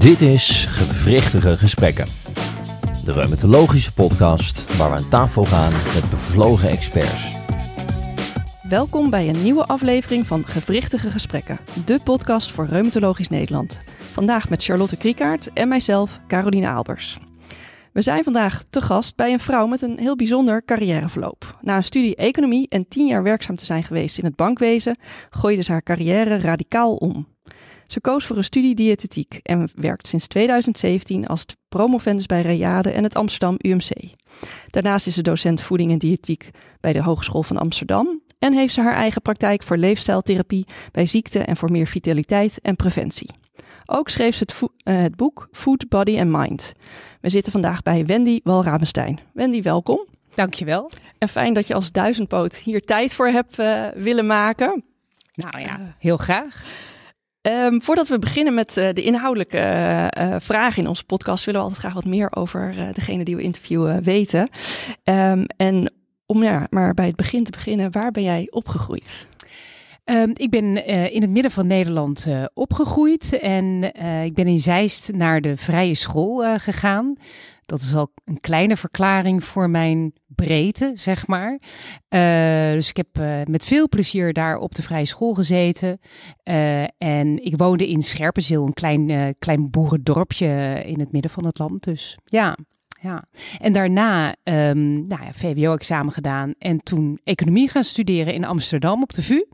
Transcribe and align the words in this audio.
Dit 0.00 0.20
is 0.20 0.64
Gewrichtige 0.64 1.56
Gesprekken. 1.56 2.06
De 3.04 3.12
reumatologische 3.12 3.92
podcast 3.92 4.76
waar 4.76 4.90
we 4.90 4.96
aan 4.96 5.08
tafel 5.08 5.44
gaan 5.44 5.72
met 5.72 6.10
bevlogen 6.10 6.68
experts. 6.68 7.36
Welkom 8.68 9.10
bij 9.10 9.28
een 9.28 9.42
nieuwe 9.42 9.64
aflevering 9.64 10.26
van 10.26 10.46
Gewrichtige 10.46 11.10
Gesprekken, 11.10 11.58
de 11.86 12.00
podcast 12.04 12.50
voor 12.50 12.66
Reumatologisch 12.66 13.28
Nederland. 13.28 13.80
Vandaag 14.12 14.48
met 14.48 14.64
Charlotte 14.64 14.96
Kriekaert 14.96 15.52
en 15.52 15.68
mijzelf, 15.68 16.20
Caroline 16.26 16.66
Aalbers. 16.66 17.18
We 17.92 18.02
zijn 18.02 18.24
vandaag 18.24 18.64
te 18.70 18.80
gast 18.80 19.16
bij 19.16 19.32
een 19.32 19.40
vrouw 19.40 19.66
met 19.66 19.82
een 19.82 19.98
heel 19.98 20.16
bijzonder 20.16 20.64
carrièreverloop. 20.64 21.58
Na 21.60 21.76
een 21.76 21.84
studie 21.84 22.16
economie 22.16 22.68
en 22.68 22.88
tien 22.88 23.06
jaar 23.06 23.22
werkzaam 23.22 23.56
te 23.56 23.64
zijn 23.64 23.84
geweest 23.84 24.18
in 24.18 24.24
het 24.24 24.36
bankwezen, 24.36 24.98
gooide 25.30 25.62
ze 25.62 25.72
haar 25.72 25.82
carrière 25.82 26.38
radicaal 26.38 26.94
om. 26.94 27.26
Ze 27.90 28.00
koos 28.00 28.26
voor 28.26 28.36
een 28.36 28.44
studie 28.44 28.74
diëtetiek 28.74 29.40
en 29.42 29.68
werkt 29.74 30.06
sinds 30.06 30.26
2017 30.26 31.26
als 31.26 31.46
promovendus 31.68 32.26
bij 32.26 32.42
Reade 32.42 32.90
en 32.90 33.02
het 33.02 33.14
Amsterdam 33.14 33.54
UMC. 33.58 33.90
Daarnaast 34.66 35.06
is 35.06 35.14
ze 35.14 35.22
docent 35.22 35.60
voeding 35.60 35.90
en 35.92 35.98
diëtiek 35.98 36.50
bij 36.80 36.92
de 36.92 37.02
Hogeschool 37.02 37.42
van 37.42 37.56
Amsterdam 37.56 38.20
en 38.38 38.52
heeft 38.52 38.74
ze 38.74 38.80
haar 38.80 38.94
eigen 38.94 39.22
praktijk 39.22 39.62
voor 39.62 39.76
leefstijltherapie 39.76 40.66
bij 40.92 41.06
ziekte 41.06 41.38
en 41.38 41.56
voor 41.56 41.70
meer 41.70 41.86
vitaliteit 41.86 42.60
en 42.60 42.76
preventie. 42.76 43.30
Ook 43.86 44.08
schreef 44.08 44.36
ze 44.36 44.44
het, 44.46 44.62
uh, 44.62 45.02
het 45.02 45.16
boek 45.16 45.48
Food, 45.52 45.88
Body 45.88 46.18
and 46.18 46.30
Mind. 46.30 46.72
We 47.20 47.28
zitten 47.28 47.52
vandaag 47.52 47.82
bij 47.82 48.06
Wendy 48.06 48.40
Walramenstein. 48.42 49.18
Wendy, 49.32 49.62
welkom. 49.62 50.06
Dankjewel. 50.34 50.90
En 51.18 51.28
fijn 51.28 51.54
dat 51.54 51.66
je 51.66 51.74
als 51.74 51.92
duizendpoot 51.92 52.56
hier 52.56 52.80
tijd 52.80 53.14
voor 53.14 53.28
hebt 53.28 53.58
uh, 53.58 53.86
willen 53.94 54.26
maken. 54.26 54.84
Nou 55.34 55.60
ja, 55.60 55.94
heel 55.98 56.16
graag. 56.16 56.64
Um, 57.42 57.82
voordat 57.82 58.08
we 58.08 58.18
beginnen 58.18 58.54
met 58.54 58.76
uh, 58.76 58.88
de 58.92 59.02
inhoudelijke 59.02 59.58
uh, 60.18 60.36
vragen 60.38 60.82
in 60.82 60.88
onze 60.88 61.04
podcast, 61.04 61.44
willen 61.44 61.60
we 61.60 61.66
altijd 61.66 61.84
graag 61.84 61.94
wat 62.02 62.12
meer 62.12 62.36
over 62.36 62.74
uh, 62.76 62.92
degene 62.92 63.24
die 63.24 63.36
we 63.36 63.42
interviewen 63.42 64.02
weten. 64.02 64.48
Um, 65.04 65.46
en 65.56 65.92
om 66.26 66.42
ja, 66.42 66.66
maar 66.70 66.94
bij 66.94 67.06
het 67.06 67.16
begin 67.16 67.44
te 67.44 67.50
beginnen, 67.50 67.92
waar 67.92 68.10
ben 68.10 68.22
jij 68.22 68.46
opgegroeid? 68.50 69.26
Um, 70.04 70.30
ik 70.34 70.50
ben 70.50 70.86
in 71.12 71.22
het 71.22 71.30
midden 71.30 71.50
van 71.50 71.66
Nederland 71.66 72.26
opgegroeid 72.54 73.38
en 73.38 73.82
ik 74.24 74.34
ben 74.34 74.46
in 74.46 74.58
Zeist 74.58 75.12
naar 75.12 75.40
de 75.40 75.56
vrije 75.56 75.94
school 75.94 76.58
gegaan. 76.58 77.16
Dat 77.70 77.80
is 77.80 77.94
al 77.94 78.12
een 78.24 78.40
kleine 78.40 78.76
verklaring 78.76 79.44
voor 79.44 79.70
mijn 79.70 80.12
breedte, 80.26 80.92
zeg 80.94 81.26
maar. 81.26 81.52
Uh, 82.08 82.72
dus 82.72 82.88
ik 82.88 82.96
heb 82.96 83.18
uh, 83.18 83.40
met 83.44 83.64
veel 83.64 83.88
plezier 83.88 84.32
daar 84.32 84.56
op 84.56 84.74
de 84.74 84.82
vrije 84.82 85.04
school 85.04 85.34
gezeten. 85.34 86.00
Uh, 86.44 86.82
en 86.98 87.44
ik 87.44 87.56
woonde 87.56 87.88
in 87.88 88.02
Scherpenzeel, 88.02 88.66
een 88.66 88.72
klein, 88.72 89.34
klein 89.38 89.70
boerendorpje 89.70 90.82
in 90.84 91.00
het 91.00 91.12
midden 91.12 91.30
van 91.30 91.44
het 91.44 91.58
land. 91.58 91.84
Dus 91.84 92.18
ja, 92.24 92.56
ja. 93.00 93.24
En 93.58 93.72
daarna 93.72 94.34
um, 94.44 95.06
nou 95.06 95.22
ja, 95.24 95.32
VWO-examen 95.32 96.12
gedaan 96.12 96.54
en 96.58 96.78
toen 96.78 97.20
economie 97.24 97.68
gaan 97.68 97.84
studeren 97.84 98.34
in 98.34 98.44
Amsterdam 98.44 99.02
op 99.02 99.12
de 99.12 99.22
VU. 99.22 99.44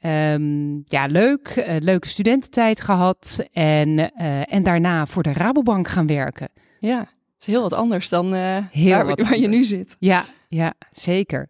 Um, 0.00 0.82
ja, 0.84 1.06
leuk. 1.06 1.66
leuke 1.78 2.08
studententijd 2.08 2.80
gehad. 2.80 3.46
En, 3.52 4.14
en 4.44 4.62
daarna 4.62 5.06
voor 5.06 5.22
de 5.22 5.32
Rabobank 5.32 5.88
gaan 5.88 6.06
werken. 6.06 6.48
Ja 6.78 7.14
heel 7.46 7.62
wat 7.62 7.72
anders 7.72 8.08
dan 8.08 8.34
uh, 8.34 8.58
heel 8.70 9.04
waar, 9.04 9.16
waar 9.16 9.38
je 9.38 9.48
nu 9.48 9.64
zit. 9.64 9.96
Ja, 9.98 10.24
ja, 10.48 10.74
zeker. 10.90 11.48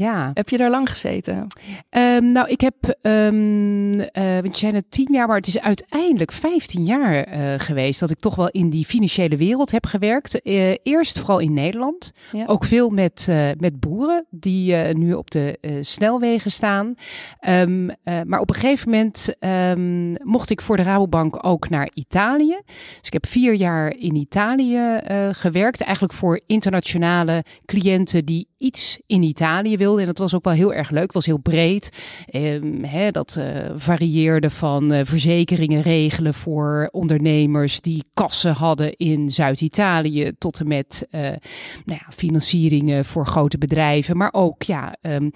Ja. 0.00 0.30
Heb 0.34 0.48
je 0.48 0.56
daar 0.56 0.70
lang 0.70 0.90
gezeten? 0.90 1.46
Um, 1.90 2.32
nou, 2.32 2.48
ik 2.48 2.60
heb, 2.60 2.98
um, 3.02 3.92
uh, 3.94 4.06
want 4.12 4.52
je 4.52 4.58
zei 4.58 4.72
het 4.72 4.90
tien 4.90 5.12
jaar, 5.12 5.26
maar 5.26 5.36
het 5.36 5.46
is 5.46 5.60
uiteindelijk 5.60 6.32
15 6.32 6.84
jaar 6.84 7.28
uh, 7.28 7.54
geweest 7.56 8.00
dat 8.00 8.10
ik 8.10 8.18
toch 8.18 8.34
wel 8.34 8.48
in 8.48 8.70
die 8.70 8.84
financiële 8.84 9.36
wereld 9.36 9.70
heb 9.70 9.86
gewerkt. 9.86 10.40
Uh, 10.44 10.74
eerst 10.82 11.18
vooral 11.18 11.38
in 11.38 11.52
Nederland. 11.52 12.12
Ja. 12.32 12.44
Ook 12.46 12.64
veel 12.64 12.90
met, 12.90 13.28
met 13.58 13.80
boeren 13.80 14.26
die 14.30 14.74
nu 14.74 15.12
op 15.12 15.30
de 15.30 15.78
snelwegen 15.80 16.50
staan. 16.50 16.94
Um, 17.48 17.90
maar 18.24 18.40
op 18.40 18.48
een 18.48 18.54
gegeven 18.54 18.90
moment 18.90 19.34
mocht 20.24 20.50
ik 20.50 20.60
voor 20.60 20.76
de 20.76 20.82
Rabobank 20.82 21.46
ook 21.46 21.68
naar 21.68 21.90
Italië. 21.94 22.60
Dus 22.66 23.06
ik 23.06 23.12
heb 23.12 23.26
vier 23.26 23.54
jaar 23.54 23.96
in 23.96 24.14
Italië 24.14 24.98
gewerkt. 25.32 25.80
Eigenlijk 25.80 26.14
voor 26.14 26.40
internationale 26.46 27.44
cliënten 27.64 28.24
die 28.24 28.49
iets 28.60 28.98
in 29.06 29.22
Italië 29.22 29.76
wilden. 29.76 30.00
En 30.00 30.06
dat 30.06 30.18
was 30.18 30.34
ook 30.34 30.44
wel 30.44 30.52
heel 30.52 30.74
erg 30.74 30.90
leuk. 30.90 31.02
Het 31.02 31.12
was 31.12 31.26
heel 31.26 31.38
breed. 31.38 31.90
Hè, 32.82 33.10
dat 33.10 33.36
uh, 33.38 33.44
varieerde 33.74 34.50
van 34.50 34.92
uh, 34.92 35.00
verzekeringen 35.04 35.82
regelen 35.82 36.34
voor 36.34 36.88
ondernemers 36.92 37.80
die 37.80 38.04
kassen 38.14 38.52
hadden 38.52 38.96
in 38.96 39.28
Zuid-Italië. 39.28 40.32
Tot 40.38 40.60
en 40.60 40.68
met 40.68 41.06
uh, 41.10 41.20
nou 41.20 41.38
ja, 41.84 42.06
financieringen 42.14 43.04
voor 43.04 43.26
grote 43.26 43.58
bedrijven. 43.58 44.16
Maar 44.16 44.32
ook 44.32 44.62
ja, 44.62 44.96
um, 45.02 45.30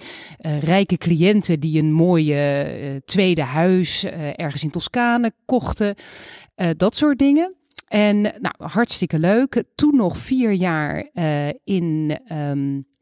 rijke 0.60 0.98
cliënten 0.98 1.60
die 1.60 1.82
een 1.82 1.92
mooie 1.92 3.02
tweede 3.04 3.42
huis 3.42 4.04
ergens 4.36 4.62
in 4.62 4.70
Toscane 4.70 5.32
kochten. 5.44 5.94
dat 6.76 6.96
soort 6.96 7.18
dingen. 7.18 7.54
En 7.88 8.20
nou, 8.20 8.54
hartstikke 8.58 9.18
leuk. 9.18 9.64
Toen 9.74 9.96
nog 9.96 10.16
vier 10.16 10.52
jaar 10.52 11.10
in. 11.64 12.18
Um, 12.32 12.92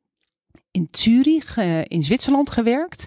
in 0.72 0.88
Zurich 0.92 1.56
uh, 1.58 1.84
in 1.88 2.02
Zwitserland 2.02 2.50
gewerkt. 2.50 3.06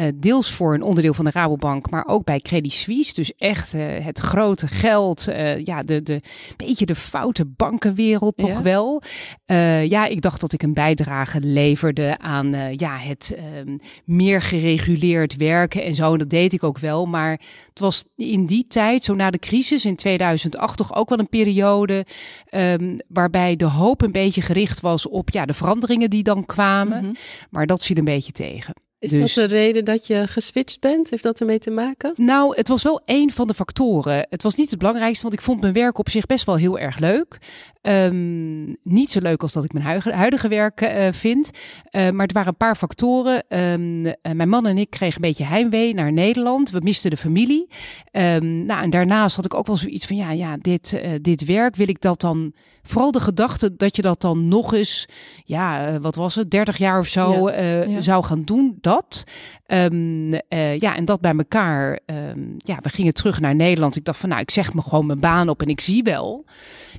Uh, 0.00 0.06
deels 0.14 0.52
voor 0.52 0.74
een 0.74 0.82
onderdeel 0.82 1.14
van 1.14 1.24
de 1.24 1.30
Rabobank, 1.30 1.90
maar 1.90 2.06
ook 2.06 2.24
bij 2.24 2.40
Credit 2.40 2.72
Suisse. 2.72 3.14
Dus 3.14 3.34
echt 3.34 3.74
uh, 3.74 4.04
het 4.04 4.18
grote 4.18 4.66
geld. 4.66 5.24
ja, 5.64 5.82
de, 5.82 6.02
de 6.02 6.20
beetje 6.56 6.86
de 6.86 6.94
foute 6.94 7.44
bankenwereld 7.44 8.36
toch 8.36 8.48
ja. 8.48 8.62
wel. 8.62 9.02
ja, 9.88 10.06
ik 10.06 10.20
dacht 10.20 10.40
dat 10.40 10.52
ik 10.52 10.62
een 10.62 10.74
bijdrage 10.74 11.40
leverde 11.40 12.18
aan 12.18 12.54
ja, 12.76 12.96
het 12.96 13.36
ehm, 13.36 13.76
meer 14.04 14.42
gereguleerd 14.42 15.36
werken 15.36 15.84
en 15.84 15.94
zo. 15.94 16.16
Dat 16.16 16.30
deed 16.30 16.52
ik 16.52 16.62
ook 16.62 16.78
wel. 16.78 17.06
Maar 17.06 17.40
het 17.68 17.78
was 17.78 18.04
in 18.16 18.46
die 18.46 18.66
tijd, 18.68 19.04
zo 19.04 19.14
na 19.14 19.30
de 19.30 19.38
crisis 19.38 19.84
in 19.84 19.96
2008, 19.96 20.76
toch 20.76 20.94
ook 20.94 21.08
wel 21.08 21.18
een 21.18 21.28
periode 21.28 22.06
um, 22.50 22.98
waarbij 23.08 23.56
de 23.56 23.64
hoop 23.64 24.02
een 24.02 24.12
beetje 24.12 24.42
gericht 24.42 24.80
was 24.80 25.08
op 25.08 25.30
ja, 25.30 25.46
de 25.46 25.54
veranderingen 25.54 26.10
die 26.10 26.22
dan 26.22 26.46
kwamen. 26.46 26.98
Mm 26.98 27.04
-hmm. 27.04 27.16
Maar 27.50 27.66
dat 27.66 27.84
viel 27.84 27.96
een 27.96 28.04
beetje 28.04 28.32
tegen. 28.32 28.74
Is 29.12 29.20
dus, 29.20 29.34
dat 29.34 29.50
de 29.50 29.56
reden 29.56 29.84
dat 29.84 30.06
je 30.06 30.26
geswitcht 30.26 30.80
bent? 30.80 31.10
Heeft 31.10 31.22
dat 31.22 31.40
ermee 31.40 31.58
te 31.58 31.70
maken? 31.70 32.12
Nou, 32.16 32.56
het 32.56 32.68
was 32.68 32.82
wel 32.82 33.00
een 33.04 33.30
van 33.30 33.46
de 33.46 33.54
factoren. 33.54 34.26
Het 34.30 34.42
was 34.42 34.54
niet 34.54 34.70
het 34.70 34.78
belangrijkste, 34.78 35.22
want 35.22 35.34
ik 35.34 35.40
vond 35.40 35.60
mijn 35.60 35.72
werk 35.72 35.98
op 35.98 36.10
zich 36.10 36.26
best 36.26 36.46
wel 36.46 36.56
heel 36.56 36.78
erg 36.78 36.98
leuk. 36.98 37.38
Um, 37.88 38.76
niet 38.82 39.10
zo 39.10 39.20
leuk 39.20 39.42
als 39.42 39.52
dat 39.52 39.64
ik 39.64 39.72
mijn 39.72 39.84
huidige, 39.84 40.12
huidige 40.12 40.48
werk 40.48 40.80
uh, 40.80 41.08
vind. 41.10 41.50
Uh, 41.50 42.10
maar 42.10 42.26
er 42.26 42.32
waren 42.32 42.48
een 42.48 42.56
paar 42.56 42.76
factoren. 42.76 43.44
Um, 43.48 44.06
uh, 44.06 44.12
mijn 44.32 44.48
man 44.48 44.66
en 44.66 44.78
ik 44.78 44.90
kregen 44.90 45.14
een 45.14 45.28
beetje 45.28 45.44
heimwee 45.44 45.94
naar 45.94 46.12
Nederland. 46.12 46.70
We 46.70 46.80
misten 46.82 47.10
de 47.10 47.16
familie. 47.16 47.68
Um, 48.12 48.64
nou, 48.64 48.82
en 48.82 48.90
daarnaast 48.90 49.36
had 49.36 49.44
ik 49.44 49.54
ook 49.54 49.66
wel 49.66 49.76
zoiets 49.76 50.06
van, 50.06 50.16
ja, 50.16 50.30
ja 50.30 50.56
dit, 50.60 51.00
dit 51.20 51.44
werk, 51.44 51.76
wil 51.76 51.88
ik 51.88 52.00
dat 52.00 52.20
dan... 52.20 52.52
Vooral 52.82 53.12
de 53.12 53.20
gedachte 53.20 53.76
dat 53.76 53.96
je 53.96 54.02
dat 54.02 54.20
dan 54.20 54.48
nog 54.48 54.74
eens, 54.74 55.08
ja, 55.44 55.98
wat 56.00 56.14
was 56.14 56.34
het, 56.34 56.50
30 56.50 56.76
jaar 56.76 56.98
of 56.98 57.06
zo 57.06 57.50
ja, 57.50 57.82
ja. 57.82 58.00
zou 58.00 58.24
gaan 58.24 58.42
doen, 58.42 58.78
dat. 58.80 59.24
ja, 60.78 60.96
en 60.96 61.04
dat 61.04 61.20
bij 61.20 61.34
elkaar. 61.36 61.98
ja, 62.58 62.78
we 62.82 62.88
gingen 62.88 63.14
terug 63.14 63.40
naar 63.40 63.54
Nederland. 63.54 63.96
Ik 63.96 64.04
dacht 64.04 64.18
van, 64.18 64.28
nou, 64.28 64.40
ik 64.40 64.50
zeg 64.50 64.74
me 64.74 64.82
gewoon 64.82 65.06
mijn 65.06 65.20
baan 65.20 65.48
op 65.48 65.62
en 65.62 65.68
ik 65.68 65.80
zie 65.80 66.02
wel. 66.02 66.44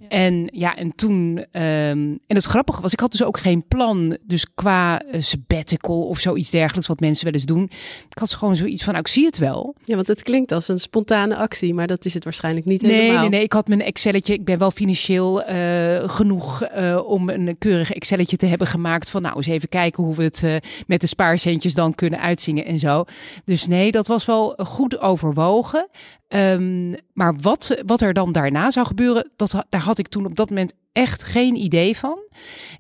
En 0.10 0.50
ja, 0.52 0.77
en 0.78 0.96
toen, 0.96 1.38
um, 1.38 2.20
en 2.28 2.36
het 2.36 2.46
grappige 2.46 2.82
was, 2.82 2.94
ik 2.94 3.00
had 3.00 3.12
dus 3.12 3.24
ook 3.24 3.40
geen 3.40 3.68
plan, 3.68 4.18
dus 4.24 4.46
qua 4.54 5.02
uh, 5.06 5.22
sabbatical 5.22 6.08
of 6.08 6.20
zoiets 6.20 6.50
dergelijks, 6.50 6.88
wat 6.88 7.00
mensen 7.00 7.26
wel 7.26 7.34
eens 7.34 7.46
doen. 7.46 7.64
Ik 8.10 8.18
had 8.20 8.34
gewoon 8.34 8.56
zoiets 8.56 8.84
van, 8.84 8.94
nou, 8.94 9.06
ik 9.06 9.12
zie 9.12 9.26
het 9.26 9.38
wel. 9.38 9.76
Ja, 9.84 9.96
want 9.96 10.08
het 10.08 10.24
klinkt 10.24 10.52
als 10.52 10.68
een 10.68 10.80
spontane 10.80 11.36
actie, 11.36 11.74
maar 11.74 11.88
dat 11.88 12.06
is 12.06 12.14
het 12.14 12.24
waarschijnlijk 12.24 12.66
niet 12.66 12.82
nee, 12.82 12.92
helemaal. 12.92 13.22
Nee, 13.22 13.30
nee, 13.30 13.44
ik 13.44 13.54
had 13.54 13.68
mijn 13.68 13.82
Excelletje, 13.82 14.34
ik 14.34 14.46
ben 14.46 14.58
wel 14.58 14.72
financieel 14.72 15.50
uh, 15.50 16.10
genoeg 16.10 16.68
uh, 16.78 17.02
om 17.06 17.30
een 17.30 17.56
keurig 17.58 17.94
Excelletje 17.94 18.38
te 18.38 18.46
hebben 18.46 18.68
gemaakt 18.68 19.10
van, 19.10 19.22
nou, 19.22 19.36
eens 19.36 19.48
even 19.48 19.70
kijken 19.70 20.04
hoe 20.04 20.16
we 20.16 20.24
het 20.24 20.46
met 20.88 21.02
de 21.02 21.08
spaarcentjes 21.08 21.74
dan 21.74 21.96
kunnen 21.96 22.20
uitzingen 22.20 22.66
en 22.66 22.80
zo. 22.80 23.04
Dus 23.46 23.68
nee, 23.68 23.92
dat 23.92 24.08
was 24.08 24.26
wel 24.26 24.54
goed 24.58 25.00
overwogen. 25.00 25.88
Um, 26.30 26.96
maar 27.14 27.36
wat, 27.36 27.82
wat 27.86 28.02
er 28.02 28.14
dan 28.14 28.32
daarna 28.32 28.72
zou 28.72 28.86
gebeuren, 28.86 29.32
dat, 29.36 29.66
daar 29.70 29.82
had 29.82 29.98
ik 29.98 30.08
toen 30.08 30.26
op 30.26 30.36
dat 30.36 30.50
moment 30.50 30.74
echt 30.92 31.24
geen 31.24 31.56
idee 31.56 31.98
van. 31.98 32.20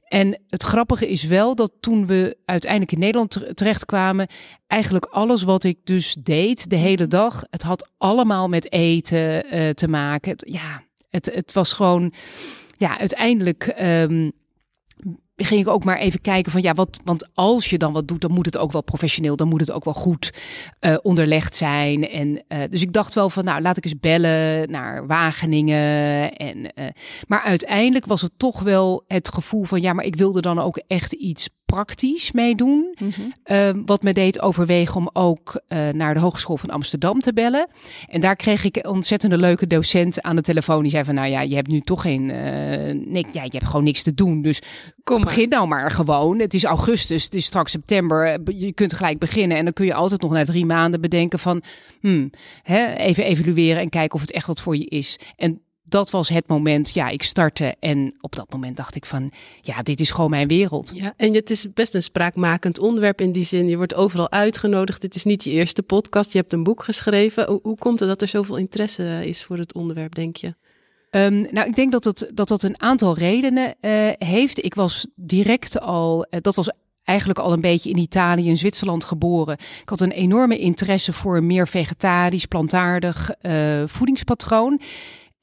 En 0.07 0.41
het 0.47 0.63
grappige 0.63 1.07
is 1.07 1.23
wel 1.23 1.55
dat 1.55 1.71
toen 1.79 2.05
we 2.05 2.37
uiteindelijk 2.45 2.91
in 2.91 2.99
Nederland 2.99 3.57
terechtkwamen, 3.57 4.27
eigenlijk 4.67 5.05
alles 5.05 5.43
wat 5.43 5.63
ik 5.63 5.77
dus 5.83 6.15
deed 6.19 6.69
de 6.69 6.75
hele 6.75 7.07
dag, 7.07 7.43
het 7.49 7.61
had 7.61 7.89
allemaal 7.97 8.47
met 8.47 8.71
eten 8.71 9.55
uh, 9.55 9.69
te 9.69 9.87
maken. 9.87 10.31
Het, 10.31 10.43
ja, 10.47 10.83
het, 11.09 11.25
het 11.33 11.53
was 11.53 11.73
gewoon, 11.73 12.13
ja, 12.77 12.99
uiteindelijk. 12.99 13.75
Um, 13.81 14.31
ging 15.45 15.61
ik 15.61 15.67
ook 15.67 15.83
maar 15.83 15.97
even 15.97 16.21
kijken 16.21 16.51
van 16.51 16.61
ja, 16.61 16.73
wat, 16.73 16.99
want 17.03 17.29
als 17.33 17.69
je 17.69 17.77
dan 17.77 17.93
wat 17.93 18.07
doet, 18.07 18.21
dan 18.21 18.31
moet 18.31 18.45
het 18.45 18.57
ook 18.57 18.71
wel 18.71 18.83
professioneel, 18.83 19.35
dan 19.35 19.47
moet 19.47 19.59
het 19.59 19.71
ook 19.71 19.83
wel 19.83 19.93
goed 19.93 20.33
uh, 20.81 20.97
onderlegd 21.01 21.55
zijn. 21.55 22.09
En 22.09 22.43
uh, 22.47 22.59
dus 22.69 22.81
ik 22.81 22.93
dacht 22.93 23.13
wel 23.13 23.29
van 23.29 23.43
nou, 23.43 23.61
laat 23.61 23.77
ik 23.77 23.85
eens 23.85 23.99
bellen 23.99 24.71
naar 24.71 25.07
Wageningen. 25.07 26.33
En, 26.35 26.57
uh, 26.57 26.85
maar 27.27 27.41
uiteindelijk 27.41 28.05
was 28.05 28.21
het 28.21 28.31
toch 28.37 28.59
wel 28.59 29.03
het 29.07 29.27
gevoel 29.27 29.63
van 29.63 29.81
ja, 29.81 29.93
maar 29.93 30.05
ik 30.05 30.15
wilde 30.15 30.41
dan 30.41 30.59
ook 30.59 30.77
echt 30.87 31.13
iets 31.13 31.49
praktisch 31.67 32.31
meedoen. 32.31 32.95
Mm 32.99 33.11
-hmm. 33.11 33.85
wat 33.85 34.03
me 34.03 34.13
deed 34.13 34.41
overwegen 34.41 34.95
om 34.95 35.09
ook 35.13 35.61
uh, 35.69 35.89
naar 35.89 36.13
de 36.13 36.19
Hogeschool 36.19 36.57
van 36.57 36.69
Amsterdam 36.69 37.19
te 37.19 37.33
bellen. 37.33 37.67
En 38.07 38.21
daar 38.21 38.35
kreeg 38.35 38.63
ik 38.63 38.75
een 38.75 38.87
ontzettende 38.87 39.37
leuke 39.37 39.67
docent 39.67 40.21
aan 40.21 40.35
de 40.35 40.41
telefoon. 40.41 40.81
Die 40.81 40.91
zei 40.91 41.03
van, 41.03 41.15
nou 41.15 41.27
ja, 41.27 41.41
je 41.41 41.55
hebt 41.55 41.67
nu 41.67 41.79
toch 41.79 42.01
geen... 42.01 42.29
Uh, 42.29 43.05
niks, 43.05 43.29
ja, 43.31 43.43
je 43.43 43.49
hebt 43.51 43.65
gewoon 43.65 43.83
niks 43.83 44.03
te 44.03 44.13
doen. 44.13 44.41
Dus 44.41 44.61
Kom 45.03 45.21
begin 45.21 45.49
nou 45.49 45.67
maar 45.67 45.91
gewoon. 45.91 46.39
Het 46.39 46.53
is 46.53 46.63
augustus, 46.63 47.23
het 47.23 47.35
is 47.35 47.45
straks 47.45 47.71
september. 47.71 48.39
Je 48.57 48.73
kunt 48.73 48.93
gelijk 48.93 49.19
beginnen. 49.19 49.57
En 49.57 49.63
dan 49.63 49.73
kun 49.73 49.85
je 49.85 49.93
altijd 49.93 50.21
nog 50.21 50.31
na 50.31 50.43
drie 50.43 50.65
maanden 50.65 51.01
bedenken 51.01 51.39
van... 51.39 51.61
Hmm, 51.99 52.29
hè, 52.63 52.93
even 52.93 53.23
evalueren 53.23 53.81
en 53.81 53.89
kijken 53.89 54.15
of 54.15 54.21
het 54.21 54.31
echt 54.31 54.47
wat 54.47 54.61
voor 54.61 54.77
je 54.77 54.85
is. 54.85 55.19
En 55.35 55.61
dat 55.89 56.09
was 56.09 56.29
het 56.29 56.47
moment, 56.47 56.93
ja, 56.93 57.09
ik 57.09 57.23
startte 57.23 57.75
en 57.79 58.13
op 58.21 58.35
dat 58.35 58.51
moment 58.51 58.77
dacht 58.77 58.95
ik 58.95 59.05
van, 59.05 59.31
ja, 59.61 59.81
dit 59.81 59.99
is 59.99 60.11
gewoon 60.11 60.29
mijn 60.29 60.47
wereld. 60.47 60.91
Ja, 60.95 61.13
en 61.17 61.33
het 61.33 61.49
is 61.49 61.73
best 61.73 61.95
een 61.95 62.03
spraakmakend 62.03 62.79
onderwerp 62.79 63.21
in 63.21 63.31
die 63.31 63.43
zin. 63.43 63.67
Je 63.67 63.77
wordt 63.77 63.93
overal 63.93 64.31
uitgenodigd. 64.31 65.01
Dit 65.01 65.15
is 65.15 65.23
niet 65.23 65.43
je 65.43 65.51
eerste 65.51 65.83
podcast. 65.83 66.31
Je 66.31 66.39
hebt 66.39 66.53
een 66.53 66.63
boek 66.63 66.83
geschreven. 66.83 67.59
Hoe, 67.63 67.77
komt 67.77 67.99
het 67.99 68.09
dat 68.09 68.21
er 68.21 68.27
zoveel 68.27 68.55
interesse 68.57 69.21
is 69.25 69.43
voor 69.43 69.57
het 69.57 69.73
onderwerp, 69.73 70.15
denk 70.15 70.35
je? 70.35 70.55
Um, 71.11 71.47
nou, 71.51 71.67
ik 71.67 71.75
denk 71.75 71.91
dat 71.91 72.03
het, 72.03 72.31
dat, 72.33 72.47
dat 72.47 72.63
een 72.63 72.81
aantal 72.81 73.17
redenen 73.17 73.75
uh, 73.81 74.09
heeft. 74.17 74.65
Ik 74.65 74.75
was 74.75 75.07
direct 75.15 75.79
al, 75.79 76.27
uh, 76.29 76.39
dat 76.41 76.55
was 76.55 76.71
eigenlijk 77.03 77.39
al 77.39 77.53
een 77.53 77.61
beetje 77.61 77.89
in 77.89 77.97
Italië 77.97 78.49
en 78.49 78.57
Zwitserland 78.57 79.03
geboren. 79.03 79.57
Ik 79.81 79.89
had 79.89 80.01
een 80.01 80.11
enorme 80.11 80.57
interesse 80.57 81.13
voor 81.13 81.37
een 81.37 81.45
meer 81.45 81.67
vegetarisch, 81.67 82.45
plantaardig 82.45 83.31
uh, 83.41 83.83
voedingspatroon. 83.85 84.81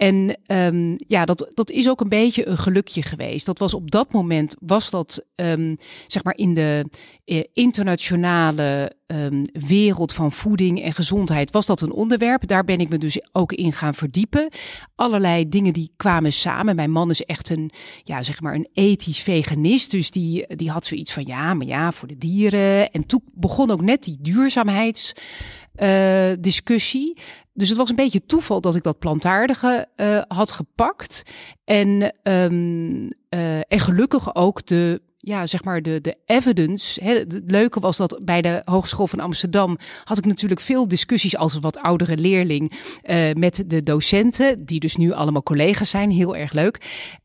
En 0.05 0.39
um, 0.47 0.97
ja, 1.07 1.25
dat, 1.25 1.51
dat 1.55 1.71
is 1.71 1.89
ook 1.89 2.01
een 2.01 2.09
beetje 2.09 2.49
een 2.49 2.59
gelukje 2.59 3.03
geweest. 3.03 3.47
Dat 3.47 3.59
was 3.59 3.75
op 3.75 3.91
dat 3.91 4.13
moment, 4.13 4.57
was 4.61 4.91
dat 4.91 5.25
um, 5.35 5.77
zeg 6.07 6.25
maar 6.25 6.37
in 6.37 6.55
de 6.55 6.85
eh, 7.25 7.43
internationale 7.53 8.93
um, 9.07 9.43
wereld 9.53 10.13
van 10.13 10.33
voeding 10.33 10.83
en 10.83 10.93
gezondheid, 10.93 11.51
was 11.51 11.67
dat 11.67 11.81
een 11.81 11.93
onderwerp. 11.93 12.47
Daar 12.47 12.65
ben 12.65 12.79
ik 12.79 12.89
me 12.89 12.99
dus 12.99 13.21
ook 13.33 13.53
in 13.53 13.73
gaan 13.73 13.95
verdiepen. 13.95 14.49
Allerlei 14.95 15.49
dingen 15.49 15.73
die 15.73 15.93
kwamen 15.97 16.33
samen. 16.33 16.77
Mijn 16.77 16.91
man 16.91 17.11
is 17.11 17.23
echt 17.23 17.51
een, 17.51 17.71
ja, 18.03 18.23
zeg 18.23 18.41
maar 18.41 18.55
een 18.55 18.69
ethisch 18.73 19.21
veganist. 19.21 19.91
Dus 19.91 20.11
die, 20.11 20.57
die 20.57 20.71
had 20.71 20.87
zoiets 20.87 21.13
van, 21.13 21.27
ja, 21.27 21.55
maar 21.55 21.67
ja, 21.67 21.93
voor 21.93 22.09
de 22.09 22.19
dieren. 22.19 22.91
En 22.91 23.07
toen 23.07 23.23
begon 23.35 23.71
ook 23.71 23.83
net 23.83 24.03
die 24.03 24.19
duurzaamheids 24.21 25.13
uh, 25.77 26.33
discussie. 26.41 27.17
Dus 27.55 27.69
het 27.69 27.79
was 27.79 27.91
een 27.91 27.97
beetje 27.97 28.27
toeval 28.27 28.61
dat 28.61 28.75
ik 28.75 28.83
dat 28.83 28.99
plantaardige 28.99 29.89
uh, 29.97 30.23
had 30.29 30.53
gepakt. 30.53 31.23
En, 31.65 32.15
um, 32.23 33.03
uh, 33.31 33.57
en 33.59 33.81
gelukkig 33.81 34.35
ook 34.35 34.67
de 34.67 35.03
ja, 35.25 35.47
zeg 35.47 35.65
maar 35.65 35.83
de, 35.83 36.01
de 36.01 36.17
evidence. 36.27 37.05
Hè, 37.05 37.13
het 37.13 37.43
leuke 37.47 37.81
was 37.81 37.97
dat 37.97 38.21
bij 38.23 38.43
de 38.43 38.63
Hogeschool 38.65 39.07
van 39.07 39.21
Amsterdam 39.21 39.79
had 40.05 40.19
ik 40.19 40.25
natuurlijk 40.25 40.61
veel 40.61 40.89
discussies 40.89 41.37
als 41.37 41.55
een 41.55 41.61
wat 41.61 41.79
oudere 41.79 42.17
leerling 42.17 42.73
uh, 43.05 43.33
met 43.33 43.65
de 43.67 43.83
docenten, 43.83 44.65
die 44.65 44.81
dus 44.81 44.97
nu 44.97 45.13
allemaal 45.13 45.43
collega's 45.43 45.91
zijn. 45.91 46.11
Heel 46.11 46.37
erg 46.37 46.53
leuk. 46.53 46.81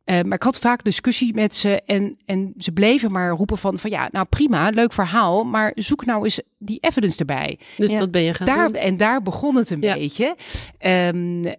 Uh, 0.06 0.22
maar 0.22 0.34
ik 0.34 0.44
had 0.44 0.60
vaak 0.60 0.84
discussie 0.84 1.34
met 1.34 1.56
ze 1.56 1.82
en, 1.86 2.18
en 2.26 2.54
ze 2.58 2.72
bleven 2.72 3.12
maar 3.12 3.30
roepen 3.30 3.58
van, 3.58 3.80
van 3.80 3.90
ja, 3.90 4.10
nou 4.12 4.26
prima, 4.26 4.70
leuk 4.70 4.94
verhaal, 4.94 5.44
maar 5.44 5.72
zoek 5.76 6.06
nou 6.06 6.24
eens 6.24 6.42
die 6.58 6.80
evidence 6.80 7.20
erbij. 7.20 7.60
Dus 7.78 7.92
ja. 7.92 8.00
dat 8.00 8.12
ben 8.12 8.22
je 8.22 8.34
gaan 8.34 8.48
daar, 8.48 8.72
doen. 8.72 8.82
En 8.82 8.98
daar 8.98 9.22
begon 9.22 9.56
het 9.56 9.70
een 9.70 9.82
ja. 9.82 9.94
beetje. 9.94 10.36
Um, 10.80 11.46
uh, 11.46 11.54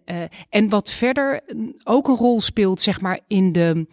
en 0.49 0.69
wat 0.69 0.93
verder 0.93 1.41
ook 1.85 2.09
een 2.09 2.17
rol 2.17 2.41
speelt, 2.41 2.81
zeg 2.81 3.01
maar, 3.01 3.21
in 3.27 3.53
de 3.53 3.87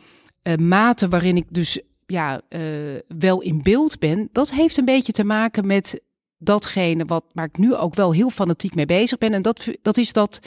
uh, 0.44 0.56
mate 0.56 1.08
waarin 1.08 1.38
ik 1.38 1.46
dus 1.50 1.82
ja, 2.08 2.42
uh, 2.50 3.00
wel 3.08 3.42
in 3.42 3.62
beeld 3.62 4.00
ben, 4.00 4.30
dat 4.32 4.52
heeft 4.52 4.78
een 4.78 4.86
beetje 4.86 5.12
te 5.12 5.24
maken 5.24 5.68
met 5.68 6.02
datgene 6.38 7.06
wat, 7.06 7.24
waar 7.34 7.46
ik 7.46 7.58
nu 7.58 7.76
ook 7.76 7.96
wel 7.96 8.14
heel 8.14 8.30
fanatiek 8.30 8.76
mee 8.76 8.86
bezig 8.86 9.18
ben. 9.18 9.34
En 9.34 9.42
dat, 9.42 9.68
dat 9.82 9.98
is 9.98 10.14
dat 10.14 10.40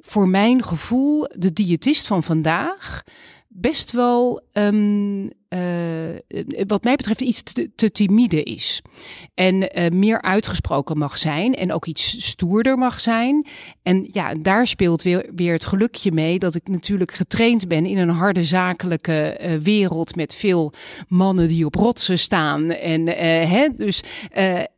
voor 0.00 0.28
mijn 0.28 0.62
gevoel 0.62 1.28
de 1.34 1.52
diëtist 1.52 2.06
van 2.06 2.22
vandaag 2.22 3.02
best 3.48 3.90
wel 3.92 4.42
um, 4.52 5.30
uh, 5.54 6.64
wat 6.66 6.84
mij 6.84 6.96
betreft 6.96 7.20
iets 7.20 7.42
te, 7.42 7.70
te 7.74 7.90
timide 7.90 8.42
is. 8.42 8.82
En 9.34 9.78
uh, 9.78 9.88
meer 9.88 10.22
uitgesproken 10.22 10.98
mag 10.98 11.18
zijn 11.18 11.54
en 11.54 11.72
ook 11.72 11.86
iets 11.86 12.26
stoerder 12.28 12.78
mag 12.78 13.00
zijn. 13.00 13.46
En 13.82 14.08
ja, 14.12 14.34
daar 14.34 14.66
speelt 14.66 15.02
weer, 15.02 15.30
weer 15.34 15.52
het 15.52 15.64
gelukje 15.64 16.12
mee 16.12 16.38
dat 16.38 16.54
ik 16.54 16.68
natuurlijk 16.68 17.12
getraind 17.12 17.68
ben 17.68 17.86
in 17.86 17.98
een 17.98 18.08
harde 18.08 18.44
zakelijke 18.44 19.40
uh, 19.40 19.56
wereld 19.56 20.16
met 20.16 20.34
veel 20.34 20.72
mannen 21.08 21.48
die 21.48 21.66
op 21.66 21.74
rotsen 21.74 22.18
staan. 22.18 22.70
En, 22.70 23.06
hè, 23.48 23.68
dus, 23.76 24.02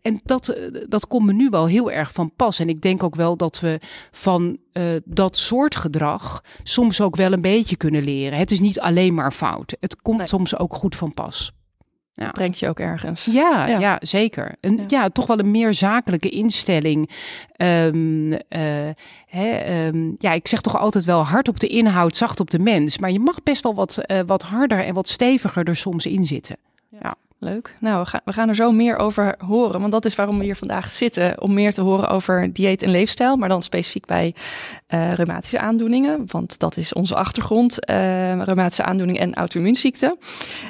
en 0.02 0.20
dat, 0.24 0.56
dat 0.88 1.06
komt 1.06 1.26
me 1.26 1.32
nu 1.32 1.48
wel 1.48 1.66
heel 1.66 1.90
erg 1.90 2.12
van 2.12 2.32
pas. 2.36 2.58
En 2.58 2.68
ik 2.68 2.80
denk 2.80 3.02
ook 3.02 3.14
wel 3.14 3.36
dat 3.36 3.60
we 3.60 3.80
van 4.10 4.58
dat 5.04 5.36
soort 5.36 5.76
gedrag 5.76 6.44
soms 6.62 7.00
ook 7.00 7.16
wel 7.16 7.32
een 7.32 7.40
beetje 7.40 7.76
kunnen 7.76 8.02
leren. 8.02 8.38
Het 8.38 8.50
is 8.50 8.60
niet 8.60 8.80
alleen 8.80 9.14
maar 9.14 9.32
fout. 9.32 9.76
Het 9.80 10.02
komt 10.02 10.18
nee. 10.18 10.26
soms 10.26 10.58
ook 10.58 10.74
goed 10.74 10.96
van 10.96 11.14
pas. 11.14 11.52
Ja. 12.14 12.30
Brengt 12.30 12.58
je 12.58 12.68
ook 12.68 12.80
ergens. 12.80 13.24
Ja, 13.24 13.66
ja. 13.66 13.78
ja 13.78 13.98
zeker. 14.00 14.54
Een, 14.60 14.76
ja. 14.76 14.84
ja. 14.86 15.08
toch 15.08 15.26
wel 15.26 15.38
een 15.38 15.50
meer 15.50 15.74
zakelijke 15.74 16.28
instelling. 16.28 17.10
Um, 17.56 18.32
uh, 18.32 18.38
hè, 19.26 19.86
um, 19.86 20.14
ja, 20.18 20.32
ik 20.32 20.48
zeg 20.48 20.60
toch 20.60 20.76
altijd 20.76 21.04
wel 21.04 21.26
hard 21.26 21.48
op 21.48 21.60
de 21.60 21.66
inhoud, 21.66 22.16
zacht 22.16 22.40
op 22.40 22.50
de 22.50 22.58
mens. 22.58 22.98
Maar 22.98 23.10
je 23.10 23.20
mag 23.20 23.42
best 23.42 23.62
wel 23.62 23.74
wat, 23.74 23.98
uh, 24.06 24.20
wat 24.26 24.42
harder 24.42 24.84
en 24.84 24.94
wat 24.94 25.08
steviger 25.08 25.68
er 25.68 25.76
soms 25.76 26.06
in 26.06 26.24
zitten. 26.24 26.56
Ja. 27.00 27.14
Leuk. 27.44 27.74
Nou, 27.80 28.02
we 28.02 28.08
gaan, 28.08 28.20
we 28.24 28.32
gaan 28.32 28.48
er 28.48 28.54
zo 28.54 28.72
meer 28.72 28.96
over 28.96 29.34
horen. 29.38 29.80
Want 29.80 29.92
dat 29.92 30.04
is 30.04 30.14
waarom 30.14 30.38
we 30.38 30.44
hier 30.44 30.56
vandaag 30.56 30.90
zitten. 30.90 31.40
Om 31.40 31.54
meer 31.54 31.74
te 31.74 31.80
horen 31.80 32.08
over 32.08 32.52
dieet 32.52 32.82
en 32.82 32.90
leefstijl. 32.90 33.36
Maar 33.36 33.48
dan 33.48 33.62
specifiek 33.62 34.06
bij 34.06 34.34
uh, 34.94 35.12
reumatische 35.12 35.58
aandoeningen. 35.58 36.22
Want 36.26 36.58
dat 36.58 36.76
is 36.76 36.92
onze 36.92 37.14
achtergrond. 37.14 37.90
Uh, 37.90 38.42
reumatische 38.42 38.84
aandoeningen 38.84 39.22
en 39.22 39.34
auto-immuunziekten. 39.34 40.18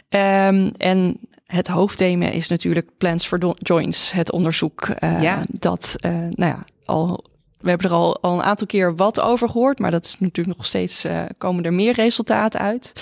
Um, 0.09 0.73
en 0.77 1.19
het 1.47 1.67
hoofdthema 1.67 2.27
is 2.27 2.49
natuurlijk 2.49 2.91
Plans 2.99 3.27
for 3.27 3.55
Joints. 3.59 4.13
Het 4.13 4.33
onderzoek 4.33 4.89
uh, 4.89 5.23
ja. 5.23 5.41
dat, 5.49 5.97
nou 6.01 6.33
ja, 6.37 6.65
al 6.85 7.25
we 7.63 7.69
hebben 7.69 7.91
er 7.91 7.97
al, 7.97 8.19
al 8.21 8.35
een 8.35 8.43
aantal 8.43 8.67
keer 8.67 8.97
wat 8.97 9.21
over 9.21 9.49
gehoord, 9.49 9.79
maar 9.79 9.91
dat 9.91 10.05
is 10.05 10.17
natuurlijk 10.19 10.57
nog 10.57 10.67
steeds 10.67 11.05
uh, 11.05 11.23
komen 11.39 11.65
er 11.65 11.73
meer 11.73 11.95
resultaten 11.95 12.61
uit. 12.61 12.93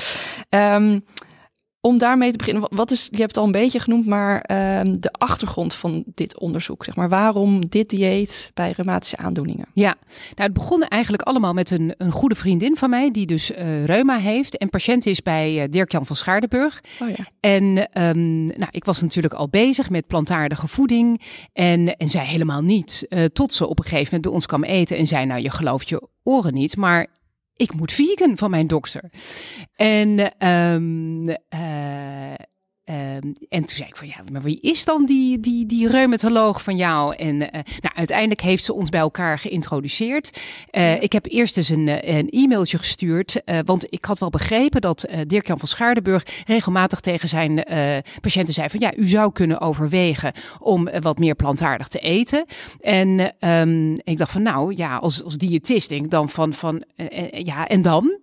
Um, 0.49 1.05
om 1.81 1.99
daarmee 1.99 2.31
te 2.31 2.37
beginnen, 2.37 2.69
wat 2.71 2.91
is, 2.91 3.09
je 3.11 3.17
hebt 3.17 3.29
het 3.29 3.37
al 3.37 3.45
een 3.45 3.53
beetje 3.53 3.81
genoemd, 3.81 4.07
maar 4.07 4.35
um, 4.35 5.01
de 5.01 5.13
achtergrond 5.13 5.75
van 5.75 6.05
dit 6.15 6.39
onderzoek, 6.39 6.85
zeg 6.85 6.97
maar, 6.97 7.09
waarom 7.09 7.69
dit 7.69 7.89
dieet 7.89 8.51
bij 8.55 8.73
reumatische 8.77 9.17
aandoeningen? 9.17 9.67
Ja, 9.73 9.95
nou, 10.07 10.35
het 10.35 10.53
begon 10.53 10.83
eigenlijk 10.83 11.23
allemaal 11.23 11.53
met 11.53 11.71
een, 11.71 11.95
een 11.97 12.13
goede 12.13 12.35
vriendin 12.35 12.77
van 12.77 12.91
mij, 12.91 13.11
die 13.11 13.27
dus 13.27 13.51
uh, 13.51 13.85
reuma 13.85 14.19
heeft 14.19 14.57
en 14.57 14.69
patiënt 14.69 15.07
is 15.07 15.23
bij 15.23 15.63
uh, 15.63 15.65
Dirk-Jan 15.71 16.07
van 16.07 16.17
Schaardenburg. 16.17 16.81
Oh 17.01 17.09
ja. 17.09 17.27
En 17.41 17.63
um, 18.03 18.45
nou, 18.45 18.69
ik 18.71 18.85
was 18.85 19.01
natuurlijk 19.01 19.35
al 19.35 19.49
bezig 19.49 19.91
met 19.91 20.07
plantaardige 20.07 20.69
voeding 20.69 21.23
en, 21.53 21.97
en 21.97 22.09
zij 22.09 22.25
helemaal 22.25 22.63
niet, 22.63 23.07
uh, 23.09 23.25
tot 23.25 23.53
ze 23.53 23.67
op 23.67 23.79
een 23.79 23.85
gegeven 23.85 24.05
moment 24.05 24.23
bij 24.23 24.33
ons 24.33 24.47
kwam 24.47 24.65
eten 24.65 24.97
en 24.97 25.07
zei, 25.07 25.27
nou, 25.27 25.41
je 25.41 25.51
gelooft 25.51 25.89
je 25.89 26.09
oren 26.23 26.55
niet, 26.55 26.77
maar 26.77 27.07
ik 27.61 27.75
moet 27.75 27.93
vegan 27.93 28.37
van 28.37 28.51
mijn 28.51 28.67
dokter. 28.67 29.11
En 29.77 30.33
um, 30.49 31.37
Um, 32.91 33.35
en 33.49 33.61
toen 33.65 33.77
zei 33.77 33.89
ik 33.89 33.97
van 33.97 34.07
ja, 34.07 34.15
maar 34.33 34.43
wie 34.43 34.59
is 34.61 34.85
dan 34.85 35.07
die, 35.07 35.41
die, 35.41 35.67
die 35.67 35.89
reumatoloog 35.89 36.63
van 36.63 36.77
jou? 36.77 37.17
En 37.17 37.35
uh, 37.35 37.49
nou, 37.53 37.95
uiteindelijk 37.95 38.41
heeft 38.41 38.65
ze 38.65 38.75
ons 38.75 38.89
bij 38.89 39.01
elkaar 39.01 39.39
geïntroduceerd. 39.39 40.39
Uh, 40.73 41.03
ik 41.03 41.13
heb 41.13 41.27
eerst 41.27 41.57
eens 41.57 41.69
een, 41.69 42.17
een 42.17 42.29
e-mailtje 42.31 42.79
gestuurd, 42.79 43.43
uh, 43.45 43.59
want 43.65 43.87
ik 43.91 44.05
had 44.05 44.19
wel 44.19 44.31
begrepen 44.31 44.81
dat 44.81 45.09
Dirk-Jan 45.27 45.59
van 45.59 45.69
Schaardenburg 45.69 46.27
regelmatig 46.47 47.01
tegen 47.01 47.29
zijn 47.29 47.65
patiënten 48.21 48.55
zei 48.55 48.69
van 48.69 48.81
ja, 48.81 48.97
u 48.97 49.07
zou 49.07 49.33
kunnen 49.33 49.61
overwegen 49.61 50.33
om 50.59 50.89
wat 51.01 51.19
meer 51.19 51.35
plantaardig 51.35 51.89
te 51.89 51.99
eten. 51.99 52.45
En 52.81 53.35
um, 53.41 53.95
ik 54.05 54.19
dacht 54.19 54.33
van 54.33 54.43
nou 54.43 54.75
ja, 54.77 54.97
als, 54.97 55.25
als 55.25 55.37
diëtist 55.37 55.89
denk 55.89 56.05
ik 56.05 56.11
dan 56.11 56.29
van, 56.29 56.53
van 56.53 56.85
ja, 57.31 57.67
en 57.67 57.83
dan? 57.83 58.19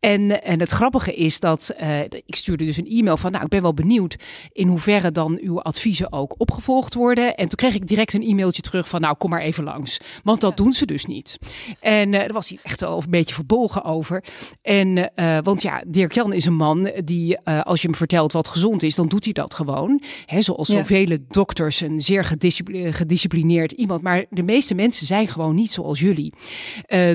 En, 0.00 0.42
en 0.42 0.60
het 0.60 0.70
grappige 0.70 1.14
is 1.14 1.40
dat 1.40 1.74
uh, 1.80 2.00
ik 2.00 2.34
stuurde 2.34 2.64
dus 2.64 2.76
een 2.76 2.88
e-mail 2.88 3.16
van, 3.16 3.30
nou, 3.30 3.44
ik 3.44 3.50
ben 3.50 3.62
wel 3.62 3.74
benieuwd 3.74 4.16
in 4.52 4.68
hoeverre 4.68 5.12
dan 5.12 5.38
uw 5.42 5.62
adviezen 5.62 6.12
ook 6.12 6.34
opgevolgd 6.38 6.94
worden. 6.94 7.34
En 7.36 7.48
toen 7.48 7.58
kreeg 7.58 7.74
ik 7.74 7.86
direct 7.86 8.12
een 8.12 8.22
e-mailtje 8.22 8.62
terug 8.62 8.88
van, 8.88 9.00
nou, 9.00 9.16
kom 9.16 9.30
maar 9.30 9.40
even 9.40 9.64
langs. 9.64 9.98
Want 10.24 10.40
dat 10.40 10.56
doen 10.56 10.72
ze 10.72 10.86
dus 10.86 11.06
niet. 11.06 11.38
En 11.80 12.12
uh, 12.12 12.18
daar 12.18 12.32
was 12.32 12.48
hij 12.48 12.58
echt 12.62 12.80
wel 12.80 13.02
een 13.02 13.10
beetje 13.10 13.34
verbolgen 13.34 13.84
over. 13.84 14.24
En, 14.62 15.10
uh, 15.16 15.38
want 15.42 15.62
ja, 15.62 15.82
Dirk-Jan 15.86 16.32
is 16.32 16.44
een 16.44 16.54
man 16.54 16.90
die, 17.04 17.40
als 17.40 17.80
je 17.80 17.86
hem 17.86 17.96
vertelt 17.96 18.32
wat 18.32 18.48
gezond 18.48 18.82
is, 18.82 18.94
dan 18.94 19.08
doet 19.08 19.24
hij 19.24 19.32
dat 19.32 19.54
gewoon. 19.54 20.02
He, 20.26 20.40
zoals 20.40 20.68
ja. 20.68 20.76
zoveel 20.76 21.18
dokters, 21.28 21.80
een 21.80 22.00
zeer 22.00 22.24
gedisciplineerd 22.90 23.72
iemand. 23.72 24.02
Maar 24.02 24.24
de 24.30 24.42
meeste 24.42 24.74
mensen 24.74 25.06
zijn 25.06 25.28
gewoon 25.28 25.54
niet 25.54 25.72
zoals 25.72 26.00
jullie. 26.00 26.32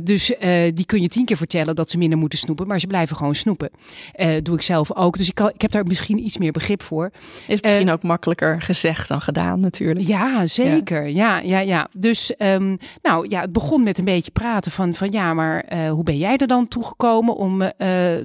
dus 0.03 0.33
die 0.73 0.85
kun 0.85 1.01
je 1.01 1.07
tien 1.07 1.25
keer 1.25 1.37
vertellen 1.37 1.75
dat 1.75 1.89
ze 1.89 1.97
minder 1.97 2.17
moeten 2.17 2.39
snoepen 2.39 2.67
maar 2.71 2.79
ze 2.79 2.87
blijven 2.87 3.15
gewoon 3.15 3.35
snoepen. 3.35 3.69
Uh, 4.15 4.35
doe 4.43 4.55
ik 4.55 4.61
zelf 4.61 4.95
ook. 4.95 5.17
Dus 5.17 5.27
ik, 5.27 5.35
kan, 5.35 5.51
ik 5.53 5.61
heb 5.61 5.71
daar 5.71 5.85
misschien 5.85 6.23
iets 6.23 6.37
meer 6.37 6.51
begrip 6.51 6.81
voor. 6.81 7.11
Is 7.47 7.61
misschien 7.61 7.87
uh, 7.87 7.93
ook 7.93 8.03
makkelijker 8.03 8.61
gezegd 8.61 9.07
dan 9.07 9.21
gedaan 9.21 9.59
natuurlijk. 9.59 10.07
Ja, 10.07 10.47
zeker. 10.47 11.09
Ja, 11.09 11.39
ja, 11.39 11.59
ja. 11.59 11.87
Dus 11.93 12.33
um, 12.37 12.77
nou 13.01 13.29
ja, 13.29 13.41
het 13.41 13.51
begon 13.51 13.83
met 13.83 13.97
een 13.97 14.05
beetje 14.05 14.31
praten 14.31 14.71
van, 14.71 14.93
van 14.93 15.11
ja, 15.11 15.33
maar 15.33 15.65
uh, 15.73 15.89
hoe 15.89 16.03
ben 16.03 16.17
jij 16.17 16.37
er 16.37 16.47
dan 16.47 16.67
toegekomen 16.67 17.35
om 17.35 17.59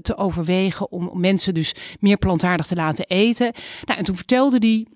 te 0.02 0.16
overwegen 0.16 0.92
om 0.92 1.10
mensen 1.14 1.54
dus 1.54 1.74
meer 2.00 2.16
plantaardig 2.16 2.66
te 2.66 2.74
laten 2.74 3.06
eten? 3.06 3.52
Nou, 3.84 3.98
en 3.98 4.04
toen 4.04 4.16
vertelde 4.16 4.58
die 4.58 4.88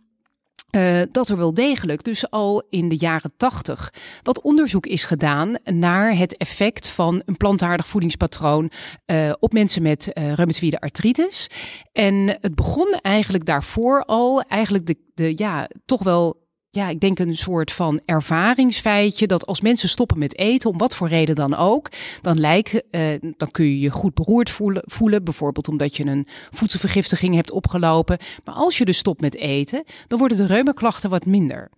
uh, 0.71 1.00
dat 1.12 1.29
er 1.29 1.37
wel 1.37 1.55
degelijk, 1.55 2.05
dus 2.05 2.31
al 2.31 2.62
in 2.71 2.89
de 2.89 2.97
jaren 2.97 3.33
tachtig, 3.37 3.93
wat 4.23 4.41
onderzoek 4.41 4.87
is 4.87 5.05
gedaan 5.05 5.57
naar 5.65 6.17
het 6.17 6.37
effect 6.37 6.89
van 6.89 7.23
een 7.27 7.37
plantaardig 7.37 7.87
voedingspatroon 7.87 8.71
uh, 9.07 9.33
op 9.39 9.53
mensen 9.53 9.83
met 9.83 10.11
uh, 10.15 10.33
reumatoïde 10.33 10.81
artritis. 10.81 11.50
En 11.93 12.39
het 12.41 12.55
begon 12.55 12.99
eigenlijk 13.03 13.45
daarvoor 13.45 14.05
al, 14.05 14.43
eigenlijk 14.43 14.87
de, 14.87 14.97
de 15.15 15.33
ja, 15.37 15.69
toch 15.85 16.03
wel 16.03 16.49
ja, 16.73 16.89
ik 16.89 17.00
denk 17.00 17.19
een 17.19 17.35
soort 17.35 17.73
van 17.73 18.00
ervaringsfeitje 18.05 19.27
dat 19.27 19.47
als 19.47 19.61
mensen 19.61 19.89
stoppen 19.89 20.19
met 20.19 20.39
eten, 20.39 20.71
om 20.71 20.79
wat 20.79 20.95
voor 20.97 21.09
reden 21.09 21.35
dan 21.35 21.57
ook, 21.57 21.89
dan 22.23 22.41
lijkt, 22.41 22.83
uh, 22.91 23.03
dan 23.37 23.50
kun 23.50 23.65
je 23.65 23.81
je 23.81 23.91
goed 23.91 24.15
beroerd 24.15 24.50
voelen, 24.50 24.83
voelen, 24.87 25.25
bijvoorbeeld 25.25 25.69
omdat 25.69 25.97
je 25.97 26.05
een 26.05 26.27
voedselvergiftiging 26.50 27.35
hebt 27.35 27.50
opgelopen. 27.50 28.19
Maar 28.45 28.55
als 28.55 28.79
je 28.79 28.85
dus 28.85 28.99
stopt 28.99 29.21
met 29.21 29.37
eten, 29.37 29.85
dan 30.07 30.19
worden 30.19 30.37
de 30.37 30.47
reumaklachten 30.47 31.11
wat 31.11 31.27
minder. 31.27 31.71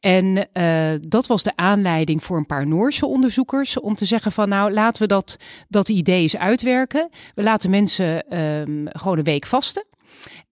En 0.00 0.48
uh, 0.52 0.90
dat 1.08 1.26
was 1.26 1.42
de 1.42 1.56
aanleiding 1.56 2.24
voor 2.24 2.36
een 2.36 2.46
paar 2.46 2.66
Noorse 2.66 3.06
onderzoekers 3.06 3.80
om 3.80 3.94
te 3.94 4.04
zeggen 4.04 4.32
van 4.32 4.48
nou, 4.48 4.72
laten 4.72 5.02
we 5.02 5.08
dat, 5.08 5.36
dat 5.68 5.88
idee 5.88 6.22
eens 6.22 6.36
uitwerken. 6.36 7.08
We 7.34 7.42
laten 7.42 7.70
mensen 7.70 8.38
um, 8.38 8.86
gewoon 8.90 9.18
een 9.18 9.24
week 9.24 9.46
vasten. 9.46 9.84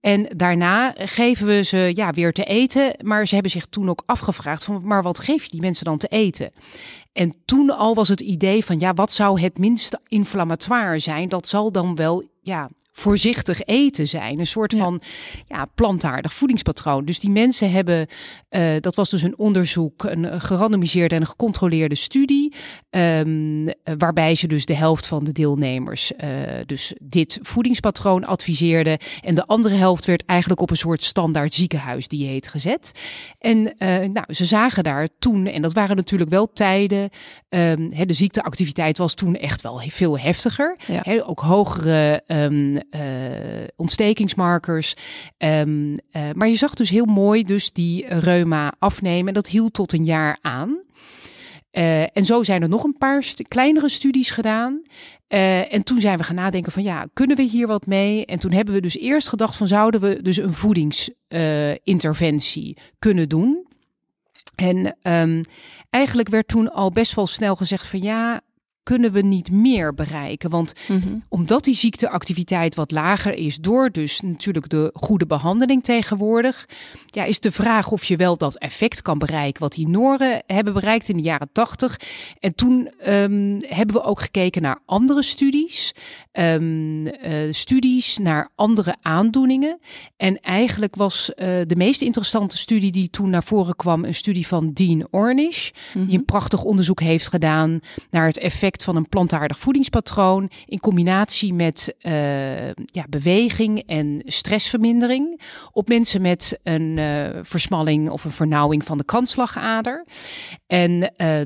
En 0.01 0.29
daarna 0.37 0.95
geven 0.97 1.47
we 1.47 1.63
ze 1.63 1.93
ja, 1.95 2.11
weer 2.13 2.33
te 2.33 2.45
eten. 2.45 2.95
Maar 3.03 3.27
ze 3.27 3.35
hebben 3.35 3.53
zich 3.53 3.67
toen 3.67 3.89
ook 3.89 4.03
afgevraagd 4.07 4.65
van, 4.65 4.81
maar 4.85 5.03
wat 5.03 5.19
geef 5.19 5.45
je 5.45 5.51
die 5.51 5.61
mensen 5.61 5.85
dan 5.85 5.99
te 5.99 6.09
eten? 6.09 6.53
En 7.13 7.35
toen 7.45 7.71
al 7.71 7.95
was 7.95 8.09
het 8.09 8.21
idee 8.21 8.65
van, 8.65 8.79
ja, 8.79 8.95
wat 8.95 9.13
zou 9.13 9.41
het 9.41 9.59
minst 9.59 9.99
inflammatoire 10.09 10.99
zijn? 10.99 11.29
Dat 11.29 11.49
zal 11.49 11.73
dan 11.73 11.95
wel, 11.95 12.25
ja, 12.43 12.69
voorzichtig 13.01 13.63
eten 13.63 14.09
zijn. 14.09 14.39
Een 14.39 14.47
soort 14.47 14.75
van 14.75 15.01
ja, 15.47 15.65
plantaardig 15.65 16.35
voedingspatroon. 16.35 17.05
Dus 17.05 17.21
die 17.21 17.31
mensen 17.31 17.71
hebben, 17.71 18.07
uh, 18.51 18.63
dat 18.81 18.95
was 18.95 19.11
dus 19.11 19.23
een 19.23 19.39
onderzoek, 19.39 20.05
een 20.05 20.41
gerandomiseerde 20.41 21.15
en 21.15 21.27
gecontroleerde 21.27 21.95
studie. 21.95 22.55
Um, 22.91 23.69
waarbij 23.99 24.35
ze 24.35 24.47
dus 24.47 24.65
de 24.65 24.75
helft 24.75 25.07
van 25.07 25.25
de 25.25 25.33
deelnemers 25.33 26.13
uh, 26.25 26.29
dus 26.67 26.95
dit 27.03 27.39
voedingspatroon 27.43 28.25
adviseerden. 28.25 28.99
En 29.21 29.35
de 29.35 29.47
andere 29.47 29.75
helft 29.75 30.05
werd 30.05 30.25
eigenlijk 30.25 30.61
op 30.61 30.71
een 30.71 30.77
soort 30.77 31.03
standaard 31.03 31.53
ziekenhuisdieet 31.53 32.49
gezet. 32.49 32.93
En 33.39 33.59
uh, 33.59 33.69
nou, 33.99 34.25
ze 34.29 34.45
zagen 34.45 34.85
daar 34.85 35.09
toen, 35.19 35.47
en 35.47 35.63
dat 35.63 35.73
waren 35.73 35.97
natuurlijk 35.97 36.31
wel 36.31 36.53
tijden, 36.53 37.11
um, 37.49 37.91
de 38.07 38.13
ziekteactiviteit 38.13 38.99
was 38.99 39.15
toen 39.15 39.37
echt 39.37 39.63
wel 39.63 39.83
veel 39.87 40.19
heftiger. 40.19 40.77
Ja. 40.87 41.01
He, 41.03 41.27
ook 41.27 41.41
hogere 41.41 42.23
um, 42.27 42.75
uh, 42.75 42.81
ontstekingsmarkers. 43.77 44.95
Um, 45.39 45.91
uh, 45.91 45.97
maar 46.33 46.49
je 46.49 46.57
zag 46.57 46.75
dus 46.75 46.91
heel 46.91 47.05
mooi 47.05 47.45
dus 47.45 47.73
die 47.73 48.07
reuma 48.07 48.73
afnemen. 48.79 49.29
En 49.29 49.35
dat 49.35 49.49
hield 49.49 49.73
tot 49.73 49.93
een 49.93 50.05
jaar 50.05 50.39
aan. 50.41 50.83
Uh, 51.73 52.17
en 52.17 52.25
zo 52.25 52.43
zijn 52.43 52.63
er 52.63 52.69
nog 52.69 52.85
een 52.85 52.97
paar 52.99 53.35
kleinere 53.49 53.89
studies 53.89 54.31
gedaan. 54.31 54.83
En 55.29 55.85
toen 55.85 56.01
zijn 56.01 56.19
we 56.19 56.25
gaan 56.25 56.35
nadenken 56.35 56.73
van 56.73 56.83
ja, 56.83 57.07
kunnen 57.13 57.37
we 57.37 57.43
hier 57.43 57.67
wat 57.67 57.87
mee? 57.87 58.27
En 58.27 58.39
toen 58.39 58.53
hebben 58.53 58.75
we 58.75 58.81
dus 58.81 58.99
eerst 58.99 59.29
gedacht 59.29 59.57
van 59.57 59.69
zouden 59.69 60.01
we 60.01 60.23
dus 60.23 60.37
een 60.37 60.53
voedingsinterventie 60.53 62.77
kunnen 62.99 63.29
doen? 63.29 63.67
En 64.55 64.97
um, 65.03 65.43
eigenlijk 65.91 66.29
werd 66.29 66.49
toen 66.49 66.73
al 66.73 66.91
best 66.91 67.15
wel 67.15 67.27
snel 67.27 67.57
gezegd 67.57 67.87
van 67.87 68.03
ja, 68.03 68.41
kunnen 68.91 69.13
we 69.13 69.21
niet 69.21 69.51
meer 69.51 69.95
bereiken. 69.95 70.51
Want 70.51 70.73
mm 70.89 71.01
-hmm. 71.01 71.25
omdat 71.29 71.65
die 71.65 71.75
ziekteactiviteit 71.75 72.75
wat 72.75 72.91
lager 72.91 73.35
is, 73.35 73.57
door 73.57 73.91
dus 73.91 74.21
natuurlijk 74.21 74.69
de 74.69 74.91
goede 74.95 75.27
behandeling 75.27 75.85
tegenwoordig, 75.85 76.69
ja, 77.07 77.25
is 77.25 77.41
de 77.41 77.53
vraag 77.53 77.91
of 77.91 78.05
je 78.05 78.17
wel 78.17 78.37
dat 78.37 78.59
effect 78.59 79.03
kan 79.03 79.19
bereiken 79.19 79.63
wat 79.63 79.73
die 79.73 79.89
Noren 79.89 80.43
hebben 80.47 80.75
bereikt 80.75 81.09
in 81.09 81.17
de 81.17 81.23
jaren 81.23 81.49
tachtig. 81.53 82.01
En 82.39 82.55
toen 82.55 82.91
um, 83.07 83.57
hebben 83.61 83.97
we 83.97 84.03
ook 84.03 84.21
gekeken 84.21 84.63
naar 84.63 84.79
andere 84.87 85.23
studies, 85.23 85.95
um, 86.33 87.07
uh, 87.07 87.13
studies 87.51 88.19
naar 88.19 88.49
andere 88.55 88.97
aandoeningen. 89.03 89.79
En 90.17 90.41
eigenlijk 90.41 90.97
was 90.97 91.31
uh, 91.31 91.47
de 91.67 91.77
meest 91.77 92.03
interessante 92.03 92.57
studie 92.57 92.93
die 92.93 93.11
toen 93.11 93.31
naar 93.31 93.45
voren 93.45 93.77
kwam, 93.77 94.05
een 94.05 94.15
studie 94.15 94.47
van 94.47 94.73
Dean 94.73 95.07
Ornish, 95.11 95.71
mm 95.71 95.75
-hmm. 95.93 96.07
die 96.07 96.19
een 96.19 96.25
prachtig 96.25 96.65
onderzoek 96.65 97.01
heeft 97.01 97.29
gedaan 97.29 97.81
naar 98.11 98.27
het 98.27 98.39
effect 98.39 98.80
van 98.85 98.97
een 98.97 99.09
plantaardig 99.09 99.59
voedingspatroon 99.59 100.51
in 100.67 100.81
combinatie 100.81 101.55
met 101.55 101.95
uh, 102.01 102.69
ja, 102.69 103.05
beweging 103.09 103.83
en 103.87 104.23
stressvermindering 104.25 105.41
op 105.73 105.89
mensen 105.89 106.23
met 106.23 106.59
een 106.63 106.97
uh, 106.97 107.29
versmalling 107.43 108.11
of 108.11 108.25
een 108.25 108.31
vernauwing 108.31 108.85
van 108.85 108.99
de 108.99 109.05
kransslagader. 109.05 110.07
En 110.67 111.13
uh, 111.17 111.41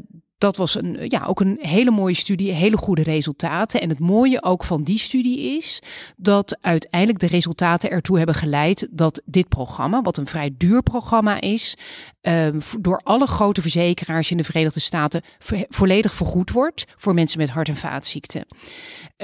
dat 0.45 0.57
was 0.57 0.75
een, 0.75 0.97
ja, 1.09 1.25
ook 1.27 1.41
een 1.41 1.59
hele 1.61 1.91
mooie 1.91 2.15
studie, 2.15 2.53
hele 2.53 2.77
goede 2.77 3.03
resultaten. 3.03 3.81
En 3.81 3.89
het 3.89 3.99
mooie 3.99 4.43
ook 4.43 4.65
van 4.65 4.83
die 4.83 4.99
studie 4.99 5.57
is 5.57 5.83
dat 6.17 6.59
uiteindelijk 6.61 7.19
de 7.19 7.27
resultaten 7.27 7.91
ertoe 7.91 8.17
hebben 8.17 8.35
geleid 8.35 8.89
dat 8.91 9.23
dit 9.25 9.49
programma, 9.49 10.03
wat 10.03 10.17
een 10.17 10.27
vrij 10.27 10.55
duur 10.57 10.83
programma 10.83 11.41
is, 11.41 11.77
um, 12.23 12.61
door 12.81 13.01
alle 13.05 13.27
grote 13.27 13.61
verzekeraars 13.61 14.31
in 14.31 14.37
de 14.37 14.45
Verenigde 14.45 14.81
Staten 14.81 15.23
volledig 15.69 16.15
vergoed 16.15 16.51
wordt 16.51 16.85
voor 16.97 17.15
mensen 17.15 17.39
met 17.39 17.51
hart- 17.51 17.69
en 17.69 17.77
vaatziekten. 17.77 18.47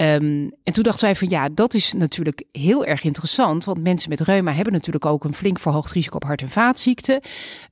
Um, 0.01 0.53
en 0.65 0.73
toen 0.73 0.83
dachten 0.83 1.05
wij 1.05 1.17
van 1.17 1.29
ja, 1.29 1.49
dat 1.55 1.75
is 1.75 1.93
natuurlijk 1.93 2.45
heel 2.53 2.85
erg 2.85 3.05
interessant, 3.05 3.65
want 3.65 3.83
mensen 3.83 4.09
met 4.09 4.21
reuma 4.21 4.53
hebben 4.53 4.73
natuurlijk 4.73 5.05
ook 5.05 5.25
een 5.25 5.35
flink 5.35 5.59
verhoogd 5.59 5.93
risico 5.93 6.17
op 6.17 6.25
hart- 6.25 6.43
en 6.43 6.51
vaatziekten. 6.51 7.21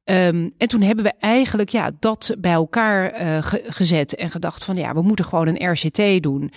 Um, 0.04 0.52
en 0.58 0.68
toen 0.68 0.82
hebben 0.82 1.04
we 1.04 1.12
eigenlijk 1.18 1.68
ja, 1.68 1.90
dat 1.98 2.34
bij 2.38 2.52
elkaar 2.52 3.20
uh, 3.20 3.42
ge 3.42 3.64
gezet 3.66 4.14
en 4.14 4.30
gedacht 4.30 4.64
van 4.64 4.76
ja, 4.76 4.94
we 4.94 5.02
moeten 5.02 5.24
gewoon 5.24 5.46
een 5.46 5.70
RCT 5.70 6.22
doen 6.22 6.52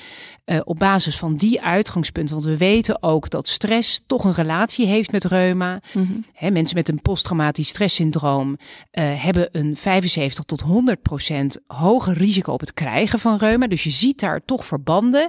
uh, 0.45 0.59
op 0.63 0.79
basis 0.79 1.17
van 1.17 1.35
die 1.35 1.61
uitgangspunten. 1.61 2.35
Want 2.35 2.47
we 2.47 2.57
weten 2.57 3.03
ook 3.03 3.29
dat 3.29 3.47
stress 3.47 4.01
toch 4.07 4.23
een 4.23 4.33
relatie 4.33 4.85
heeft 4.85 5.11
met 5.11 5.23
reuma. 5.23 5.81
Mm 5.93 6.05
-hmm. 6.05 6.25
He, 6.33 6.49
mensen 6.49 6.77
met 6.77 6.89
een 6.89 7.01
posttraumatisch 7.01 7.67
stresssyndroom 7.67 8.49
uh, 8.49 9.23
hebben 9.23 9.49
een 9.51 9.75
75 9.75 10.43
tot 10.43 10.61
100 10.61 11.01
procent 11.01 11.57
hoger 11.67 12.13
risico 12.13 12.53
op 12.53 12.59
het 12.59 12.73
krijgen 12.73 13.19
van 13.19 13.37
reuma. 13.37 13.67
Dus 13.67 13.83
je 13.83 13.89
ziet 13.89 14.19
daar 14.19 14.45
toch 14.45 14.65
verbanden. 14.65 15.27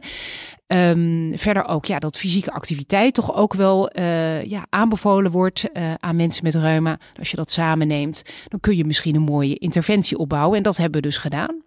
Um, 0.67 1.39
verder 1.39 1.65
ook 1.65 1.85
ja, 1.85 1.99
dat 1.99 2.17
fysieke 2.17 2.53
activiteit 2.53 3.15
toch 3.15 3.35
ook 3.35 3.55
wel 3.55 3.99
uh, 3.99 4.45
ja, 4.45 4.67
aanbevolen 4.69 5.31
wordt 5.31 5.65
uh, 5.73 5.95
aan 5.95 6.17
mensen 6.17 6.45
met 6.45 6.55
reuma. 6.55 6.99
Als 7.19 7.31
je 7.31 7.37
dat 7.37 7.51
samen 7.51 7.87
neemt, 7.87 8.23
dan 8.49 8.61
kun 8.61 8.77
je 8.77 8.85
misschien 8.85 9.15
een 9.15 9.23
mooie 9.23 9.59
interventie 9.59 10.19
opbouwen. 10.19 10.57
En 10.57 10.63
dat 10.63 10.77
hebben 10.77 11.01
we 11.01 11.07
dus 11.07 11.17
gedaan. 11.17 11.63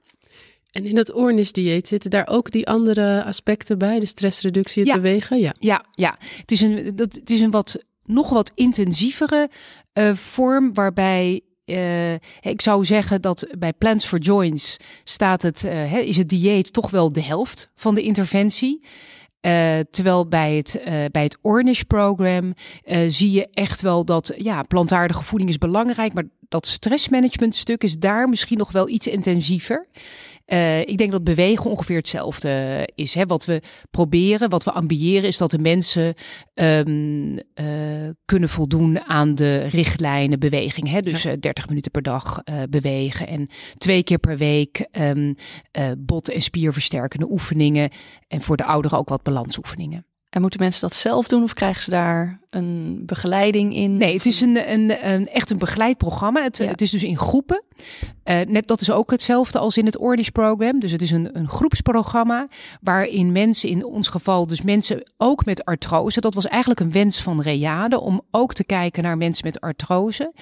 En 0.71 0.85
in 0.85 0.95
dat 0.95 1.15
oornisdieet 1.15 1.87
zitten 1.87 2.09
daar 2.09 2.27
ook 2.27 2.51
die 2.51 2.67
andere 2.67 3.23
aspecten 3.23 3.77
bij, 3.77 3.99
de 3.99 4.05
stressreductie, 4.05 4.81
het 4.81 4.91
ja. 4.91 4.95
bewegen? 4.95 5.39
Ja, 5.39 5.55
ja, 5.59 5.85
ja. 5.91 6.17
Het, 6.37 6.51
is 6.51 6.61
een, 6.61 6.95
dat, 6.95 7.13
het 7.13 7.29
is 7.29 7.39
een 7.39 7.51
wat, 7.51 7.83
nog 8.03 8.29
wat 8.29 8.51
intensievere 8.55 9.49
uh, 9.93 10.13
vorm 10.13 10.73
waarbij 10.73 11.41
uh, 11.65 12.13
ik 12.41 12.61
zou 12.61 12.85
zeggen 12.85 13.21
dat 13.21 13.47
bij 13.57 13.73
Plans 13.73 14.05
for 14.05 14.19
Joints 14.19 14.77
staat 15.03 15.41
het, 15.41 15.63
uh, 15.63 15.93
is 15.93 16.17
het 16.17 16.29
dieet 16.29 16.73
toch 16.73 16.89
wel 16.89 17.11
de 17.11 17.21
helft 17.21 17.71
van 17.75 17.95
de 17.95 18.01
interventie. 18.01 18.83
Uh, 19.41 19.79
terwijl 19.91 20.27
bij 20.27 20.55
het, 20.55 20.81
bij 21.11 21.23
het 21.23 21.37
Ornish 21.41 21.81
program 21.81 22.53
uh, 22.85 22.97
zie 23.07 23.31
je 23.31 23.47
echt 23.53 23.81
wel 23.81 24.05
dat 24.05 24.33
ja, 24.37 24.61
plantaardige 24.61 25.23
voeding 25.23 25.49
is 25.49 25.57
belangrijk, 25.57 26.13
maar 26.13 26.27
dat 26.49 26.67
stressmanagement 26.67 27.55
stuk 27.55 27.83
is 27.83 27.97
daar 27.99 28.29
misschien 28.29 28.57
nog 28.57 28.71
wel 28.71 28.89
iets 28.89 29.07
intensiever. 29.07 29.87
Uh, 30.47 30.79
ik 30.79 30.97
denk 30.97 31.11
dat 31.11 31.23
bewegen 31.23 31.69
ongeveer 31.69 31.97
hetzelfde 31.97 32.87
is. 32.95 33.13
Hè? 33.13 33.25
Wat 33.25 33.45
we 33.45 33.61
proberen, 33.91 34.49
wat 34.49 34.63
we 34.63 34.71
ambiëren, 34.71 35.27
is 35.27 35.37
dat 35.37 35.51
de 35.51 35.59
mensen 35.59 36.13
um, 36.53 37.31
uh, 37.33 37.39
kunnen 38.25 38.49
voldoen 38.49 39.01
aan 39.01 39.35
de 39.35 39.57
richtlijnen 39.57 40.39
beweging. 40.39 40.89
Hè? 40.89 40.99
Dus 40.99 41.23
ja. 41.23 41.35
30 41.35 41.67
minuten 41.67 41.91
per 41.91 42.01
dag 42.01 42.43
bewegen 42.69 43.27
en 43.27 43.47
twee 43.77 44.03
keer 44.03 44.17
per 44.17 44.37
week 44.37 44.87
um, 44.91 45.35
bot- 45.97 46.29
en 46.29 46.41
spierversterkende 46.41 47.31
oefeningen. 47.31 47.89
En 48.27 48.41
voor 48.41 48.57
de 48.57 48.65
ouderen 48.65 48.97
ook 48.97 49.09
wat 49.09 49.23
balansoefeningen. 49.23 50.05
En 50.35 50.41
moeten 50.41 50.59
mensen 50.59 50.81
dat 50.81 50.95
zelf 50.95 51.27
doen 51.27 51.43
of 51.43 51.53
krijgen 51.53 51.81
ze 51.81 51.89
daar 51.89 52.39
een 52.49 53.03
begeleiding 53.05 53.75
in? 53.75 53.97
Nee, 53.97 54.13
het 54.13 54.25
is 54.25 54.41
een, 54.41 54.71
een, 54.71 55.11
een 55.11 55.27
echt 55.27 55.49
een 55.49 55.57
begeleid 55.57 55.97
programma. 55.97 56.43
Het, 56.43 56.57
ja. 56.57 56.65
het 56.65 56.81
is 56.81 56.89
dus 56.89 57.03
in 57.03 57.17
groepen. 57.17 57.63
Uh, 58.25 58.41
net 58.41 58.67
dat 58.67 58.81
is 58.81 58.91
ook 58.91 59.11
hetzelfde 59.11 59.59
als 59.59 59.77
in 59.77 59.85
het 59.85 59.97
Ordis 59.97 60.29
program. 60.29 60.79
Dus 60.79 60.91
het 60.91 61.01
is 61.01 61.11
een, 61.11 61.37
een 61.37 61.49
groepsprogramma 61.49 62.47
waarin 62.81 63.31
mensen, 63.31 63.69
in 63.69 63.85
ons 63.85 64.07
geval 64.07 64.47
dus 64.47 64.61
mensen 64.61 65.11
ook 65.17 65.45
met 65.45 65.65
artrose. 65.65 66.21
Dat 66.21 66.33
was 66.33 66.47
eigenlijk 66.47 66.79
een 66.79 66.91
wens 66.91 67.21
van 67.21 67.41
Reade 67.41 67.99
om 67.99 68.21
ook 68.31 68.53
te 68.53 68.63
kijken 68.63 69.03
naar 69.03 69.17
mensen 69.17 69.45
met 69.45 69.61
artrose. 69.61 70.33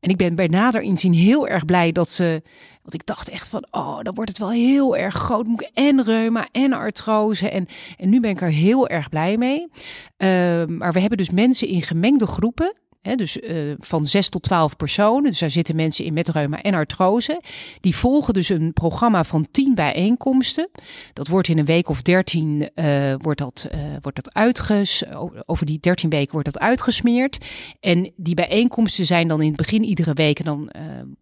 En 0.00 0.10
ik 0.10 0.16
ben 0.16 0.34
bij 0.34 0.46
nader 0.46 0.80
inzien 0.82 1.12
heel 1.12 1.48
erg 1.48 1.64
blij 1.64 1.92
dat 1.92 2.10
ze. 2.10 2.42
Want 2.88 3.00
ik 3.00 3.06
dacht 3.06 3.28
echt 3.28 3.48
van, 3.48 3.66
oh, 3.70 4.02
dan 4.02 4.14
wordt 4.14 4.30
het 4.30 4.38
wel 4.38 4.50
heel 4.50 4.96
erg 4.96 5.14
groot. 5.14 5.46
Moet 5.46 5.62
ik 5.62 5.70
en 5.74 6.02
reuma 6.02 6.48
en 6.52 6.72
artrose. 6.72 7.50
En, 7.50 7.66
en 7.98 8.08
nu 8.08 8.20
ben 8.20 8.30
ik 8.30 8.40
er 8.40 8.50
heel 8.50 8.88
erg 8.88 9.08
blij 9.08 9.36
mee. 9.36 9.60
Uh, 9.60 10.28
maar 10.66 10.92
we 10.92 11.00
hebben 11.00 11.18
dus 11.18 11.30
mensen 11.30 11.68
in 11.68 11.82
gemengde 11.82 12.26
groepen. 12.26 12.74
Hè, 13.02 13.14
dus 13.14 13.36
uh, 13.36 13.74
van 13.78 14.04
6 14.04 14.28
tot 14.28 14.42
12 14.42 14.76
personen. 14.76 15.30
Dus 15.30 15.38
daar 15.38 15.50
zitten 15.50 15.76
mensen 15.76 16.04
in 16.04 16.12
met 16.12 16.28
reuma 16.28 16.62
en 16.62 16.74
artrose. 16.74 17.42
Die 17.80 17.96
volgen 17.96 18.34
dus 18.34 18.48
een 18.48 18.72
programma 18.72 19.24
van 19.24 19.46
10 19.50 19.74
bijeenkomsten. 19.74 20.68
Dat 21.12 21.28
wordt 21.28 21.48
in 21.48 21.58
een 21.58 21.64
week 21.64 21.88
of 21.88 22.02
13 22.02 22.70
uh, 22.74 23.14
wordt 23.18 23.38
dat, 23.38 23.68
uh, 23.74 23.80
wordt 24.00 24.24
dat 24.24 24.34
uitges 24.34 25.02
over 25.46 25.66
die 25.66 25.78
13 25.80 26.10
weken 26.10 26.32
wordt 26.32 26.52
dat 26.52 26.62
uitgesmeerd. 26.62 27.44
En 27.80 28.12
die 28.16 28.34
bijeenkomsten 28.34 29.06
zijn 29.06 29.28
dan 29.28 29.40
in 29.40 29.48
het 29.48 29.56
begin 29.56 29.84
iedere 29.84 30.14
week 30.14 30.38
en 30.38 30.44
dan 30.44 30.70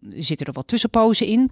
zitten 0.09 0.47
er 0.47 0.53
wat 0.53 0.67
tussenpozen 0.67 1.27
in. 1.27 1.51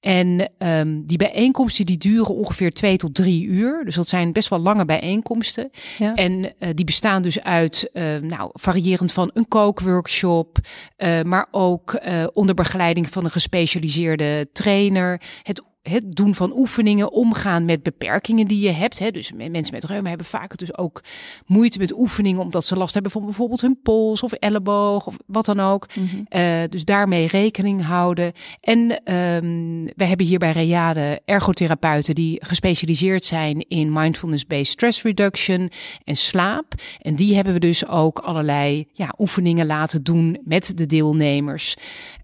En 0.00 0.50
um, 0.58 1.06
die 1.06 1.18
bijeenkomsten 1.18 1.86
die 1.86 1.98
duren 1.98 2.34
ongeveer 2.34 2.70
2 2.70 2.96
tot 2.96 3.14
3 3.14 3.44
uur. 3.44 3.84
Dus 3.84 3.94
dat 3.94 4.08
zijn 4.08 4.32
best 4.32 4.48
wel 4.48 4.58
lange 4.58 4.84
bijeenkomsten. 4.84 5.70
Ja. 5.98 6.14
En 6.14 6.54
die 6.74 6.84
bestaan 6.84 7.22
dus 7.22 7.42
uit 7.42 7.90
nou 8.20 8.50
variërend 8.52 9.12
van 9.12 9.30
een 9.32 9.48
kookworkshop, 9.58 10.58
uh, 10.98 11.22
maar 11.22 11.46
ook 11.50 12.00
uh, 12.06 12.26
onder 12.32 12.54
begeleiding 12.54 13.08
van 13.08 13.24
een 13.24 13.30
gespecialiseerde 13.30 14.48
trainer. 14.52 15.20
Het 15.42 15.62
het 15.88 16.16
doen 16.16 16.34
van 16.34 16.56
oefeningen, 16.56 17.12
omgaan 17.12 17.64
met 17.64 17.82
beperkingen 17.82 18.46
die 18.46 18.60
je 18.60 18.70
hebt. 18.70 18.98
Hè. 18.98 19.10
Dus 19.10 19.32
mensen 19.32 19.74
met 19.74 19.84
reuma 19.84 20.08
hebben 20.08 20.26
vaak 20.26 20.56
dus 20.56 20.76
ook 20.78 21.02
moeite 21.46 21.78
met 21.78 21.98
oefeningen, 21.98 22.40
omdat 22.40 22.64
ze 22.64 22.76
last 22.76 22.94
hebben 22.94 23.12
van 23.12 23.24
bijvoorbeeld 23.24 23.60
hun 23.60 23.80
pols 23.82 24.22
of 24.22 24.32
elleboog 24.32 25.06
of 25.06 25.16
wat 25.26 25.44
dan 25.44 25.60
ook. 25.60 25.86
Mm 25.94 26.08
-hmm. 26.08 26.40
uh, 26.40 26.68
dus 26.68 26.84
daarmee 26.84 27.26
rekening 27.26 27.84
houden. 27.84 28.32
En 28.60 28.78
um, 29.14 29.84
we 29.96 30.04
hebben 30.04 30.26
hier 30.26 30.38
bij 30.38 30.52
Reade 30.52 31.20
ergotherapeuten 31.24 32.14
die 32.14 32.44
gespecialiseerd 32.44 33.24
zijn 33.24 33.68
in 33.68 33.92
mindfulness-based 33.92 34.66
stress 34.66 35.02
reduction 35.02 35.70
en 36.04 36.16
slaap. 36.16 36.74
En 37.00 37.14
die 37.14 37.34
hebben 37.34 37.52
we 37.52 37.60
dus 37.60 37.86
ook 37.86 38.18
allerlei 38.18 38.86
ja, 38.92 39.14
oefeningen 39.18 39.66
laten 39.66 40.02
doen 40.02 40.38
met 40.44 40.76
de 40.76 40.86
deelnemers. 40.86 41.76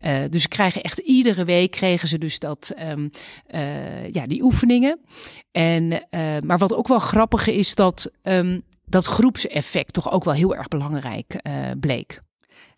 Uh, 0.04 0.18
dus 0.30 0.42
ze 0.42 0.49
krijgen 0.49 0.83
echt 0.83 0.99
iedere 0.99 1.44
week 1.44 1.71
kregen 1.71 2.09
ze 2.09 2.18
dus 2.18 2.38
dat 2.38 2.75
um, 2.90 3.11
uh, 3.54 4.11
ja, 4.11 4.26
die 4.26 4.42
oefeningen. 4.42 5.00
En, 5.50 5.92
uh, 5.92 6.00
maar 6.46 6.58
wat 6.58 6.75
ook 6.75 6.88
wel 6.88 6.99
grappig 6.99 7.46
is, 7.46 7.75
dat 7.75 8.11
um, 8.23 8.62
dat 8.84 9.06
groepseffect 9.06 9.92
toch 9.92 10.11
ook 10.12 10.25
wel 10.25 10.34
heel 10.34 10.54
erg 10.54 10.68
belangrijk 10.68 11.40
uh, 11.42 11.70
bleek. 11.80 12.20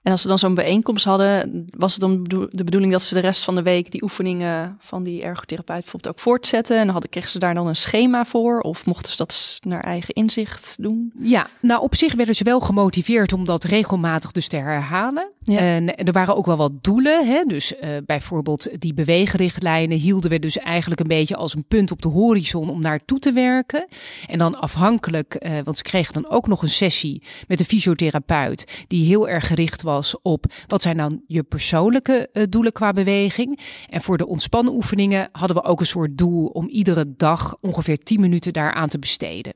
En 0.06 0.12
als 0.12 0.20
ze 0.22 0.28
dan 0.28 0.38
zo'n 0.38 0.54
bijeenkomst 0.54 1.04
hadden, 1.04 1.64
was 1.76 1.92
het 1.92 2.00
dan 2.00 2.24
de 2.50 2.64
bedoeling 2.64 2.92
dat 2.92 3.02
ze 3.02 3.14
de 3.14 3.20
rest 3.20 3.44
van 3.44 3.54
de 3.54 3.62
week 3.62 3.90
die 3.90 4.02
oefeningen 4.02 4.76
van 4.80 5.02
die 5.02 5.22
ergotherapeut 5.22 5.80
bijvoorbeeld 5.80 6.14
ook 6.14 6.20
voortzetten? 6.20 6.78
En 6.78 6.88
hadden, 6.88 7.10
kregen 7.10 7.30
ze 7.30 7.38
daar 7.38 7.54
dan 7.54 7.66
een 7.66 7.76
schema 7.76 8.24
voor? 8.24 8.60
Of 8.60 8.86
mochten 8.86 9.12
ze 9.12 9.18
dat 9.18 9.58
naar 9.60 9.84
eigen 9.84 10.14
inzicht 10.14 10.74
doen? 10.80 11.12
Ja, 11.18 11.48
nou 11.60 11.82
op 11.82 11.94
zich 11.94 12.14
werden 12.14 12.34
ze 12.34 12.44
wel 12.44 12.60
gemotiveerd 12.60 13.32
om 13.32 13.44
dat 13.44 13.64
regelmatig 13.64 14.32
dus 14.32 14.48
te 14.48 14.56
herhalen. 14.56 15.30
Ja. 15.42 15.58
En 15.58 15.96
er 15.96 16.12
waren 16.12 16.36
ook 16.36 16.46
wel 16.46 16.56
wat 16.56 16.84
doelen. 16.84 17.26
Hè? 17.26 17.44
Dus 17.44 17.72
uh, 17.72 17.88
bijvoorbeeld 18.06 18.80
die 18.80 18.94
beweegrichtlijnen 18.94 19.98
hielden 19.98 20.30
we 20.30 20.38
dus 20.38 20.58
eigenlijk 20.58 21.00
een 21.00 21.06
beetje 21.06 21.36
als 21.36 21.54
een 21.54 21.66
punt 21.68 21.90
op 21.90 22.02
de 22.02 22.08
horizon 22.08 22.70
om 22.70 22.80
naartoe 22.80 23.18
te 23.18 23.32
werken. 23.32 23.86
En 24.26 24.38
dan 24.38 24.60
afhankelijk, 24.60 25.36
uh, 25.38 25.52
want 25.64 25.76
ze 25.76 25.82
kregen 25.82 26.14
dan 26.14 26.30
ook 26.30 26.46
nog 26.46 26.62
een 26.62 26.68
sessie 26.68 27.22
met 27.48 27.60
een 27.60 27.66
fysiotherapeut 27.66 28.84
die 28.88 29.06
heel 29.06 29.28
erg 29.28 29.46
gericht 29.46 29.82
was 29.82 29.94
op 30.22 30.44
wat 30.66 30.82
zijn 30.82 30.96
dan 30.96 31.22
je 31.26 31.42
persoonlijke 31.42 32.28
uh, 32.32 32.42
doelen 32.48 32.72
qua 32.72 32.92
beweging. 32.92 33.60
En 33.90 34.00
voor 34.00 34.18
de 34.18 34.26
ontspannen 34.26 34.74
oefeningen 34.74 35.28
hadden 35.32 35.56
we 35.56 35.64
ook 35.64 35.80
een 35.80 35.86
soort 35.86 36.18
doel 36.18 36.46
om 36.46 36.68
iedere 36.68 37.14
dag 37.16 37.56
ongeveer 37.60 37.98
10 37.98 38.20
minuten 38.20 38.52
daaraan 38.52 38.88
te 38.88 38.98
besteden. 38.98 39.54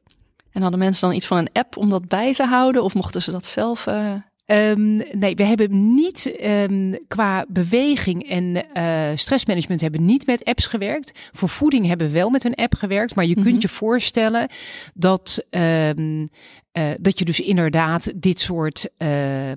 En 0.53 0.63
hadden 0.63 0.79
mensen 0.81 1.09
dan 1.09 1.17
iets 1.17 1.27
van 1.27 1.39
een 1.39 1.53
app 1.53 1.77
om 1.77 1.91
dat 1.91 2.09
bij 2.09 2.35
te 2.35 2.45
houden 2.45 2.83
of 2.83 2.95
mochten 2.95 3.23
ze 3.23 3.31
dat 3.31 3.47
zelf? 3.47 3.87
Uh... 3.87 4.15
Um, 4.51 5.03
nee, 5.13 5.35
we 5.35 5.45
hebben 5.45 5.95
niet 5.95 6.37
um, 6.43 6.99
qua 7.09 7.45
beweging 7.49 8.29
en 8.29 8.65
uh, 8.75 9.09
stressmanagement 9.15 9.81
hebben 9.81 10.05
niet 10.05 10.27
met 10.27 10.45
apps 10.45 10.67
gewerkt. 10.67 11.19
Voor 11.33 11.49
voeding 11.49 11.87
hebben 11.87 12.07
we 12.07 12.13
wel 12.13 12.31
met 12.31 12.45
een 12.45 12.55
app 12.55 12.75
gewerkt. 12.75 13.15
Maar 13.15 13.25
je 13.25 13.31
mm 13.31 13.43
-hmm. 13.43 13.51
kunt 13.51 13.63
je 13.63 13.69
voorstellen 13.69 14.49
dat 14.95 15.45
um, 15.51 16.29
uh, 16.73 16.91
dat 17.01 17.19
je 17.19 17.25
dus 17.25 17.41
inderdaad 17.41 18.13
dit 18.15 18.41
soort 18.41 18.89
uh, 18.99 19.09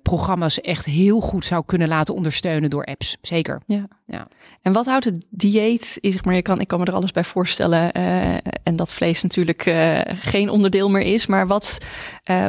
programma's 0.02 0.62
echt 0.62 0.86
heel 0.86 1.19
goed 1.19 1.45
zou 1.45 1.63
kunnen 1.65 1.88
laten 1.88 2.15
ondersteunen 2.15 2.69
door 2.69 2.86
apps. 2.86 3.17
Zeker. 3.21 3.62
Ja. 3.65 3.88
ja. 4.06 4.28
En 4.62 4.73
wat 4.73 4.86
houdt 4.86 5.06
het 5.06 5.26
dieet? 5.30 5.97
Zeg 6.02 6.26
maar, 6.26 6.36
je 6.36 6.41
kan, 6.41 6.60
ik 6.60 6.67
kan 6.67 6.80
me 6.80 6.86
er 6.86 6.93
alles 6.93 7.12
bij 7.12 7.23
voorstellen. 7.23 7.97
Uh, 7.97 8.34
en 8.63 8.76
dat 8.76 8.93
vlees 8.93 9.21
natuurlijk 9.21 9.62
geen 10.06 10.49
onderdeel 10.49 10.89
meer 10.89 11.02
is. 11.02 11.26
Maar 11.26 11.47
wat, 11.47 11.78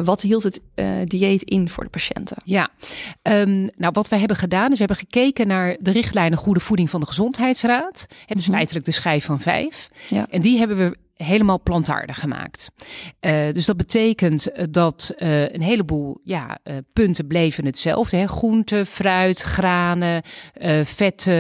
wat 0.05 0.21
hield 0.21 0.43
het 0.43 0.61
dieet 1.05 1.43
in 1.43 1.71
voor 1.71 1.85
de 1.85 1.91
patiënten? 1.91 2.37
Ja, 2.45 2.69
um, 3.23 3.69
nou 3.77 3.93
wat 3.93 4.09
wij 4.09 4.19
hebben 4.19 4.37
gedaan 4.37 4.71
is 4.71 4.79
we 4.79 4.85
hebben 4.85 4.97
gekeken 4.97 5.47
naar 5.47 5.77
de 5.77 5.91
richtlijnen 5.91 6.39
goede 6.39 6.61
voeding 6.61 6.91
van 6.91 7.01
de 7.01 7.07
Gezondheidsraad. 7.07 8.07
En 8.27 8.37
dus 8.37 8.45
-hmm. 8.45 8.55
feitelijk 8.55 8.85
de 8.85 8.93
schijf 8.93 9.25
van 9.25 9.41
vijf. 9.41 9.89
Ja. 10.09 10.27
En 10.31 10.41
die 10.41 10.59
hebben 10.59 10.77
we 10.77 10.97
helemaal 11.15 11.61
plantaardig 11.61 12.21
gemaakt. 12.21 12.71
Uh, 13.21 13.53
dus 13.53 13.67
dat 13.67 13.77
betekent 13.77 14.49
dat 14.71 15.15
uh, 15.19 15.53
een 15.53 15.63
heleboel 15.63 16.21
ja, 16.25 16.59
uh, 16.65 16.77
punten 16.93 17.27
bleven 17.27 17.65
hetzelfde. 17.65 18.17
Hè? 18.17 18.27
Groente, 18.27 18.87
fruit, 18.87 19.41
granen, 19.41 20.23
vetten. 20.85 21.33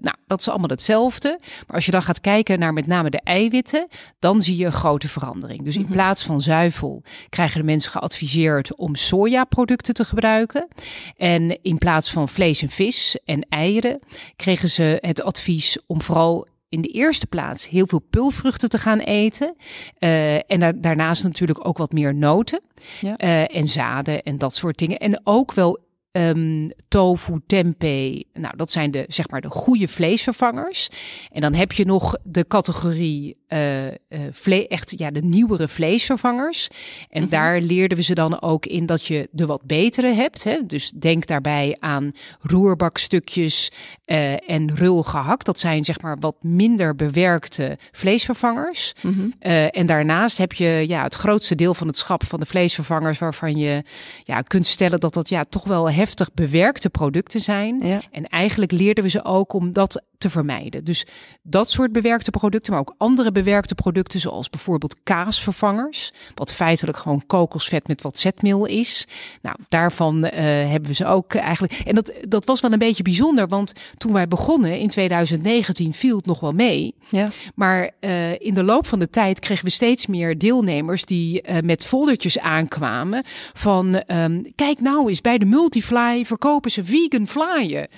nou, 0.00 0.16
dat 0.26 0.40
is 0.40 0.48
allemaal 0.48 0.68
hetzelfde. 0.68 1.38
Maar 1.66 1.76
als 1.76 1.84
je 1.84 1.90
dan 1.90 2.02
gaat 2.02 2.20
kijken 2.20 2.58
naar 2.58 2.72
met 2.72 2.86
name 2.86 3.10
de 3.10 3.20
eiwitten, 3.20 3.88
dan 4.18 4.42
zie 4.42 4.56
je 4.56 4.66
een 4.66 4.72
grote 4.72 5.08
verandering. 5.08 5.62
Dus 5.62 5.74
in 5.74 5.80
mm 5.80 5.86
-hmm. 5.86 5.96
plaats 5.96 6.22
van 6.22 6.40
zuivel 6.40 7.02
krijgen 7.28 7.60
de 7.60 7.66
mensen 7.66 7.90
geadviseerd 7.90 8.76
om 8.76 8.94
sojaproducten 8.94 9.94
te 9.94 10.04
gebruiken. 10.04 10.68
En 11.16 11.62
in 11.62 11.78
plaats 11.78 12.10
van 12.10 12.28
vlees 12.28 12.62
en 12.62 12.68
vis 12.68 13.18
en 13.24 13.46
eieren 13.48 13.98
kregen 14.36 14.68
ze 14.68 14.98
het 15.00 15.22
advies 15.22 15.78
om 15.86 16.02
vooral 16.02 16.46
in 16.68 16.80
de 16.80 16.88
eerste 16.88 17.26
plaats 17.26 17.68
heel 17.68 17.86
veel 17.86 18.02
pulvruchten 18.10 18.68
te 18.68 18.78
gaan 18.78 18.98
eten. 18.98 19.56
Uh, 19.98 20.34
en 20.34 20.60
da 20.60 20.72
daarnaast 20.72 21.22
natuurlijk 21.22 21.66
ook 21.66 21.78
wat 21.78 21.92
meer 21.92 22.14
noten 22.14 22.60
ja. 23.00 23.20
uh, 23.22 23.56
en 23.56 23.68
zaden 23.68 24.22
en 24.22 24.38
dat 24.38 24.54
soort 24.54 24.78
dingen. 24.78 24.98
En 24.98 25.20
ook 25.24 25.52
wel 25.52 25.84
um, 26.16 26.70
tofu, 26.88 27.40
tempeh. 27.46 28.22
Nou, 28.32 28.56
dat 28.56 28.70
zijn 28.70 28.90
de, 28.90 29.04
zeg 29.08 29.28
maar, 29.30 29.40
de 29.40 29.50
goede 29.50 29.88
vleesvervangers. 29.88 30.88
En 31.30 31.40
dan 31.40 31.54
heb 31.54 31.72
je 31.72 31.84
nog 31.84 32.16
de 32.22 32.46
categorie 32.46 33.36
uh, 33.48 33.86
uh, 33.86 33.92
vle 34.30 34.68
echt 34.68 34.98
ja, 34.98 35.10
de 35.10 35.22
nieuwere 35.22 35.68
vleesvervangers. 35.68 36.68
En 36.68 36.76
mm 37.08 37.20
-hmm. 37.20 37.30
daar 37.30 37.60
leerden 37.60 37.98
we 37.98 38.04
ze 38.04 38.14
dan 38.14 38.42
ook 38.42 38.66
in 38.66 38.86
dat 38.86 39.06
je 39.06 39.28
de 39.30 39.46
wat 39.46 39.62
betere 39.62 40.12
hebt. 40.12 40.44
Hè? 40.44 40.58
Dus 40.66 40.92
denk 40.94 41.26
daarbij 41.26 41.76
aan 41.80 42.12
roerbakstukjes 42.40 43.70
uh, 44.06 44.50
en 44.50 44.76
rul 44.76 45.02
gehakt. 45.02 45.46
Dat 45.46 45.58
zijn 45.58 45.84
zeg 45.84 46.00
maar 46.00 46.16
wat 46.20 46.36
minder 46.42 46.96
bewerkte 46.96 47.78
vleesvervangers. 47.92 48.92
Mm 49.02 49.12
-hmm. 49.12 49.34
en 49.70 49.86
daarnaast 49.86 50.38
heb 50.38 50.52
je 50.52 50.84
ja, 50.88 51.02
het 51.02 51.14
grootste 51.14 51.54
deel 51.54 51.74
van 51.74 51.86
het 51.86 51.96
schap 51.96 52.24
van 52.24 52.40
de 52.40 52.46
vleesvervangers 52.46 53.18
waarvan 53.18 53.56
je 53.56 53.82
ja, 54.24 54.40
kunt 54.40 54.66
stellen 54.66 55.00
dat 55.00 55.14
dat 55.14 55.28
ja, 55.28 55.44
toch 55.44 55.64
wel 55.64 55.90
heftig 55.90 56.34
bewerkte 56.34 56.90
producten 56.90 57.40
zijn. 57.40 57.80
Ja. 57.82 58.02
En 58.10 58.24
eigenlijk 58.24 58.72
leerden 58.72 59.04
we 59.04 59.10
ze 59.10 59.24
ook 59.24 59.52
om 59.52 59.72
dat 59.72 60.02
te 60.18 60.30
vermijden. 60.30 60.84
Dus 60.84 61.06
dat 61.42 61.70
soort 61.70 61.92
bewerkte 61.92 62.30
producten, 62.30 62.72
maar 62.72 62.80
ook 62.80 62.94
andere 62.98 63.32
bewerkte 63.32 63.74
producten, 63.74 64.20
zoals 64.20 64.50
bijvoorbeeld 64.50 64.96
kaasvervangers, 65.02 66.12
wat 66.34 66.54
feitelijk 66.54 66.98
gewoon 66.98 67.26
kokosvet 67.26 67.88
met 67.88 68.02
wat 68.02 68.18
zetmeel 68.18 68.66
is. 68.66 69.06
Nou, 69.42 69.56
daarvan 69.68 70.24
uh, 70.24 70.30
hebben 70.40 70.86
we 70.86 70.94
ze 70.94 71.06
ook 71.06 71.34
eigenlijk. 71.34 71.72
En 71.72 71.94
dat, 71.94 72.12
dat 72.28 72.44
was 72.44 72.60
wel 72.60 72.72
een 72.72 72.78
beetje 72.78 73.02
bijzonder, 73.02 73.48
want 73.48 73.72
toen 73.96 74.12
wij 74.12 74.28
begonnen 74.28 74.78
in 74.78 74.88
2019 74.88 75.92
viel 75.92 76.16
het 76.16 76.26
nog 76.26 76.40
wel 76.40 76.52
mee. 76.52 76.94
Ja. 77.08 77.28
Maar 77.54 77.90
uh, 78.00 78.32
in 78.32 78.54
de 78.54 78.62
loop 78.62 78.86
van 78.86 78.98
de 78.98 79.10
tijd 79.10 79.40
kregen 79.40 79.64
we 79.64 79.70
steeds 79.70 80.06
meer 80.06 80.38
deelnemers 80.38 81.04
die 81.04 81.48
uh, 81.48 81.56
met 81.60 81.86
foldertjes 81.86 82.38
aankwamen 82.38 83.24
van 83.52 84.02
um, 84.06 84.42
kijk 84.54 84.80
nou 84.80 85.08
eens 85.08 85.20
bij 85.20 85.38
de 85.38 85.44
Multifly 85.44 86.24
verkopen 86.24 86.70
ze 86.70 86.84
vegan 86.84 87.26
flyen. 87.26 87.88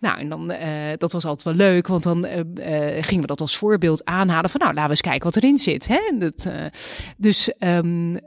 Nou, 0.00 0.18
en 0.18 0.28
dan, 0.28 0.52
uh, 0.52 0.58
dat 0.98 1.12
was 1.12 1.24
altijd 1.24 1.56
wel 1.56 1.66
leuk, 1.68 1.86
want 1.86 2.02
dan 2.02 2.26
uh, 2.26 2.36
uh, 2.36 3.02
gingen 3.02 3.20
we 3.20 3.26
dat 3.26 3.40
als 3.40 3.56
voorbeeld 3.56 4.04
aanhalen 4.04 4.50
van, 4.50 4.60
nou, 4.60 4.72
laten 4.72 4.84
we 4.84 4.90
eens 4.90 5.00
kijken 5.00 5.24
wat 5.24 5.36
erin 5.36 5.58
zit. 5.58 5.88
Hè? 5.88 6.00
Dat, 6.18 6.50
dus, 7.16 7.52
um, 7.58 8.20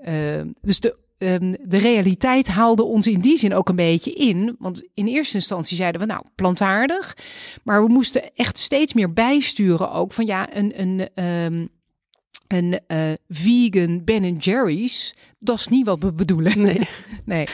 dus 0.62 0.80
de, 0.80 0.98
um, 1.18 1.56
de 1.62 1.78
realiteit 1.78 2.48
haalde 2.48 2.84
ons 2.84 3.08
in 3.08 3.20
die 3.20 3.38
zin 3.38 3.54
ook 3.54 3.70
een 3.70 3.76
beetje 3.76 4.14
in. 4.14 4.56
Want 4.60 4.84
in 4.94 5.08
eerste 5.08 5.36
instantie 5.36 5.78
zeiden 5.78 6.02
we, 6.02 6.08
nou, 6.08 6.24
plantaardig. 6.36 7.18
Maar 7.64 7.84
we 7.86 7.92
moesten 7.92 8.36
echt 8.36 8.58
steeds 8.60 8.94
meer 8.94 9.14
bijsturen 9.14 9.92
ook 9.92 10.14
van, 10.14 10.26
ja, 10.26 10.56
een, 10.56 10.82
een 10.82 11.24
um, 11.26 11.70
een 12.48 12.80
uh, 12.88 13.12
vegan 13.30 14.04
Ben 14.04 14.36
Jerry's, 14.38 15.16
dat 15.40 15.60
is 15.60 15.68
niet 15.68 15.86
wat 15.86 16.00
we 16.00 16.14
bedoelen. 16.14 16.62
Nee. 16.62 16.88
nee. 17.26 17.48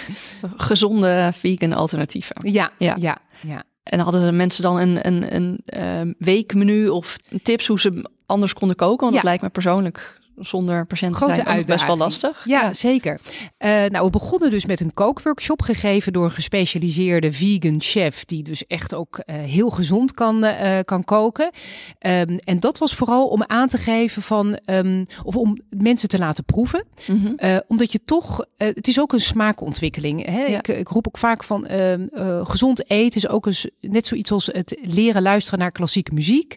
Gezonde 0.57 1.31
vegan 1.35 1.73
alternatieven. 1.73 2.51
Ja, 2.51 2.71
ja, 2.77 2.95
ja. 2.99 3.17
ja. 3.47 3.63
En 3.89 3.99
hadden 3.99 4.25
de 4.25 4.31
mensen 4.31 4.63
dan 4.63 4.79
een, 4.79 5.07
een, 5.07 5.35
een 5.35 5.63
uh, 5.77 6.13
weekmenu 6.17 6.87
of 6.87 7.17
tips 7.43 7.67
hoe 7.67 7.79
ze 7.79 8.09
anders 8.25 8.53
konden 8.53 8.77
koken? 8.77 8.99
Want 8.99 9.11
ja. 9.11 9.15
dat 9.15 9.23
lijkt 9.23 9.43
me 9.43 9.49
persoonlijk 9.49 10.18
zonder 10.39 10.85
patiënten 10.85 11.17
Grote 11.17 11.41
zijn 11.45 11.65
best 11.65 11.85
wel 11.85 11.97
lastig. 11.97 12.45
Ja, 12.45 12.61
ja. 12.61 12.73
zeker. 12.73 13.19
Uh, 13.59 13.69
nou, 13.85 14.05
we 14.05 14.09
begonnen 14.09 14.49
dus 14.49 14.65
met 14.65 14.79
een 14.79 14.93
kookworkshop 14.93 15.61
gegeven 15.61 16.13
door 16.13 16.23
een 16.23 16.31
gespecialiseerde 16.31 17.31
vegan 17.31 17.81
chef 17.81 18.25
die 18.25 18.43
dus 18.43 18.67
echt 18.67 18.93
ook 18.93 19.23
uh, 19.25 19.35
heel 19.35 19.69
gezond 19.69 20.13
kan, 20.13 20.43
uh, 20.43 20.79
kan 20.85 21.03
koken. 21.03 21.51
Um, 21.99 22.37
en 22.37 22.59
dat 22.59 22.77
was 22.77 22.95
vooral 22.95 23.27
om 23.27 23.43
aan 23.43 23.67
te 23.67 23.77
geven 23.77 24.21
van 24.21 24.59
um, 24.65 25.05
of 25.23 25.35
om 25.35 25.57
mensen 25.69 26.09
te 26.09 26.17
laten 26.17 26.43
proeven, 26.43 26.85
mm 27.07 27.37
-hmm. 27.37 27.61
omdat 27.67 27.91
je 27.91 27.99
toch 28.05 28.45
het 28.57 28.87
is 28.87 28.99
ook 28.99 29.13
een 29.13 29.19
smaakontwikkeling. 29.19 30.25
Hè? 30.25 30.41
Ja. 30.41 30.57
Ik, 30.57 30.67
ik, 30.67 30.87
roep 30.87 31.07
ook 31.07 31.17
vaak 31.17 31.43
van 31.43 31.65
ehm, 31.65 32.07
gezond 32.43 32.89
eten 32.89 33.21
is 33.21 33.27
ook 33.27 33.45
eens 33.45 33.69
net 33.79 34.07
zoiets 34.07 34.31
als 34.31 34.45
het 34.45 34.77
leren 34.81 35.21
luisteren 35.21 35.59
naar 35.59 35.71
klassieke 35.71 36.13
muziek 36.13 36.55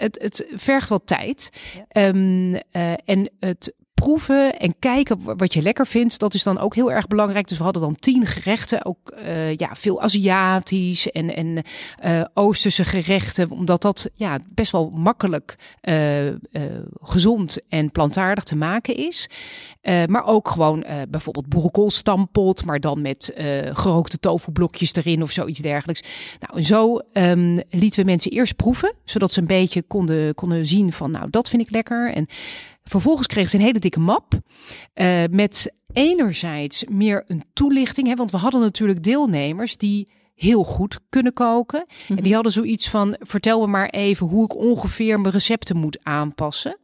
het, 0.00 0.18
het 0.22 0.46
vergt 0.54 0.88
wat 0.88 1.06
tijd. 1.06 1.50
Ja. 1.92 2.06
Um, 2.08 2.54
uh, 2.54 2.60
en 3.04 3.30
het 3.40 3.74
proeven 4.00 4.58
en 4.58 4.74
kijken 4.78 5.36
wat 5.36 5.54
je 5.54 5.62
lekker 5.62 5.86
vindt. 5.86 6.18
Dat 6.18 6.34
is 6.34 6.42
dan 6.42 6.58
ook 6.58 6.74
heel 6.74 6.92
erg 6.92 7.06
belangrijk. 7.06 7.48
Dus 7.48 7.58
we 7.58 7.64
hadden 7.64 7.82
dan 7.82 7.96
tien 8.00 8.26
gerechten. 8.26 8.84
Ook 8.84 9.12
uh, 9.18 9.54
ja, 9.54 9.74
veel 9.74 10.02
Aziatisch 10.02 11.10
en, 11.10 11.34
en 11.36 11.64
uh, 12.04 12.24
Oosterse 12.34 12.84
gerechten. 12.84 13.50
Omdat 13.50 13.82
dat 13.82 14.10
ja, 14.14 14.38
best 14.48 14.72
wel 14.72 14.90
makkelijk 14.94 15.56
uh, 15.82 16.32
gezond 17.00 17.58
en 17.68 17.90
plantaardig 17.90 18.44
te 18.44 18.56
maken 18.56 18.96
is. 18.96 19.28
maar 20.06 20.24
ook 20.24 20.48
gewoon 20.48 20.84
bijvoorbeeld 21.08 21.48
boerenkoolstampot. 21.48 22.64
Maar 22.64 22.80
dan 22.80 23.02
met 23.02 23.32
gerookte 23.72 24.18
tofublokjes 24.18 24.94
erin 24.94 25.22
of 25.22 25.30
zoiets 25.30 25.58
dergelijks. 25.58 26.02
Nou, 26.40 26.56
en 26.56 26.64
zo 26.64 26.98
um, 27.12 27.60
lieten 27.70 28.00
we 28.00 28.10
mensen 28.10 28.30
eerst 28.30 28.56
proeven. 28.56 28.94
Zodat 29.04 29.32
ze 29.32 29.40
een 29.40 29.46
beetje 29.46 29.82
konden, 29.82 30.34
konden 30.34 30.66
zien 30.66 30.92
van 30.92 31.10
nou, 31.10 31.30
dat 31.30 31.48
vind 31.48 31.62
ik 31.62 31.70
lekker. 31.70 32.12
En 32.12 32.26
Vervolgens 32.84 33.26
kregen 33.26 33.50
ze 33.50 33.56
een 33.56 33.62
hele 33.62 33.78
dikke 33.78 34.00
map 34.00 34.32
uh, 34.94 35.22
met 35.30 35.72
enerzijds 35.92 36.84
meer 36.88 37.22
een 37.26 37.42
toelichting. 37.52 38.06
Hè, 38.06 38.14
want 38.14 38.30
we 38.30 38.36
hadden 38.36 38.60
natuurlijk 38.60 39.02
deelnemers 39.02 39.76
die 39.76 40.12
heel 40.34 40.64
goed 40.64 41.00
kunnen 41.08 41.32
koken. 41.32 41.84
En 42.08 42.14
die 42.14 42.24
mhm. 42.24 42.34
hadden 42.34 42.52
zoiets 42.52 42.88
van: 42.88 43.16
vertel 43.18 43.60
me 43.60 43.66
maar 43.66 43.88
even 43.88 44.26
hoe 44.26 44.44
ik 44.44 44.56
ongeveer 44.56 45.20
mijn 45.20 45.34
recepten 45.34 45.76
moet 45.76 45.98
aanpassen. 46.02 46.78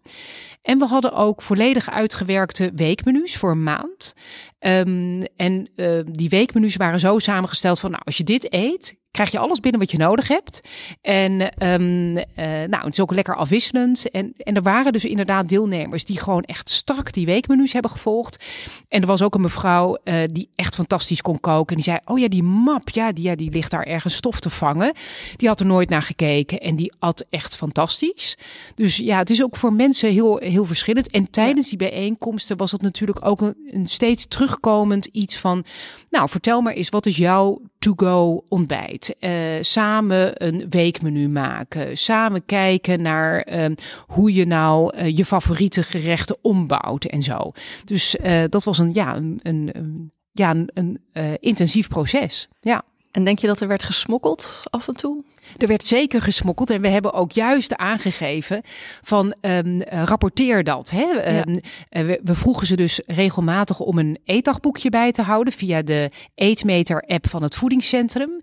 En 0.63 0.79
we 0.79 0.85
hadden 0.85 1.13
ook 1.13 1.43
volledig 1.43 1.91
uitgewerkte 1.91 2.73
weekmenu's 2.75 3.37
voor 3.37 3.51
een 3.51 3.63
maand. 3.63 4.15
Um, 4.61 5.23
en 5.37 5.69
uh, 5.77 6.01
die 6.05 6.29
weekmenu's 6.29 6.77
waren 6.77 7.01
zo 7.01 7.19
samengesteld 7.19 7.81
van, 7.81 7.91
nou, 7.91 8.03
als 8.05 8.17
je 8.17 8.25
dit 8.25 8.53
eet, 8.53 8.97
krijg 9.11 9.31
je 9.31 9.39
alles 9.39 9.61
binnen 9.61 9.81
wat 9.81 9.91
je 9.91 9.99
nodig 9.99 10.29
hebt. 10.29 10.61
En 11.01 11.33
um, 11.69 12.17
uh, 12.17 12.25
nou, 12.45 12.85
het 12.85 12.93
is 12.93 13.01
ook 13.01 13.13
lekker 13.13 13.37
afwisselend. 13.37 14.11
En, 14.11 14.33
en 14.37 14.55
er 14.55 14.63
waren 14.63 14.93
dus 14.93 15.05
inderdaad 15.05 15.49
deelnemers 15.49 16.05
die 16.05 16.21
gewoon 16.21 16.43
echt 16.43 16.71
strak 16.71 17.13
die 17.13 17.27
weekmenu's 17.27 17.73
hebben 17.73 17.91
gevolgd. 17.91 18.45
En 18.89 19.01
er 19.01 19.07
was 19.07 19.23
ook 19.23 19.35
een 19.35 19.41
mevrouw 19.41 19.99
uh, 20.05 20.15
die 20.33 20.49
echt 20.55 20.75
fantastisch 20.75 21.23
kon 21.23 21.41
koken. 21.41 21.77
En 21.77 21.83
die 21.83 21.93
zei, 21.93 21.99
oh 22.05 22.19
ja, 22.19 22.29
die 22.29 22.43
map, 22.43 22.89
ja 22.89 23.13
die, 23.13 23.25
ja, 23.25 23.35
die 23.35 23.51
ligt 23.51 23.71
daar 23.71 23.83
ergens 23.83 24.15
stof 24.15 24.41
te 24.41 24.51
vangen. 24.51 24.93
Die 25.37 25.49
had 25.49 25.61
er 25.61 25.67
nooit 25.67 25.89
naar 25.89 26.03
gekeken 26.03 26.61
en 26.61 26.77
die 26.77 26.93
at 26.99 27.25
echt 27.31 27.57
fantastisch. 27.57 28.37
Dus 28.75 28.97
ja, 28.97 29.19
het 29.19 29.31
is 29.31 29.43
ook 29.43 29.57
voor 29.57 29.73
mensen 29.73 30.11
heel, 30.11 30.37
heel 30.37 30.65
verschillend. 30.65 31.11
En 31.11 31.31
tijdens 31.31 31.69
die 31.69 31.79
bijeenkomsten 31.79 32.57
was 32.57 32.73
het 32.73 32.83
natuurlijk 32.83 33.27
ook 33.27 33.41
een, 33.41 33.57
een 33.71 33.87
steeds 33.87 34.27
terugkomend 34.47 35.07
iets 35.07 35.39
van, 35.39 35.65
nou, 36.11 36.29
vertel 36.29 36.61
maar 36.61 36.73
eens, 36.73 36.89
wat 36.89 37.07
is 37.07 37.17
jouw 37.17 37.61
to-go 37.79 38.45
ontbijt. 38.49 39.17
Uh, 39.21 39.31
samen 39.61 40.45
een 40.47 40.67
weekmenu 40.71 41.29
maken. 41.29 41.97
Samen 41.97 42.45
kijken 42.45 43.03
naar 43.03 43.49
uh, 43.53 43.67
hoe 44.07 44.35
je 44.35 44.47
nou 44.47 44.97
uh, 44.97 45.17
je 45.17 45.25
favoriete 45.25 45.83
gerechten 45.83 46.39
ombouwt 46.43 47.05
en 47.05 47.23
zo. 47.23 47.51
Dus 47.85 48.17
dat 48.49 48.65
was 48.65 48.79
een, 48.79 48.95
ja, 48.95 49.17
een, 49.17 49.39
een, 49.43 50.11
ja, 50.33 50.51
een, 50.51 50.71
een 50.75 51.01
intensief 51.41 51.89
proces. 51.89 52.49
Ja. 52.61 52.83
En 53.17 53.25
denk 53.25 53.39
je 53.39 53.47
dat 53.47 53.61
er 53.61 53.69
werd 53.69 53.85
gesmokkeld 53.85 54.63
af 54.71 54.89
en 54.89 54.95
toe? 54.95 55.25
Er 55.59 55.67
werd 55.67 55.85
zeker 55.85 56.23
gesmokkeld 56.23 56.71
en 56.71 56.81
we 56.81 56.89
hebben 56.89 57.13
ook 57.13 57.33
juist 57.33 57.77
aangegeven 57.77 58.63
van 59.03 59.35
um, 59.41 59.83
rapporteer 59.83 60.65
dat. 60.65 60.91
Hè? 60.91 61.03
Ja. 61.03 61.45
Um, 61.47 61.61
we, 62.07 62.21
we, 62.25 62.35
vroegen 62.35 62.67
ze 62.67 62.77
dus 62.77 63.01
regelmatig 63.07 63.81
om 63.81 63.99
een 63.99 64.19
eetdagboekje 64.25 64.91
bij 64.91 65.13
te 65.13 65.23
houden 65.23 65.53
via 65.53 65.83
de 65.83 66.11
Eetmeter 66.35 67.03
app 67.07 67.29
van 67.29 67.43
het 67.43 67.57
voedingscentrum. 67.57 68.41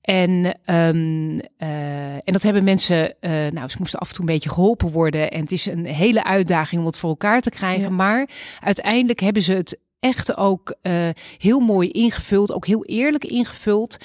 En, 0.00 0.58
um, 0.66 1.40
uh, 1.58 2.12
en 2.12 2.32
dat 2.32 2.42
hebben 2.42 2.64
mensen, 2.64 3.14
uh, 3.20 3.30
nou 3.30 3.68
ze 3.68 3.76
moesten 3.78 3.98
af 3.98 4.08
en 4.08 4.14
toe 4.14 4.24
een 4.24 4.32
beetje 4.32 4.50
geholpen 4.50 4.90
worden 4.90 5.30
en 5.30 5.40
het 5.40 5.52
is 5.52 5.66
een 5.66 5.86
hele 5.86 6.24
uitdaging 6.24 6.80
om 6.80 6.86
het 6.86 6.98
voor 6.98 7.10
elkaar 7.10 7.40
te 7.40 7.50
krijgen. 7.50 7.82
Ja. 7.82 7.90
Maar 7.90 8.28
uiteindelijk 8.60 9.20
hebben 9.20 9.42
ze 9.42 9.52
het 9.52 9.78
echt 10.00 10.36
ook 10.36 10.74
uh, 10.82 11.08
heel 11.38 11.60
mooi 11.60 11.90
ingevuld, 11.90 12.52
ook 12.52 12.66
heel 12.66 12.84
eerlijk 12.84 13.24
ingevuld 13.24 13.96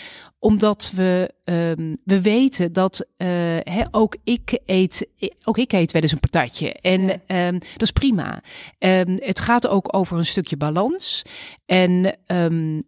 omdat 0.42 0.92
we, 0.96 1.34
um, 1.44 1.98
we 2.04 2.22
weten 2.22 2.74
dat 2.74 3.06
uh, 3.18 3.28
hè, 3.60 3.84
ook, 3.92 4.18
ik 4.24 4.60
eet, 4.66 5.08
ook 5.44 5.58
ik 5.58 5.72
eet 5.72 5.92
wel 5.92 6.02
eens 6.02 6.12
een 6.12 6.20
patatje. 6.20 6.74
En 6.74 7.02
ja. 7.02 7.48
um, 7.48 7.60
dat 7.60 7.82
is 7.82 7.92
prima. 7.92 8.42
Um, 8.80 9.18
het 9.20 9.40
gaat 9.40 9.68
ook 9.68 9.96
over 9.96 10.18
een 10.18 10.26
stukje 10.26 10.58
balans. 10.58 11.22
En 11.66 12.16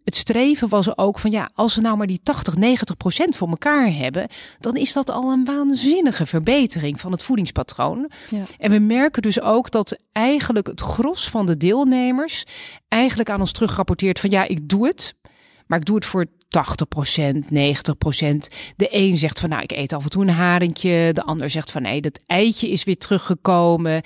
het 0.04 0.16
streven 0.16 0.68
was 0.68 0.96
ook 0.96 1.18
van 1.18 1.30
ja, 1.30 1.50
als 1.54 1.74
we 1.74 1.80
nou 1.80 1.96
maar 1.96 2.06
die 2.06 2.20
80, 2.22 2.56
90 2.56 2.96
procent 2.96 3.36
voor 3.36 3.48
elkaar 3.48 3.94
hebben, 3.94 4.28
dan 4.60 4.76
is 4.76 4.92
dat 4.92 5.10
al 5.10 5.30
een 5.30 5.44
waanzinnige 5.44 6.26
verbetering 6.26 7.00
van 7.00 7.12
het 7.12 7.22
voedingspatroon. 7.22 8.10
Ja. 8.30 8.42
En 8.58 8.70
we 8.70 8.78
merken 8.78 9.22
dus 9.22 9.40
ook 9.40 9.70
dat 9.70 9.98
eigenlijk 10.12 10.66
het 10.66 10.80
gros 10.80 11.28
van 11.28 11.46
de 11.46 11.56
deelnemers 11.56 12.44
eigenlijk 12.88 13.30
aan 13.30 13.40
ons 13.40 13.52
terugrapporteert 13.52 14.20
van 14.20 14.30
ja, 14.30 14.44
ik 14.48 14.68
doe 14.68 14.86
het. 14.86 15.14
Maar 15.66 15.78
ik 15.78 15.84
doe 15.84 15.94
het 15.94 16.04
voor 16.04 16.26
80%, 16.26 16.28
90%. 16.28 17.48
De 18.76 18.88
een 18.90 19.18
zegt 19.18 19.40
van 19.40 19.48
nou, 19.48 19.62
ik 19.62 19.72
eet 19.72 19.92
af 19.92 20.04
en 20.04 20.10
toe 20.10 20.22
een 20.22 20.30
haringje. 20.30 21.12
De 21.12 21.22
ander 21.22 21.50
zegt 21.50 21.70
van 21.70 21.82
nee, 21.82 22.00
dat 22.00 22.20
eitje 22.26 22.70
is 22.70 22.84
weer 22.84 22.98
teruggekomen. 22.98 24.02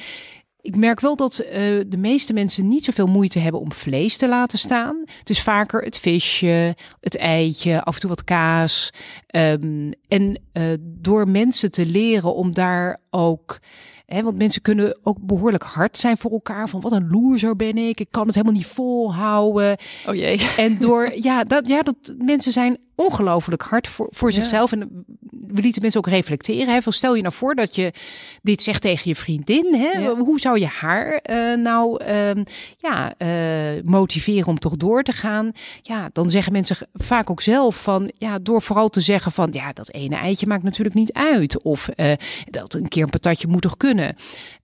Ik 0.60 0.76
merk 0.76 1.00
wel 1.00 1.16
dat 1.16 1.40
uh, 1.44 1.50
de 1.86 1.96
meeste 1.96 2.32
mensen 2.32 2.68
niet 2.68 2.84
zoveel 2.84 3.06
moeite 3.06 3.38
hebben 3.38 3.60
om 3.60 3.72
vlees 3.72 4.16
te 4.16 4.28
laten 4.28 4.58
staan. 4.58 5.04
Het 5.18 5.30
is 5.30 5.42
vaker 5.42 5.82
het 5.82 5.98
visje, 5.98 6.76
het 7.00 7.16
eitje, 7.16 7.82
af 7.84 7.94
en 7.94 8.00
toe 8.00 8.08
wat 8.08 8.24
kaas. 8.24 8.90
Um, 9.36 9.92
en 10.08 10.40
uh, 10.52 10.62
door 10.80 11.28
mensen 11.28 11.70
te 11.70 11.86
leren 11.86 12.34
om 12.34 12.54
daar 12.54 13.00
ook 13.10 13.58
Want 14.08 14.38
mensen 14.38 14.62
kunnen 14.62 14.98
ook 15.02 15.18
behoorlijk 15.20 15.62
hard 15.62 15.98
zijn 15.98 16.18
voor 16.18 16.30
elkaar. 16.30 16.68
Van 16.68 16.80
wat 16.80 16.92
een 16.92 17.08
loser 17.10 17.56
ben 17.56 17.78
ik. 17.78 18.00
Ik 18.00 18.08
kan 18.10 18.26
het 18.26 18.34
helemaal 18.34 18.56
niet 18.56 18.66
volhouden. 18.66 19.76
Oh 20.06 20.14
jee. 20.14 20.50
En 20.56 20.78
door, 20.78 21.12
ja, 21.28 21.44
dat, 21.44 21.68
ja, 21.68 21.82
dat 21.82 22.14
mensen 22.18 22.52
zijn 22.52 22.78
ongelooflijk 22.98 23.62
hard 23.62 23.88
voor, 23.88 24.08
voor 24.10 24.32
zichzelf. 24.32 24.72
En 24.72 25.04
we 25.30 25.60
lieten 25.60 25.82
mensen 25.82 26.00
ook 26.00 26.08
reflecteren. 26.08 26.74
Hè? 26.74 26.82
Van 26.82 26.92
stel 26.92 27.14
je 27.14 27.22
nou 27.22 27.34
voor 27.34 27.54
dat 27.54 27.74
je 27.74 27.92
dit 28.42 28.62
zegt 28.62 28.82
tegen 28.82 29.08
je 29.08 29.14
vriendin. 29.14 29.74
Hè? 29.74 29.98
Ja. 29.98 30.14
Hoe 30.14 30.40
zou 30.40 30.58
je 30.58 30.66
haar 30.66 31.20
uh, 31.30 31.56
nou 31.56 32.04
uh, 32.04 32.44
ja, 32.78 33.14
uh, 33.18 33.82
motiveren 33.82 34.46
om 34.46 34.58
toch 34.58 34.76
door 34.76 35.02
te 35.02 35.12
gaan? 35.12 35.52
Ja, 35.82 36.10
dan 36.12 36.30
zeggen 36.30 36.52
mensen 36.52 36.76
vaak 36.92 37.30
ook 37.30 37.40
zelf 37.40 37.82
van 37.82 38.12
ja, 38.18 38.38
door 38.38 38.62
vooral 38.62 38.88
te 38.88 39.00
zeggen 39.00 39.06
zeggen 39.08 39.32
van 39.32 39.62
ja, 39.62 39.72
dat 39.72 39.92
ene 39.92 40.16
eitje 40.16 40.46
maakt 40.46 40.62
natuurlijk 40.62 40.94
niet 40.94 41.12
uit. 41.12 41.62
Of 41.62 41.88
uh, 41.96 42.12
dat 42.50 42.74
een 42.74 42.88
keer 42.88 43.02
een 43.02 43.10
patatje 43.10 43.48
moet 43.48 43.62
toch 43.62 43.76
kunnen. 43.76 44.16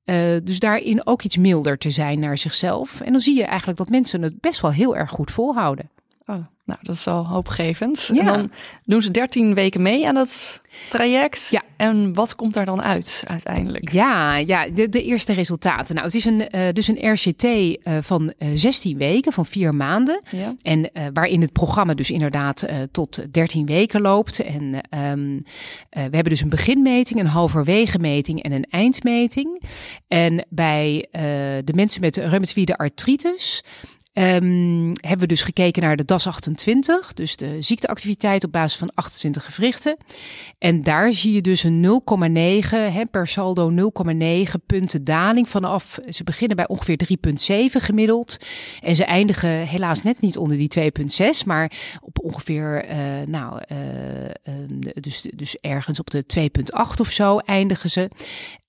Uh, 0.05 0.37
dus 0.42 0.59
daarin 0.59 1.07
ook 1.07 1.23
iets 1.23 1.37
milder 1.37 1.79
te 1.79 1.90
zijn 1.90 2.20
naar 2.20 2.38
zichzelf. 2.38 3.01
En 3.01 3.12
dan 3.12 3.20
zie 3.20 3.37
je 3.37 3.44
eigenlijk 3.44 3.79
dat 3.79 3.88
mensen 3.88 4.23
het 4.23 4.40
best 4.40 4.61
wel 4.61 4.73
heel 4.73 4.97
erg 4.97 5.11
goed 5.11 5.31
volhouden. 5.31 5.90
Oh, 6.27 6.44
nou, 6.64 6.79
dat 6.83 6.94
is 6.94 7.05
wel 7.05 7.27
hoopgevend. 7.27 8.11
Ja. 8.12 8.20
En 8.20 8.27
dan 8.27 8.50
doen 8.85 9.03
ze 9.03 9.11
13 9.11 9.55
weken 9.55 9.83
mee 9.83 10.07
aan 10.07 10.14
dat 10.14 10.62
traject. 10.90 11.48
Ja. 11.50 11.62
En 11.77 12.14
wat 12.14 12.35
komt 12.35 12.55
daar 12.55 12.64
dan 12.64 12.83
uit 12.83 13.24
uiteindelijk? 13.27 13.92
Ja, 13.92 14.37
ja 14.37 14.68
de, 14.68 14.88
de 14.88 15.03
eerste 15.03 15.33
resultaten. 15.33 15.94
Nou, 15.94 16.07
het 16.07 16.16
is 16.16 16.24
een, 16.24 16.48
uh, 16.50 16.61
dus 16.72 16.88
een 16.88 17.12
RCT 17.12 17.44
uh, 17.44 17.74
van 18.00 18.33
uh, 18.38 18.48
16 18.55 18.98
weken, 18.98 19.33
van 19.33 19.46
vier 19.46 19.74
maanden. 19.74 20.22
Ja. 20.31 20.55
En 20.62 20.90
waarin 21.12 21.40
het 21.40 21.53
programma 21.53 21.94
dus 21.94 22.11
inderdaad 22.11 22.66
tot 22.90 23.24
13 23.31 23.66
weken 23.66 24.00
loopt. 24.00 24.40
En 24.40 24.62
um, 25.11 25.42
we 25.90 26.00
hebben 26.00 26.24
dus 26.24 26.40
een 26.40 26.48
beginmeting, 26.48 27.20
een 27.20 27.27
halverwege 27.27 27.98
meting 27.98 28.42
en 28.42 28.53
een 28.53 28.66
eindmeting. 28.70 29.62
En 30.09 30.46
bij 30.48 31.09
de 31.64 31.72
mensen 31.74 32.00
met 32.00 32.16
reumatoïde 32.16 32.77
artritis 32.77 33.62
Um, 34.18 34.92
hebben 35.00 35.18
we 35.18 35.27
dus 35.27 35.42
gekeken 35.42 35.83
naar 35.83 35.96
de 35.96 36.05
DAS 36.05 36.27
28, 36.27 37.12
dus 37.12 37.37
de 37.37 37.62
ziekteactiviteit 37.62 38.44
op 38.44 38.53
basis 38.53 38.79
van 38.79 38.90
28 38.94 39.44
gewrichten. 39.44 39.96
En 40.59 40.83
daar 40.83 41.12
zie 41.12 41.33
je 41.33 41.40
dus 41.40 41.62
een 41.62 42.03
0,9 43.05 43.11
per 43.11 43.27
saldo 43.27 43.70
0,9 43.70 44.50
punten 44.66 45.05
daling 45.05 45.48
vanaf. 45.48 45.98
Ze 46.09 46.24
beginnen 46.24 46.57
bij 46.57 46.68
ongeveer 46.68 47.00
3,7 47.70 47.83
gemiddeld. 47.83 48.37
En 48.81 48.94
ze 48.94 49.05
eindigen 49.05 49.48
helaas 49.48 50.03
net 50.03 50.20
niet 50.20 50.37
onder 50.37 50.57
die 50.57 50.92
2,6, 51.40 51.46
maar 51.46 51.72
op 52.00 52.18
ongeveer, 52.22 52.85
uh, 52.90 52.96
nou, 53.27 53.62
uh, 53.72 53.79
dus, 54.94 55.20
dus 55.20 55.57
ergens 55.57 56.00
op 56.00 56.11
de 56.11 56.24
2,8 56.40 57.00
of 57.00 57.11
zo 57.11 57.38
eindigen 57.38 57.90
ze 57.90 58.11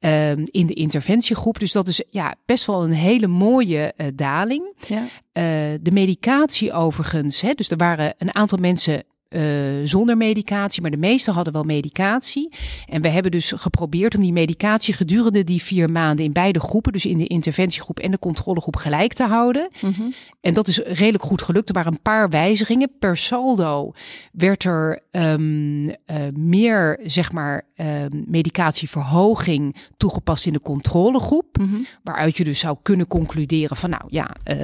um, 0.06 0.44
in 0.46 0.66
de 0.66 0.74
interventiegroep. 0.74 1.60
Dus 1.60 1.72
dat 1.72 1.88
is 1.88 2.04
ja, 2.10 2.36
best 2.46 2.66
wel 2.66 2.84
een 2.84 2.92
hele 2.92 3.28
mooie 3.28 3.94
uh, 3.98 4.08
daling. 4.14 4.74
Ja. 4.88 5.02
Uh, 5.02 5.80
de 5.82 5.92
medicatie 5.92 6.74
overigens, 6.74 7.42
hè, 7.42 7.54
dus 7.54 7.70
er 7.70 7.78
waren 7.78 8.14
een 8.18 8.36
aantal 8.36 8.58
mensen 8.58 9.04
uh, 9.30 9.42
zonder 9.84 10.18
medicatie, 10.18 10.82
maar 10.82 10.92
de 10.92 10.98
meeste 10.98 11.32
hadden 11.32 11.54
wel 11.54 11.64
medicatie. 11.64 12.54
En 12.86 13.02
we 13.02 13.08
hebben 13.08 13.32
dus 13.32 13.52
geprobeerd 13.56 14.16
om 14.16 14.22
die 14.22 14.34
medicatie 14.34 14.94
gedurende 14.94 15.44
die 15.44 15.62
vier 15.62 15.92
maanden 15.92 16.26
in 16.26 16.32
beide 16.32 16.60
groepen, 16.60 16.92
dus 16.92 17.06
in 17.06 17.18
de 17.18 17.28
interventiegroep 17.28 18.00
en 18.00 18.12
de 18.12 18.20
controlegroep, 18.20 18.76
gelijk 18.76 19.14
te 19.14 19.24
houden. 19.24 19.70
Mm 19.82 19.92
-hmm. 19.92 20.14
En 20.42 20.54
dat 20.54 20.68
is 20.68 20.78
redelijk 20.78 21.24
goed 21.24 21.42
gelukt. 21.42 21.68
Er 21.70 21.76
waren 21.76 21.92
een 21.92 22.02
paar 22.02 22.30
wijzigingen. 22.30 22.92
Per 23.00 23.18
saldo 23.18 23.92
werd 24.32 24.64
er 24.64 25.02
um, 25.12 25.86
uh, 25.86 25.94
meer, 26.38 27.00
zeg 27.04 27.32
maar, 27.32 27.62
um, 27.76 28.24
medicatieverhoging 28.28 29.76
toegepast 29.98 30.46
in 30.46 30.54
de 30.54 30.62
controlegroep. 30.62 31.58
Mm 31.58 31.70
-hmm. 31.70 31.86
Waaruit 32.04 32.38
je 32.38 32.44
dus 32.44 32.60
zou 32.60 32.78
kunnen 32.82 33.08
concluderen 33.08 33.78
van, 33.78 33.90
nou 33.90 34.04
ja, 34.08 34.36
uh, 34.48 34.58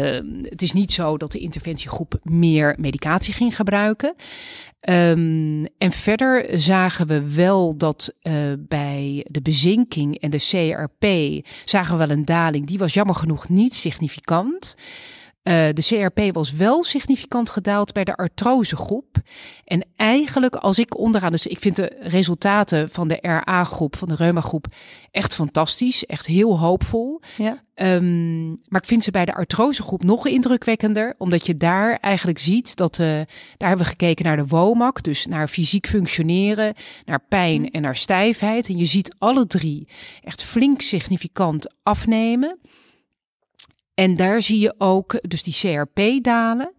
het 0.43 0.62
is 0.62 0.74
niet 0.74 0.91
zo 0.91 1.17
dat 1.17 1.32
de 1.32 1.39
interventiegroep 1.39 2.19
meer 2.24 2.76
medicatie 2.80 3.34
ging 3.34 3.56
gebruiken. 3.56 4.15
Um, 4.90 5.66
en 5.78 5.92
verder 5.92 6.60
zagen 6.60 7.08
we 7.08 7.34
wel 7.34 7.78
dat 7.78 8.14
uh, 8.24 8.34
bij 8.58 9.26
de 9.30 9.42
bezinking 9.42 10.18
en 10.18 10.30
de 10.30 10.38
CRP 10.38 11.06
zagen 11.66 11.92
we 11.98 12.06
wel 12.06 12.18
een 12.18 12.26
daling. 12.26 12.66
Die 12.66 12.78
was 12.78 12.94
jammer 12.94 13.16
genoeg 13.16 13.50
niet 13.50 13.76
significant. 13.76 14.76
Uh, 15.43 15.54
de 15.73 15.82
CRP 15.82 16.34
was 16.34 16.51
wel 16.51 16.84
significant 16.84 17.49
gedaald 17.49 17.93
bij 17.93 18.04
de 18.04 18.15
artrosegroep. 18.15 19.17
En 19.63 19.86
eigenlijk 19.95 20.56
als 20.56 20.80
ik 20.80 20.97
onderaan, 20.97 21.32
dus 21.32 21.47
ik 21.47 21.60
vind 21.60 21.75
de 21.75 21.95
resultaten 21.99 22.89
van 22.89 23.08
de 23.08 23.17
RA-groep, 23.21 23.95
van 23.95 24.08
de 24.08 24.15
reuma-groep, 24.15 24.65
echt 25.12 25.36
fantastisch. 25.36 26.06
Echt 26.06 26.25
heel 26.25 26.60
hoopvol. 26.60 27.21
Ja. 27.38 27.63
Um, 27.75 28.47
maar 28.67 28.82
ik 28.82 28.88
vind 28.88 29.04
ze 29.04 29.12
bij 29.12 29.25
de 29.25 29.34
artrosegroep 29.34 30.04
nog 30.04 30.27
indrukwekkender. 30.27 31.15
Omdat 31.17 31.45
je 31.45 31.58
daar 31.58 31.97
eigenlijk 31.97 32.39
ziet 32.39 32.75
dat, 32.75 32.99
uh, 32.99 33.08
daar 33.58 33.69
hebben 33.69 33.86
we 33.86 33.91
gekeken 33.91 34.25
naar 34.25 34.38
de 34.38 34.47
WOMAC. 34.47 35.04
Dus 35.04 35.25
naar 35.25 35.47
fysiek 35.47 35.88
functioneren, 35.88 36.73
naar 37.06 37.25
pijn 37.30 37.71
en 37.71 37.82
naar 37.82 37.95
stijfheid. 37.95 38.67
En 38.67 38.77
je 38.77 38.86
ziet 38.86 39.15
alle 39.17 39.47
drie 39.47 39.88
echt 40.23 40.43
flink 40.43 40.82
significant 40.82 41.73
afnemen. 41.84 42.60
En 44.02 44.16
daar 44.16 44.42
zie 44.42 44.60
je 44.60 44.74
ook 44.78 45.20
dus 45.22 45.44
die 45.44 45.54
CRP 45.54 46.24
dalen. 46.24 46.74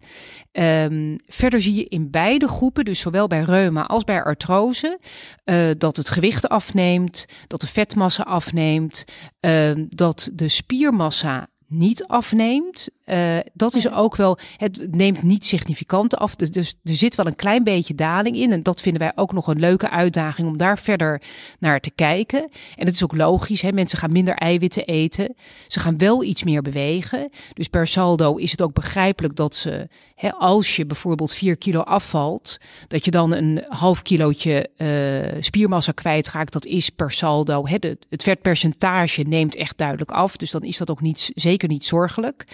Um, 0.53 1.17
verder 1.27 1.61
zie 1.61 1.75
je 1.75 1.85
in 1.85 2.11
beide 2.11 2.49
groepen, 2.49 2.85
dus 2.85 3.01
zowel 3.01 3.27
bij 3.27 3.43
reuma 3.43 3.87
als 3.87 4.05
bij 4.05 4.23
artrose, 4.23 4.99
uh, 5.45 5.71
dat 5.79 5.97
het 5.97 6.09
gewicht 6.09 6.49
afneemt, 6.49 7.27
dat 7.47 7.61
de 7.61 7.67
vetmassa 7.67 8.23
afneemt, 8.23 9.05
uh, 9.41 9.71
dat 9.89 10.31
de 10.35 10.49
spiermassa 10.49 11.49
niet 11.73 12.07
afneemt. 12.07 12.89
Uh, 13.07 13.39
dat 13.55 13.75
is 13.75 13.91
ook 13.91 14.17
wel, 14.17 14.39
het 14.57 14.89
neemt 14.91 15.23
niet 15.23 15.47
significant 15.47 16.17
af. 16.17 16.35
Dus, 16.37 16.51
dus 16.51 16.75
er 16.85 16.95
zit 16.95 17.15
wel 17.15 17.27
een 17.27 17.37
klein 17.37 17.65
beetje 17.65 17.95
daling 17.95 18.37
in. 18.37 18.53
En 18.53 18.63
dat 18.63 18.81
vinden 18.81 19.01
wij 19.01 19.13
ook 19.15 19.33
nog 19.33 19.47
een 19.47 19.59
leuke 19.59 19.91
uitdaging 19.91 20.49
om 20.49 20.57
daar 20.57 20.79
verder 20.79 21.23
naar 21.59 21.81
te 21.81 21.91
kijken. 21.91 22.49
En 22.77 22.87
het 22.87 22.95
is 22.95 23.05
ook 23.05 23.17
logisch, 23.17 23.61
hè? 23.61 23.73
mensen 23.73 23.99
gaan 23.99 24.13
minder 24.13 24.35
eiwitten 24.35 24.85
eten. 24.85 25.35
Ze 25.69 25.81
gaan 25.81 25.99
wel 25.99 26.23
iets 26.23 26.43
meer 26.43 26.63
bewegen. 26.63 27.31
Dus 27.55 27.69
per 27.69 27.87
saldo 27.87 28.37
is 28.37 28.51
het 28.51 28.63
ook 28.63 28.75
begrijpelijk 28.75 29.37
dat 29.37 29.55
ze, 29.55 29.89
hè, 30.23 30.33
als 30.33 30.77
je 30.77 30.87
bijvoorbeeld 30.87 31.35
4 31.35 31.57
kilo 31.57 31.81
afvalt, 31.81 32.59
dat 32.89 33.05
je 33.05 33.11
dan 33.11 33.33
een 33.33 33.65
half 33.69 34.03
kilootje 34.03 34.69
uh, 34.77 35.43
spiermassa 35.43 35.93
kwijtraakt. 35.93 36.53
Dat 36.53 36.67
is 36.67 36.91
per 36.91 37.11
saldo. 37.11 37.67
Hè? 37.67 37.79
De, 37.79 37.99
het 38.09 38.23
vetpercentage 38.23 39.23
neemt 39.23 39.57
echt 39.57 39.79
duidelijk 39.79 40.11
af. 40.11 40.37
Dus 40.37 40.51
dan 40.51 40.63
is 40.63 40.77
dat 40.77 40.91
ook 40.91 41.01
niet, 41.01 41.31
zeker 41.35 41.69
niet 41.69 41.85
zorgelijk. 41.85 42.45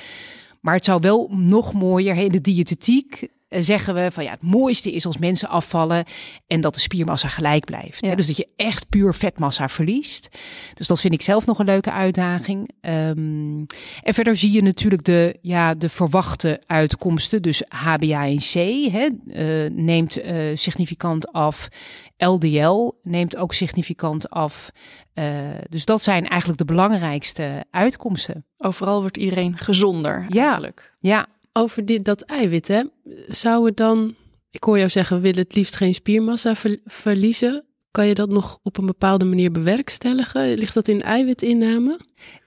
Maar 0.60 0.74
het 0.74 0.84
zou 0.84 1.00
wel 1.00 1.28
nog 1.30 1.72
mooier 1.72 2.16
in 2.16 2.28
de 2.28 2.40
diëtetiek 2.40 3.28
zeggen 3.48 3.94
we 3.94 4.10
van 4.12 4.24
ja, 4.24 4.30
het 4.30 4.42
mooiste 4.42 4.92
is 4.92 5.06
als 5.06 5.18
mensen 5.18 5.48
afvallen 5.48 6.04
en 6.46 6.60
dat 6.60 6.74
de 6.74 6.80
spiermassa 6.80 7.28
gelijk 7.28 7.64
blijft. 7.64 8.04
Ja. 8.04 8.14
Dus 8.14 8.26
dat 8.26 8.36
je 8.36 8.48
echt 8.56 8.88
puur 8.88 9.14
vetmassa 9.14 9.68
verliest. 9.68 10.28
Dus 10.74 10.86
dat 10.86 11.00
vind 11.00 11.12
ik 11.12 11.22
zelf 11.22 11.46
nog 11.46 11.58
een 11.58 11.66
leuke 11.66 11.92
uitdaging. 11.92 12.70
Um, 12.80 13.66
en 14.02 14.14
verder 14.14 14.36
zie 14.36 14.52
je 14.52 14.62
natuurlijk 14.62 15.04
de, 15.04 15.38
ja, 15.42 15.74
de 15.74 15.88
verwachte 15.88 16.62
uitkomsten. 16.66 17.42
Dus 17.42 17.62
HbA1c 17.64 18.52
hè, 18.92 19.08
uh, 19.26 19.70
neemt 19.70 20.24
uh, 20.24 20.56
significant 20.56 21.32
af. 21.32 21.68
LDL 22.16 22.92
neemt 23.02 23.36
ook 23.36 23.54
significant 23.54 24.30
af. 24.30 24.70
Uh, 25.14 25.24
dus 25.68 25.84
dat 25.84 26.02
zijn 26.02 26.28
eigenlijk 26.28 26.58
de 26.58 26.64
belangrijkste 26.64 27.64
uitkomsten. 27.70 28.44
Overal 28.56 29.00
wordt 29.00 29.16
iedereen 29.16 29.58
gezonder. 29.58 30.26
Eigenlijk. 30.30 30.92
Ja, 31.00 31.10
ja 31.10 31.26
over 31.52 31.86
dit, 31.86 32.04
dat 32.04 32.20
eiwit, 32.20 32.68
hè, 32.68 32.82
zou 33.28 33.66
het 33.66 33.76
dan, 33.76 34.14
ik 34.50 34.64
hoor 34.64 34.78
jou 34.78 34.90
zeggen, 34.90 35.16
we 35.16 35.22
willen 35.22 35.42
het 35.42 35.54
liefst 35.54 35.76
geen 35.76 35.94
spiermassa 35.94 36.54
verliezen. 36.84 37.66
Kan 37.90 38.06
je 38.06 38.14
dat 38.14 38.28
nog 38.28 38.58
op 38.62 38.78
een 38.78 38.86
bepaalde 38.86 39.24
manier 39.24 39.50
bewerkstelligen? 39.50 40.54
Ligt 40.54 40.74
dat 40.74 40.88
in 40.88 41.02
eiwitinname? 41.02 42.00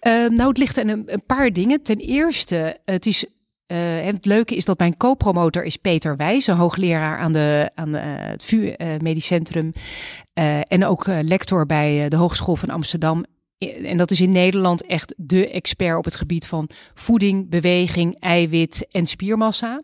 Uh, 0.07 0.29
nou, 0.29 0.47
het 0.47 0.57
ligt 0.57 0.77
in 0.77 0.89
een, 0.89 1.23
paar 1.25 1.51
dingen. 1.51 1.83
Ten 1.83 1.97
eerste, 1.97 2.79
het 2.85 3.05
is 3.05 3.25
uh, 3.71 3.77
het 4.01 4.25
leuke 4.25 4.55
is 4.55 4.65
dat 4.65 4.79
mijn 4.79 4.97
co-promotor 4.97 5.63
is 5.63 5.77
Peter 5.77 6.17
Wijs, 6.17 6.47
een 6.47 6.55
hoogleraar 6.55 7.17
aan, 7.17 7.33
de, 7.33 7.71
aan 7.75 7.91
de, 7.91 7.97
uh, 7.97 8.03
het 8.05 8.43
VU 8.43 8.73
uh, 8.77 8.97
Medisch 8.97 9.25
Centrum. 9.25 9.73
en 10.63 10.85
ook 10.85 11.07
lector 11.07 11.65
bij 11.65 12.09
de 12.09 12.15
Hogeschool 12.15 12.55
van 12.55 12.69
Amsterdam 12.69 13.25
en 13.61 13.97
dat 13.97 14.11
is 14.11 14.21
in 14.21 14.31
Nederland 14.31 14.85
echt 14.85 15.13
de 15.17 15.49
expert 15.49 15.97
op 15.97 16.05
het 16.05 16.15
gebied 16.15 16.47
van 16.47 16.69
voeding, 16.93 17.49
beweging, 17.49 18.19
eiwit 18.19 18.87
en 18.91 19.05
spiermassa. 19.05 19.81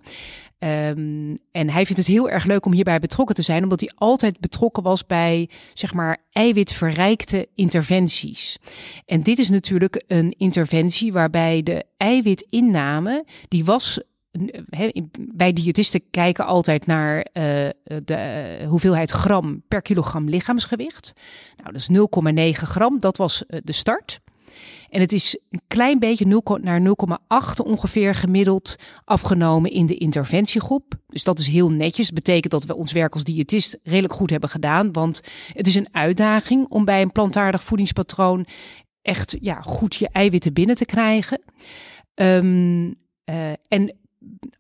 Um, 0.60 1.38
en 1.52 1.70
hij 1.70 1.86
vindt 1.86 1.98
het 1.98 2.08
heel 2.08 2.30
erg 2.30 2.46
leuk 2.46 2.66
om 2.66 2.74
hierbij 2.74 3.00
betrokken 3.00 3.36
te 3.36 3.42
zijn, 3.42 3.64
omdat 3.64 3.80
hij 3.80 3.92
altijd 3.96 4.40
betrokken 4.40 4.84
was 4.84 5.06
bij, 5.06 5.50
zeg 5.74 5.94
maar, 5.94 6.18
eiwitverrijkte 6.32 7.48
interventies. 7.56 8.58
En 9.06 9.24
dit 9.24 9.40
is 9.40 9.50
natuurlijk 9.50 10.04
een 10.08 10.36
interventie 10.38 11.14
waarbij 11.14 11.64
de 11.64 11.84
eiwitinname, 11.98 13.26
die 13.48 13.66
was 13.66 14.00
bij 15.36 15.54
diëtisten 15.54 16.02
kijken 16.12 16.46
altijd 16.46 16.86
naar 16.86 17.18
uh, 17.18 17.24
de 18.04 18.58
uh, 18.62 18.68
hoeveelheid 18.68 19.12
gram 19.12 19.64
per 19.68 19.82
kilogram 19.82 20.30
lichaamsgewicht. 20.30 21.14
Nou, 21.56 21.72
dat 21.72 21.82
is 21.82 22.54
0,9 22.56 22.62
gram. 22.62 23.00
Dat 23.00 23.18
was 23.18 23.44
uh, 23.48 23.60
de 23.64 23.72
start. 23.72 24.20
En 24.90 25.02
het 25.02 25.14
is 25.14 25.40
een 25.50 25.62
klein 25.68 26.00
beetje 26.00 26.26
0, 26.26 26.58
naar 26.62 26.82
0,8 26.82 26.86
ongeveer 27.64 28.16
gemiddeld 28.16 28.76
afgenomen 29.04 29.72
in 29.72 29.86
de 29.86 29.96
interventiegroep. 29.98 30.94
Dus 31.08 31.24
dat 31.24 31.40
is 31.40 31.48
heel 31.48 31.72
netjes. 31.72 32.06
Dat 32.06 32.16
betekent 32.16 32.52
dat 32.52 32.66
we 32.66 32.76
ons 32.76 32.92
werk 32.92 33.14
als 33.14 33.24
diëtist 33.24 33.78
redelijk 33.84 34.14
goed 34.14 34.30
hebben 34.30 34.50
gedaan. 34.50 34.92
Want 34.92 35.22
het 35.54 35.68
is 35.68 35.76
een 35.76 35.88
uitdaging 35.92 36.66
om 36.70 36.86
bij 36.86 37.02
een 37.02 37.12
plantaardig 37.12 37.64
voedingspatroon 37.64 38.46
echt 39.02 39.38
ja, 39.42 39.62
goed 39.62 39.96
je 39.96 40.10
eiwitten 40.12 40.54
binnen 40.54 40.76
te 40.76 40.86
krijgen. 40.86 41.42
Um, 42.16 42.96
en 43.68 43.98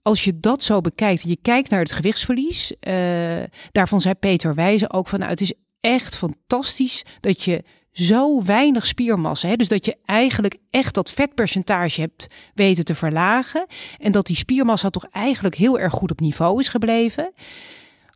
als 0.01 0.23
je 0.23 0.39
dat 0.39 0.63
zo 0.63 0.81
bekijkt, 0.81 1.21
je 1.21 1.37
kijkt 1.41 1.69
naar 1.69 1.79
het 1.79 1.91
gewichtsverlies, 1.91 2.71
uh, 2.71 3.43
daarvan 3.71 4.01
zei 4.01 4.13
Peter 4.15 4.55
Wijzen 4.55 4.91
ook 4.91 5.07
van, 5.07 5.19
nou, 5.19 5.31
het 5.31 5.41
is 5.41 5.53
echt 5.79 6.17
fantastisch 6.17 7.03
dat 7.19 7.41
je 7.41 7.63
zo 7.91 8.43
weinig 8.43 8.85
spiermassa. 8.85 9.47
Hè? 9.47 9.55
Dus 9.55 9.67
dat 9.67 9.85
je 9.85 9.97
eigenlijk 10.05 10.57
echt 10.69 10.93
dat 10.93 11.11
vetpercentage 11.11 12.01
hebt 12.01 12.27
weten 12.53 12.85
te 12.85 12.95
verlagen. 12.95 13.65
En 13.97 14.11
dat 14.11 14.25
die 14.25 14.35
spiermassa 14.35 14.89
toch 14.89 15.05
eigenlijk 15.11 15.55
heel 15.55 15.79
erg 15.79 15.93
goed 15.93 16.11
op 16.11 16.19
niveau 16.19 16.59
is 16.59 16.67
gebleven. 16.67 17.33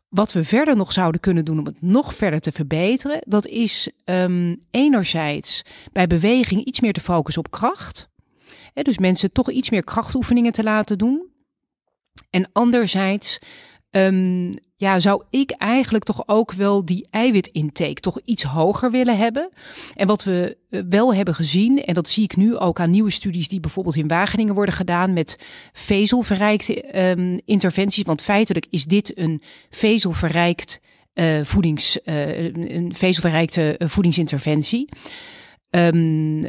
Wat 0.10 0.34
we 0.34 0.44
verder 0.44 0.76
nog 0.76 0.92
zouden 0.92 1.22
kunnen 1.22 1.46
doen 1.46 1.60
om 1.60 1.66
het 1.66 1.82
nog 1.82 2.16
verder 2.16 2.40
te 2.40 2.52
verbeteren, 2.52 3.20
dat 3.28 3.48
is 3.48 3.90
um, 4.06 4.58
enerzijds 4.72 5.62
bij 5.92 6.08
beweging 6.08 6.64
iets 6.64 6.80
meer 6.80 6.94
te 6.94 7.02
focussen 7.02 7.46
op 7.46 7.52
kracht. 7.52 8.10
Hè, 8.74 8.82
dus 8.82 8.98
mensen 8.98 9.32
toch 9.32 9.52
iets 9.52 9.70
meer 9.70 9.84
krachtoefeningen 9.84 10.52
te 10.52 10.64
laten 10.64 10.98
doen. 10.98 11.31
En 12.30 12.50
anderzijds 12.54 13.40
um, 13.92 14.54
ja, 14.76 15.00
zou 15.00 15.24
ik 15.30 15.52
eigenlijk 15.52 16.04
toch 16.04 16.24
ook 16.26 16.52
wel 16.52 16.86
die 16.86 17.08
eiwitintake 17.10 17.94
toch 17.94 18.20
iets 18.24 18.44
hoger 18.44 18.92
willen 18.92 19.18
hebben. 19.18 19.50
En 19.96 20.08
wat 20.08 20.24
we 20.24 20.58
eh, 20.70 20.82
wel 20.90 21.14
hebben 21.14 21.36
gezien, 21.36 21.84
en 21.84 21.94
dat 21.94 22.10
zie 22.10 22.24
ik 22.24 22.36
nu 22.36 22.58
ook 22.58 22.80
aan 22.80 22.90
nieuwe 22.90 23.10
studies 23.10 23.48
die 23.48 23.60
bijvoorbeeld 23.60 23.96
in 23.96 24.08
Wageningen 24.08 24.54
worden 24.54 24.76
gedaan 24.76 25.14
met 25.14 25.40
vezelverrijkte 25.74 27.00
um, 27.10 27.40
interventies. 27.46 28.04
Want 28.04 28.22
feitelijk 28.22 28.66
is 28.70 28.86
dit 28.86 29.18
een 29.18 29.42
vezelverrijkt 29.70 30.80
uh, 31.14 31.44
voedings, 31.44 32.00
uh, 32.06 32.44
een 32.54 32.94
vezelverrijkte 32.96 33.80
voedingsinterventie. 33.80 34.90
Um, 35.70 36.44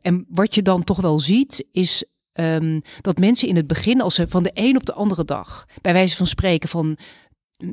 en 0.00 0.26
wat 0.28 0.54
je 0.54 0.62
dan 0.62 0.84
toch 0.84 1.00
wel 1.00 1.20
ziet, 1.20 1.66
is 1.72 2.04
um, 2.36 2.82
dat 3.00 3.18
mensen 3.18 3.48
in 3.48 3.56
het 3.56 3.66
begin, 3.66 4.00
als 4.00 4.14
ze 4.14 4.28
van 4.28 4.42
de 4.42 4.50
een 4.54 4.76
op 4.76 4.86
de 4.86 4.92
andere 4.92 5.24
dag, 5.24 5.66
bij 5.80 5.92
wijze 5.92 6.16
van 6.16 6.26
spreken 6.26 6.68
van 6.68 6.98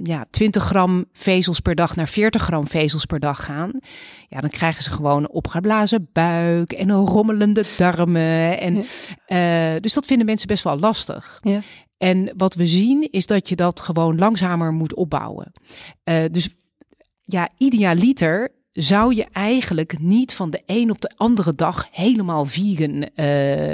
ja, 0.03 0.25
20 0.29 0.63
gram 0.63 1.05
vezels 1.13 1.59
per 1.59 1.75
dag 1.75 1.95
naar 1.95 2.07
40 2.07 2.41
gram 2.41 2.67
vezels 2.67 3.05
per 3.05 3.19
dag 3.19 3.45
gaan, 3.45 3.71
ja, 4.27 4.39
dan 4.39 4.49
krijgen 4.49 4.83
ze 4.83 4.89
gewoon 4.89 5.23
een 5.23 5.29
opgeblazen 5.29 6.09
buik 6.11 6.71
en 6.71 6.89
een 6.89 7.05
rommelende 7.05 7.65
darmen. 7.77 8.59
En, 8.59 8.75
uh, 9.27 9.81
dus 9.81 9.93
dat 9.93 10.05
vinden 10.05 10.25
mensen 10.25 10.47
best 10.47 10.63
wel 10.63 10.79
lastig. 10.79 11.39
Ja. 11.41 11.61
En 11.97 12.33
wat 12.37 12.55
we 12.55 12.67
zien 12.67 13.07
is 13.11 13.25
dat 13.25 13.49
je 13.49 13.55
dat 13.55 13.79
gewoon 13.79 14.17
langzamer 14.17 14.71
moet 14.71 14.95
opbouwen. 14.95 15.51
Uh, 16.03 16.23
dus 16.31 16.49
ja, 17.21 17.49
idealiter 17.57 18.51
zou 18.73 19.15
je 19.15 19.25
eigenlijk 19.31 19.99
niet 19.99 20.33
van 20.33 20.49
de 20.49 20.61
een 20.65 20.89
op 20.89 21.01
de 21.01 21.11
andere 21.15 21.55
dag 21.55 21.87
helemaal 21.91 22.45
vegan 22.45 22.95
uh, 22.95 23.05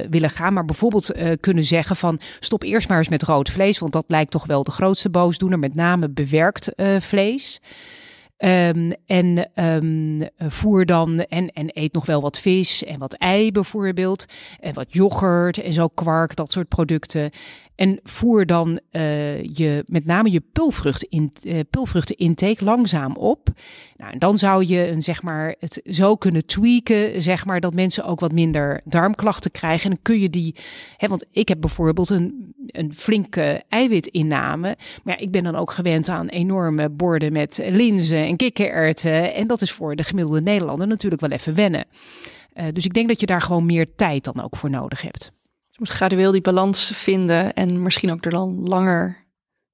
willen 0.09 0.29
gaan. 0.29 0.53
Maar 0.53 0.65
bijvoorbeeld 0.65 1.15
uh, 1.15 1.31
kunnen 1.39 1.63
zeggen 1.63 1.95
van 1.95 2.19
stop 2.39 2.63
eerst 2.63 2.87
maar 2.87 2.97
eens 2.97 3.09
met 3.09 3.23
rood 3.23 3.49
vlees. 3.49 3.79
Want 3.79 3.93
dat 3.93 4.05
lijkt 4.07 4.31
toch 4.31 4.45
wel 4.45 4.63
de 4.63 4.71
grootste 4.71 5.09
boosdoener. 5.09 5.59
Met 5.59 5.75
name 5.75 6.09
bewerkt 6.09 6.71
uh, 6.75 6.99
vlees. 6.99 7.61
Um, 8.37 8.93
en 9.05 9.49
um, 9.55 10.27
voer 10.37 10.85
dan 10.85 11.19
en, 11.19 11.49
en 11.49 11.69
eet 11.73 11.93
nog 11.93 12.05
wel 12.05 12.21
wat 12.21 12.39
vis 12.39 12.83
en 12.83 12.99
wat 12.99 13.13
ei 13.13 13.51
bijvoorbeeld. 13.51 14.25
En 14.59 14.73
wat 14.73 14.93
yoghurt 14.93 15.57
en 15.57 15.73
zo 15.73 15.87
kwark, 15.87 16.35
dat 16.35 16.51
soort 16.51 16.67
producten. 16.67 17.31
En 17.79 17.99
voer 18.03 18.45
dan 18.45 18.79
uh, 18.91 19.43
je, 19.43 19.83
met 19.85 20.05
name 20.05 20.31
je 20.31 20.41
pulvrucht 20.51 21.03
in, 21.03 21.33
uh, 21.43 21.59
pulvruchtenintake 21.69 22.63
langzaam 22.63 23.15
op. 23.15 23.49
Nou, 23.97 24.11
en 24.11 24.19
dan 24.19 24.37
zou 24.37 24.65
je 24.65 24.87
een, 24.87 25.01
zeg 25.01 25.21
maar, 25.21 25.55
het 25.59 25.81
zo 25.83 26.15
kunnen 26.15 26.45
tweaken, 26.45 27.21
zeg 27.21 27.45
maar, 27.45 27.59
dat 27.59 27.73
mensen 27.73 28.05
ook 28.05 28.19
wat 28.19 28.31
minder 28.31 28.81
darmklachten 28.85 29.51
krijgen. 29.51 29.83
En 29.83 29.89
dan 29.89 29.99
kun 30.01 30.19
je 30.19 30.29
die, 30.29 30.55
hè, 30.97 31.07
want 31.07 31.25
ik 31.31 31.47
heb 31.47 31.61
bijvoorbeeld 31.61 32.09
een, 32.09 32.53
een 32.67 32.93
flinke 32.93 33.63
eiwitinname. 33.69 34.77
Maar 35.03 35.21
ik 35.21 35.31
ben 35.31 35.43
dan 35.43 35.55
ook 35.55 35.71
gewend 35.71 36.09
aan 36.09 36.27
enorme 36.27 36.89
borden 36.89 37.33
met 37.33 37.61
linzen 37.69 38.25
en 38.25 38.37
kikkererwten. 38.37 39.33
En 39.33 39.47
dat 39.47 39.61
is 39.61 39.71
voor 39.71 39.95
de 39.95 40.03
gemiddelde 40.03 40.41
Nederlander 40.41 40.87
natuurlijk 40.87 41.21
wel 41.21 41.31
even 41.31 41.55
wennen. 41.55 41.85
Uh, 42.53 42.65
dus 42.73 42.85
ik 42.85 42.93
denk 42.93 43.07
dat 43.07 43.19
je 43.19 43.25
daar 43.25 43.41
gewoon 43.41 43.65
meer 43.65 43.95
tijd 43.95 44.23
dan 44.23 44.43
ook 44.43 44.55
voor 44.55 44.69
nodig 44.69 45.01
hebt 45.01 45.31
moet 45.79 45.89
gradueel 45.89 46.31
die 46.31 46.41
balans 46.41 46.91
vinden 46.95 47.53
en 47.53 47.83
misschien 47.83 48.11
ook 48.11 48.25
er 48.25 48.31
dan 48.31 48.59
langer, 48.67 49.25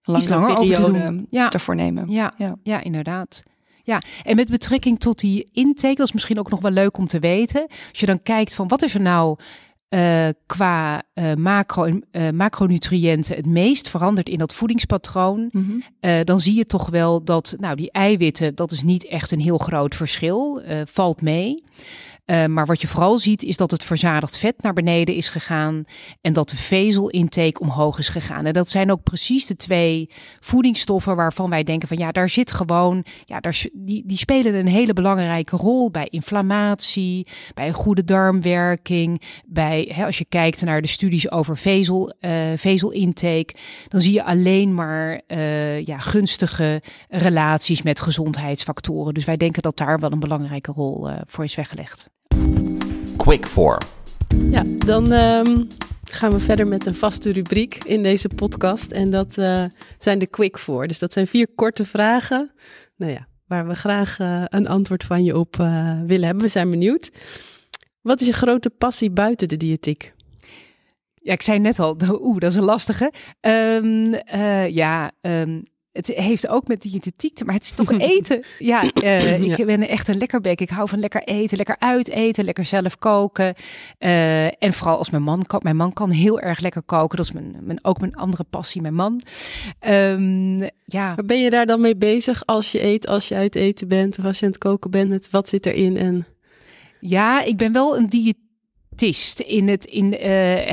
langer, 0.02 0.30
langer 0.30 0.92
doen. 0.92 1.28
Ja. 1.30 1.52
ervoor 1.52 1.76
nemen. 1.76 2.10
Ja, 2.10 2.34
ja. 2.38 2.56
ja, 2.64 2.84
inderdaad. 2.84 3.44
Ja, 3.84 4.02
en 4.24 4.36
met 4.36 4.50
betrekking 4.50 5.00
tot 5.00 5.20
die 5.20 5.50
intake, 5.52 5.96
dat 5.96 6.08
is 6.08 6.14
misschien 6.14 6.40
ook 6.40 6.50
nog 6.50 6.62
wel 6.62 6.72
leuk 6.72 6.98
om 6.98 7.08
te 7.08 7.20
weten. 7.20 7.68
Als 7.90 8.00
je 8.00 8.06
dan 8.06 8.22
kijkt 8.22 8.56
van 8.56 8.68
wat 8.68 8.82
is 8.82 8.94
er 8.94 9.02
nou 9.02 9.38
uh, 9.90 10.28
qua 10.46 11.04
uh, 11.14 11.34
macro, 11.34 11.86
uh, 11.86 12.30
macronutriënten 12.30 13.36
het 13.36 13.46
meest 13.46 13.90
veranderd 13.90 14.30
in 14.30 14.38
dat 14.38 14.54
voedingspatroon, 14.54 15.50
mm 15.52 15.82
-hmm. 16.02 16.24
dan 16.24 16.40
zie 16.40 16.56
je 16.56 16.66
toch 16.66 16.90
wel 16.90 17.24
dat 17.24 17.56
nou, 17.60 17.76
die 17.76 17.92
eiwitten, 17.92 18.56
dat 18.56 18.72
is 18.72 18.84
niet 18.84 19.08
echt 19.08 19.32
een 19.32 19.40
heel 19.40 19.58
groot 19.58 19.96
verschil, 19.96 20.62
valt 20.86 21.22
mee. 21.22 21.64
Uh, 22.26 22.46
maar 22.46 22.66
wat 22.66 22.82
je 22.82 22.88
vooral 22.88 23.18
ziet 23.18 23.44
is 23.44 23.58
dat 23.58 23.72
het 23.72 23.84
verzadigd 23.84 24.38
vet 24.38 24.62
naar 24.62 24.74
beneden 24.74 25.16
is 25.16 25.28
gegaan 25.28 25.84
en 26.22 26.34
dat 26.34 26.50
de 26.50 26.58
vezelintake 26.58 27.60
omhoog 27.60 27.98
is 27.98 28.10
gegaan. 28.10 28.46
En 28.46 28.54
dat 28.54 28.70
zijn 28.70 28.92
ook 28.92 29.04
precies 29.04 29.46
de 29.46 29.56
twee 29.56 30.10
voedingsstoffen 30.40 31.16
waarvan 31.16 31.50
wij 31.50 31.64
denken 31.64 31.88
van 31.88 31.98
ja, 31.98 32.12
daar 32.12 32.30
zit 32.30 32.52
gewoon, 32.52 33.06
ja, 33.26 33.40
daar, 33.40 33.66
die, 33.74 34.04
die 34.06 34.18
spelen 34.18 34.54
een 34.54 34.68
hele 34.68 34.94
belangrijke 34.94 35.56
rol 35.56 35.92
bij 35.92 36.08
inflammatie, 36.10 37.28
bij 37.54 37.68
een 37.68 37.74
goede 37.74 38.04
darmwerking, 38.04 39.22
bij, 39.46 39.92
hè, 39.94 40.06
als 40.06 40.18
je 40.18 40.26
kijkt 40.30 40.62
naar 40.62 40.82
de 40.82 40.88
studies 40.88 41.32
over 41.32 41.58
vezel, 41.58 42.14
uh, 42.20 42.32
vezelintake, 42.56 43.56
dan 43.88 44.02
zie 44.02 44.14
je 44.14 44.24
alleen 44.24 44.74
maar 44.74 45.22
uh, 45.28 45.86
ja, 45.86 45.98
gunstige 45.98 46.82
relaties 47.10 47.82
met 47.82 48.02
gezondheidsfactoren. 48.02 49.14
Dus 49.14 49.26
wij 49.26 49.38
denken 49.38 49.62
dat 49.62 49.78
daar 49.78 50.00
wel 50.00 50.12
een 50.12 50.20
belangrijke 50.20 50.72
rol 50.72 51.10
voor 51.26 51.44
is 51.44 51.56
weggelegd. 51.56 52.14
Quick 53.18 53.46
for. 53.46 53.78
Ja, 54.52 54.64
dan 54.86 55.12
um, 55.12 55.68
gaan 56.04 56.32
we 56.32 56.40
verder 56.40 56.68
met 56.68 56.86
een 56.86 56.96
vaste 56.96 57.32
rubriek 57.32 57.84
in 57.84 58.04
deze 58.04 58.30
podcast. 58.30 58.92
En 58.92 59.12
dat 59.12 59.38
uh, 59.38 59.66
zijn 60.00 60.20
de 60.20 60.28
Quick 60.28 60.58
for. 60.58 60.88
Dus 60.88 61.00
dat 61.00 61.14
zijn 61.14 61.28
vier 61.28 61.48
korte 61.56 61.86
vragen. 61.86 62.52
Nou 62.96 63.12
ja, 63.12 63.28
waar 63.48 63.68
we 63.68 63.76
graag 63.76 64.20
uh, 64.20 64.44
een 64.46 64.68
antwoord 64.68 65.04
van 65.04 65.24
je 65.24 65.38
op 65.38 65.58
uh, 65.62 66.02
willen 66.06 66.26
hebben. 66.26 66.44
We 66.44 66.50
zijn 66.50 66.70
benieuwd. 66.70 67.12
Wat 68.02 68.22
is 68.22 68.28
je 68.28 68.34
grote 68.34 68.70
passie 68.70 69.12
buiten 69.12 69.48
de 69.48 69.58
diëtiek? 69.58 70.14
Ja, 71.14 71.34
ik 71.34 71.42
zei 71.42 71.60
net 71.60 71.80
al, 71.80 71.98
oeh, 72.28 72.40
dat 72.40 72.52
is 72.52 72.58
een 72.58 72.64
lastige. 72.64 73.14
Um, 73.42 74.14
ja, 74.68 75.12
um, 75.22 75.64
het 75.96 76.08
heeft 76.08 76.48
ook 76.48 76.68
met 76.68 76.82
diëtetiek 76.82 77.36
te 77.36 77.46
maar 77.46 77.54
het 77.54 77.64
is 77.64 77.72
toch 77.72 78.00
eten. 78.16 78.44
Ja, 78.60 78.84
uh, 79.04 79.42
ik 79.42 79.66
ben 79.66 79.88
echt 79.88 80.08
een 80.08 80.18
lekkerbek. 80.18 80.62
Ik 80.62 80.70
hou 80.70 80.90
van 80.90 81.00
lekker 81.00 81.24
eten, 81.24 81.58
lekker 81.58 81.76
uiteten, 81.80 82.46
lekker 82.46 82.66
zelf 82.66 82.98
koken. 82.98 83.56
Uh, 84.00 84.46
en 84.46 84.74
vooral 84.74 84.98
als 84.98 85.10
mijn 85.10 85.24
man 85.24 85.44
kan. 85.44 85.60
Mijn 85.64 85.76
man 85.76 85.94
kan 85.94 86.10
heel 86.10 86.40
erg 86.40 86.60
lekker 86.60 86.84
koken. 86.84 87.18
Dat 87.18 87.26
is 87.26 87.32
mijn, 87.32 87.58
mijn, 87.62 87.80
ook 87.82 88.00
mijn 88.00 88.16
andere 88.16 88.44
passie, 88.44 88.82
mijn 88.82 88.94
man. 88.94 89.22
Um, 89.88 90.70
ja. 90.86 91.16
Ben 91.26 91.42
je 91.42 91.50
daar 91.50 91.66
dan 91.66 91.82
mee 91.82 91.96
bezig 91.96 92.46
als 92.46 92.72
je 92.72 92.84
eet, 92.84 93.08
als 93.08 93.28
je 93.28 93.36
uit 93.36 93.56
eten 93.56 93.88
bent 93.88 94.18
of 94.18 94.26
als 94.26 94.40
je 94.40 94.46
aan 94.46 94.52
het 94.52 94.60
koken 94.60 94.92
bent 94.92 95.10
met 95.10 95.30
wat 95.30 95.50
zit 95.50 95.66
erin 95.66 95.98
en... 95.98 96.28
Ja, 97.00 97.44
ik 97.44 97.58
ben 97.58 97.72
wel 97.72 97.98
een 97.98 98.10
diëtist 98.10 99.40
in 99.40 99.68
het 99.68 99.86
in 99.86 100.14
uh, 100.14 100.20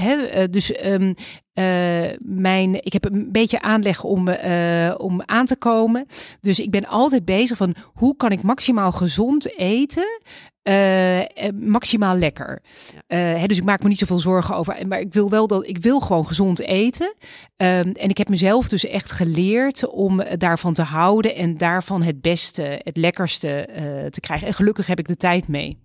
hè, 0.02 0.48
dus 0.48 0.85
um, 0.85 1.14
uh, 1.55 2.11
mijn, 2.27 2.85
ik 2.85 2.93
heb 2.93 3.05
een 3.05 3.29
beetje 3.33 3.61
aanleg 3.61 4.05
om, 4.05 4.29
uh, 4.29 4.95
om 4.97 5.23
aan 5.25 5.47
te 5.47 5.57
komen. 5.57 6.07
Dus 6.41 6.61
ik 6.61 6.71
ben 6.71 6.87
altijd 6.87 7.25
bezig 7.25 7.57
van 7.57 7.75
hoe 7.85 8.17
kan 8.17 8.31
ik 8.31 8.43
maximaal 8.43 8.93
gezond 8.93 9.59
eten. 9.59 10.21
Uh, 10.69 11.21
maximaal 11.55 12.17
lekker. 12.17 12.62
Ja. 13.07 13.17
Hè, 13.17 13.47
dus 13.47 13.57
ik 13.57 13.65
maak 13.65 13.83
me 13.83 13.88
niet 13.88 13.99
zoveel 13.99 14.19
zorgen 14.19 14.57
over. 14.57 14.88
Maar 14.88 15.01
ik 15.01 15.12
wil 15.12 15.31
wel 15.31 15.47
dat 15.47 15.67
ik 15.67 15.79
wil 15.79 16.01
gewoon 16.01 16.27
gezond 16.27 16.61
eten. 16.61 17.15
Um, 17.57 17.93
en 17.93 18.09
ik 18.09 18.19
heb 18.19 18.29
mezelf 18.29 18.69
dus 18.69 18.87
echt 18.87 19.12
geleerd 19.12 19.88
om 19.88 20.23
daarvan 20.38 20.75
te 20.75 20.83
houden 20.83 21.35
en 21.35 21.57
daarvan 21.57 22.03
het 22.03 22.21
beste, 22.21 22.81
het 22.83 22.97
lekkerste 22.97 23.69
te 24.11 24.21
krijgen. 24.21 24.47
En 24.47 24.55
gelukkig 24.55 24.87
heb 24.87 24.99
ik 24.99 25.09
de 25.09 25.17
tijd 25.17 25.49
mee. 25.49 25.79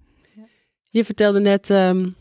Je 0.90 1.06
vertelde 1.06 1.40
net. 1.40 1.70
Um 1.70 2.16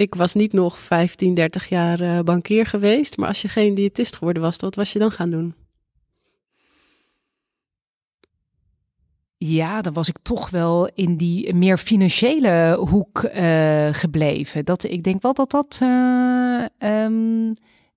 ik 0.00 0.14
was 0.14 0.34
niet 0.34 0.52
nog 0.52 0.78
15, 0.78 1.34
30 1.34 1.68
jaar 1.68 2.00
uh, 2.00 2.20
bankier 2.20 2.66
geweest. 2.66 3.16
Maar 3.16 3.28
als 3.28 3.42
je 3.42 3.48
geen 3.48 3.74
diëtist 3.74 4.16
geworden 4.16 4.42
was, 4.42 4.56
wat 4.56 4.74
was 4.74 4.92
je 4.92 4.98
dan 4.98 5.10
gaan 5.10 5.30
doen? 5.30 5.54
Ja, 9.36 9.80
dan 9.80 9.92
was 9.92 10.08
ik 10.08 10.16
toch 10.22 10.50
wel 10.50 10.90
in 10.94 11.16
die 11.16 11.54
meer 11.54 11.78
financiële 11.78 12.76
hoek 12.88 13.22
uh, 13.22 13.88
gebleven. 13.92 14.64
Dat, 14.64 14.84
ik 14.84 15.02
denk 15.02 15.22
wel 15.22 15.34
dat 15.34 15.50
dat 15.50 15.80
uh, 15.82 16.64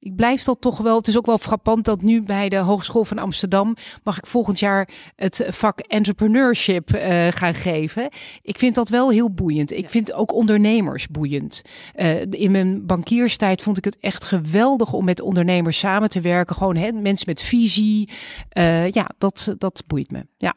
ik 0.04 0.16
blijf 0.16 0.44
dat 0.44 0.62
toch 0.62 0.78
wel. 0.78 0.98
Het 0.98 1.08
is 1.08 1.18
ook 1.18 1.26
wel 1.26 1.38
frappant 1.38 1.86
dat 1.86 2.02
nu 2.02 2.22
bij 2.22 2.50
de 2.50 2.58
Hogeschool 2.58 3.06
van 3.06 3.18
Amsterdam 3.18 3.76
mag 4.04 4.18
ik 4.18 4.26
volgend 4.26 4.60
jaar 4.60 4.90
het 5.16 5.46
vak 5.48 5.80
entrepreneurship 5.80 6.96
uh, 6.96 7.28
gaan 7.28 7.54
geven. 7.54 8.10
Ik 8.42 8.58
vind 8.58 8.76
dat 8.76 8.90
wel 8.90 9.12
heel 9.12 9.32
boeiend. 9.32 9.72
Ik 9.72 9.90
vind 9.90 10.14
ook 10.14 10.34
ondernemers 10.34 11.08
boeiend. 11.08 11.62
Uh, 11.96 12.22
in 12.22 12.52
mijn 12.52 12.86
bankierstijd 12.86 13.62
vond 13.62 13.78
ik 13.78 13.86
het 13.86 13.98
echt 14.00 14.24
geweldig 14.24 14.94
om 14.94 15.06
met 15.06 15.22
ondernemers 15.22 15.78
samen 15.78 16.10
te 16.10 16.22
werken. 16.22 16.56
Gewoon 16.56 16.76
hè, 16.76 16.92
mensen 16.92 17.30
met 17.30 17.42
visie. 17.42 18.10
Uh, 18.58 18.90
ja, 18.90 19.10
dat, 19.18 19.56
dat 19.58 19.84
boeit 19.88 20.12
me. 20.12 20.26
Ja. 20.38 20.54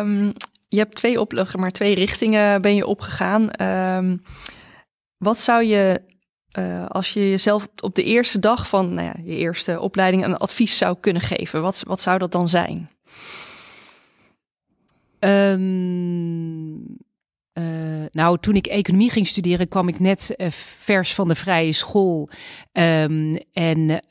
Um, 0.00 0.32
je 0.68 0.78
hebt 0.78 0.94
twee 0.94 1.20
opleggen, 1.20 1.60
maar 1.60 1.70
twee 1.70 1.94
richtingen 1.94 2.62
ben 2.62 2.74
je 2.74 2.86
opgegaan. 2.86 3.62
Um, 3.96 4.22
wat 5.16 5.38
zou 5.38 5.64
je 5.64 6.08
uh, 6.58 6.86
als 6.86 7.12
je 7.12 7.30
jezelf 7.30 7.68
op 7.82 7.94
de 7.94 8.04
eerste 8.04 8.38
dag 8.38 8.68
van 8.68 8.94
nou 8.94 9.06
ja, 9.06 9.14
je 9.22 9.36
eerste 9.36 9.80
opleiding 9.80 10.24
een 10.24 10.36
advies 10.36 10.78
zou 10.78 10.96
kunnen 11.00 11.22
geven, 11.22 11.62
wat, 11.62 11.82
wat 11.86 12.00
zou 12.00 12.18
dat 12.18 12.32
dan 12.32 12.48
zijn? 12.48 12.90
Um, 15.18 16.98
uh, 17.54 18.04
nou, 18.10 18.38
toen 18.38 18.54
ik 18.54 18.66
economie 18.66 19.10
ging 19.10 19.26
studeren, 19.26 19.68
kwam 19.68 19.88
ik 19.88 19.98
net 19.98 20.34
uh, 20.36 20.50
vers 20.50 21.14
van 21.14 21.28
de 21.28 21.34
vrije 21.34 21.72
school. 21.72 22.28
Um, 22.72 23.38
en 23.52 24.02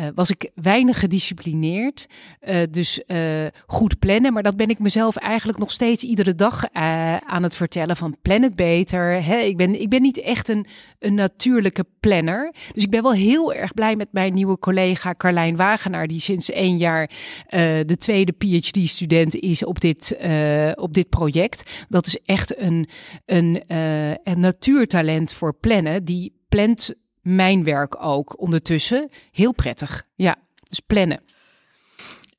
uh, 0.00 0.06
was 0.14 0.30
ik 0.30 0.50
weinig 0.54 0.98
gedisciplineerd. 0.98 2.06
Uh, 2.48 2.56
dus 2.70 3.02
uh, 3.06 3.46
goed 3.66 3.98
plannen. 3.98 4.32
Maar 4.32 4.42
dat 4.42 4.56
ben 4.56 4.68
ik 4.68 4.78
mezelf 4.78 5.16
eigenlijk 5.16 5.58
nog 5.58 5.70
steeds 5.70 6.04
iedere 6.04 6.34
dag 6.34 6.64
aan 6.72 7.42
het 7.42 7.54
vertellen. 7.54 7.96
Van 7.96 8.16
plan 8.22 8.42
het 8.42 8.56
beter. 8.56 9.28
Ik, 9.46 9.56
ben, 9.56 9.80
ik 9.80 9.88
ben 9.88 10.02
niet 10.02 10.20
echt 10.20 10.48
een, 10.48 10.66
een 10.98 11.14
natuurlijke 11.14 11.84
planner. 12.00 12.54
Dus 12.72 12.84
ik 12.84 12.90
ben 12.90 13.02
wel 13.02 13.12
heel 13.12 13.54
erg 13.54 13.74
blij 13.74 13.96
met 13.96 14.08
mijn 14.10 14.34
nieuwe 14.34 14.58
collega 14.58 15.14
Carlijn 15.16 15.56
Wagenaar. 15.56 16.06
Die 16.06 16.20
sinds 16.20 16.50
één 16.50 16.76
jaar 16.76 17.10
de 17.86 17.96
tweede 17.98 18.32
PhD-student 18.32 19.34
is 19.34 19.64
op 19.64 19.80
dit, 19.80 20.16
op 20.74 20.94
dit 20.94 21.08
project. 21.08 21.70
Dat 21.88 22.06
is 22.06 22.18
echt 22.24 22.58
een, 22.58 22.88
een, 23.26 23.62
een 24.24 24.40
natuurtalent 24.40 25.32
voor 25.32 25.54
plannen. 25.54 26.04
Die 26.04 26.32
plant 26.48 26.94
mijn 27.20 27.64
werk 27.64 28.04
ook 28.04 28.40
ondertussen. 28.40 29.08
Heel 29.32 29.52
prettig. 29.52 30.06
Ja, 30.14 30.36
dus 30.68 30.80
plannen. 30.80 31.20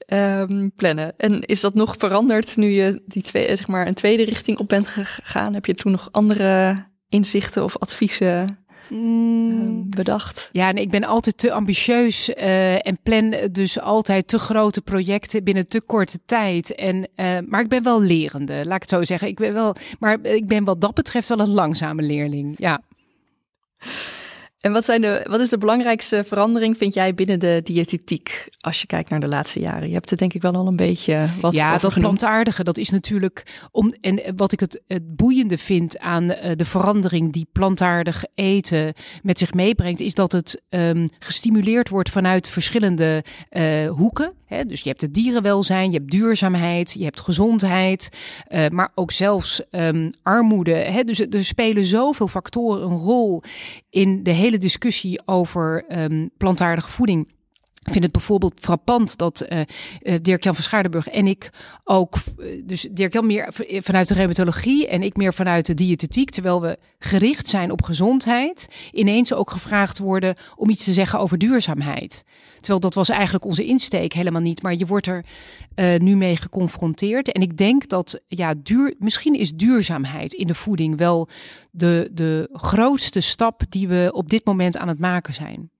Um, 0.07 0.71
plannen. 0.75 1.13
En 1.17 1.41
is 1.41 1.59
dat 1.59 1.73
nog 1.73 1.95
veranderd 1.97 2.57
nu 2.57 2.69
je 2.69 3.01
die 3.05 3.21
twee, 3.21 3.47
zeg 3.47 3.67
maar, 3.67 3.87
een 3.87 3.93
tweede 3.93 4.23
richting 4.23 4.57
op 4.57 4.67
bent 4.67 4.87
gegaan? 4.87 5.53
Heb 5.53 5.65
je 5.65 5.73
toen 5.73 5.91
nog 5.91 6.09
andere 6.11 6.75
inzichten 7.09 7.63
of 7.63 7.77
adviezen 7.77 8.65
mm. 8.89 9.89
bedacht? 9.89 10.49
Ja, 10.51 10.71
nee, 10.71 10.83
ik 10.83 10.89
ben 10.89 11.03
altijd 11.03 11.37
te 11.37 11.51
ambitieus 11.51 12.29
uh, 12.29 12.87
en 12.87 12.97
plan 13.03 13.35
dus 13.51 13.79
altijd 13.79 14.27
te 14.27 14.39
grote 14.39 14.81
projecten 14.81 15.43
binnen 15.43 15.67
te 15.67 15.81
korte 15.81 16.19
tijd. 16.25 16.75
En, 16.75 16.95
uh, 17.15 17.37
maar 17.47 17.61
ik 17.61 17.69
ben 17.69 17.83
wel 17.83 18.01
lerende, 18.01 18.53
laat 18.65 18.75
ik 18.75 18.81
het 18.81 18.89
zo 18.89 19.03
zeggen. 19.03 19.27
Ik 19.27 19.37
ben 19.37 19.53
wel, 19.53 19.75
maar 19.99 20.19
ik 20.21 20.47
ben 20.47 20.63
wat 20.63 20.81
dat 20.81 20.93
betreft 20.93 21.27
wel 21.27 21.39
een 21.39 21.53
langzame 21.53 22.01
leerling. 22.01 22.55
Ja. 22.57 22.81
En 24.61 24.71
wat, 24.71 24.85
zijn 24.85 25.01
de, 25.01 25.25
wat 25.29 25.39
is 25.39 25.49
de 25.49 25.57
belangrijkste 25.57 26.23
verandering, 26.23 26.77
vind 26.77 26.93
jij, 26.93 27.13
binnen 27.13 27.39
de 27.39 27.61
diëtetiek 27.63 28.49
als 28.59 28.81
je 28.81 28.87
kijkt 28.87 29.09
naar 29.09 29.19
de 29.19 29.27
laatste 29.27 29.59
jaren? 29.59 29.87
Je 29.87 29.93
hebt 29.93 30.09
het 30.09 30.19
denk 30.19 30.33
ik 30.33 30.41
wel 30.41 30.53
al 30.53 30.67
een 30.67 30.75
beetje 30.75 31.25
wat 31.39 31.55
Ja, 31.55 31.77
dat 31.77 31.93
plantaardige, 31.93 32.63
dat 32.63 32.77
is 32.77 32.89
natuurlijk 32.89 33.67
om. 33.71 33.93
En 34.01 34.35
wat 34.35 34.51
ik 34.51 34.59
het, 34.59 34.81
het 34.87 35.15
boeiende 35.15 35.57
vind 35.57 35.99
aan 35.99 36.23
uh, 36.23 36.37
de 36.55 36.65
verandering 36.65 37.33
die 37.33 37.47
plantaardig 37.51 38.23
eten 38.35 38.93
met 39.23 39.39
zich 39.39 39.53
meebrengt, 39.53 39.99
is 39.99 40.13
dat 40.13 40.31
het 40.31 40.61
um, 40.69 41.07
gestimuleerd 41.19 41.89
wordt 41.89 42.09
vanuit 42.09 42.49
verschillende 42.49 43.23
uh, 43.49 43.89
hoeken. 43.89 44.33
Hè? 44.45 44.65
Dus 44.65 44.81
je 44.81 44.89
hebt 44.89 45.01
het 45.01 45.13
dierenwelzijn, 45.13 45.91
je 45.91 45.97
hebt 45.97 46.11
duurzaamheid, 46.11 46.93
je 46.93 47.03
hebt 47.03 47.19
gezondheid, 47.19 48.09
uh, 48.49 48.67
maar 48.67 48.91
ook 48.95 49.11
zelfs 49.11 49.61
um, 49.71 50.11
armoede. 50.23 50.73
Hè? 50.73 51.03
Dus 51.03 51.19
er 51.19 51.43
spelen 51.43 51.85
zoveel 51.85 52.27
factoren 52.27 52.91
een 52.91 52.97
rol 52.97 53.43
in 53.91 54.23
de 54.23 54.31
hele 54.31 54.57
discussie 54.57 55.21
over 55.25 55.85
um, 56.01 56.29
plantaardige 56.37 56.89
voeding. 56.89 57.27
Ik 57.81 57.91
vind 57.91 58.03
het 58.03 58.13
bijvoorbeeld 58.13 58.59
frappant 58.59 59.17
dat 59.17 59.45
uh, 59.49 60.15
Dirk-Jan 60.21 60.53
van 60.53 60.63
Schaardenburg 60.63 61.07
en 61.07 61.27
ik 61.27 61.49
ook, 61.83 62.17
dus 62.65 62.87
Dirk-Jan 62.91 63.25
meer 63.25 63.53
vanuit 63.67 64.07
de 64.07 64.13
reumatologie 64.13 64.87
en 64.87 65.03
ik 65.03 65.15
meer 65.15 65.33
vanuit 65.33 65.65
de 65.65 65.73
diëtetiek, 65.73 66.29
terwijl 66.29 66.61
we 66.61 66.77
gericht 66.99 67.47
zijn 67.47 67.71
op 67.71 67.83
gezondheid, 67.83 68.67
ineens 68.91 69.33
ook 69.33 69.51
gevraagd 69.51 69.99
worden 69.99 70.35
om 70.55 70.69
iets 70.69 70.83
te 70.83 70.93
zeggen 70.93 71.19
over 71.19 71.37
duurzaamheid. 71.37 72.23
Terwijl 72.55 72.79
dat 72.79 72.93
was 72.93 73.09
eigenlijk 73.09 73.45
onze 73.45 73.65
insteek 73.65 74.13
helemaal 74.13 74.41
niet, 74.41 74.61
maar 74.61 74.75
je 74.75 74.85
wordt 74.85 75.07
er 75.07 75.25
nu 75.97 76.15
mee 76.15 76.37
geconfronteerd. 76.37 77.31
En 77.31 77.41
ik 77.41 77.57
denk 77.57 77.89
dat, 77.89 78.21
ja, 78.27 78.53
duur, 78.63 78.95
misschien 78.99 79.33
is 79.33 79.53
duurzaamheid 79.53 80.33
in 80.33 80.47
de 80.47 80.55
voeding 80.55 80.97
wel 80.97 81.29
de, 81.71 82.09
de 82.13 82.49
grootste 82.51 83.19
stap 83.19 83.61
die 83.69 83.87
we 83.87 84.09
op 84.13 84.29
dit 84.29 84.45
moment 84.45 84.77
aan 84.77 84.87
het 84.87 84.99
maken 84.99 85.33
zijn. 85.33 85.70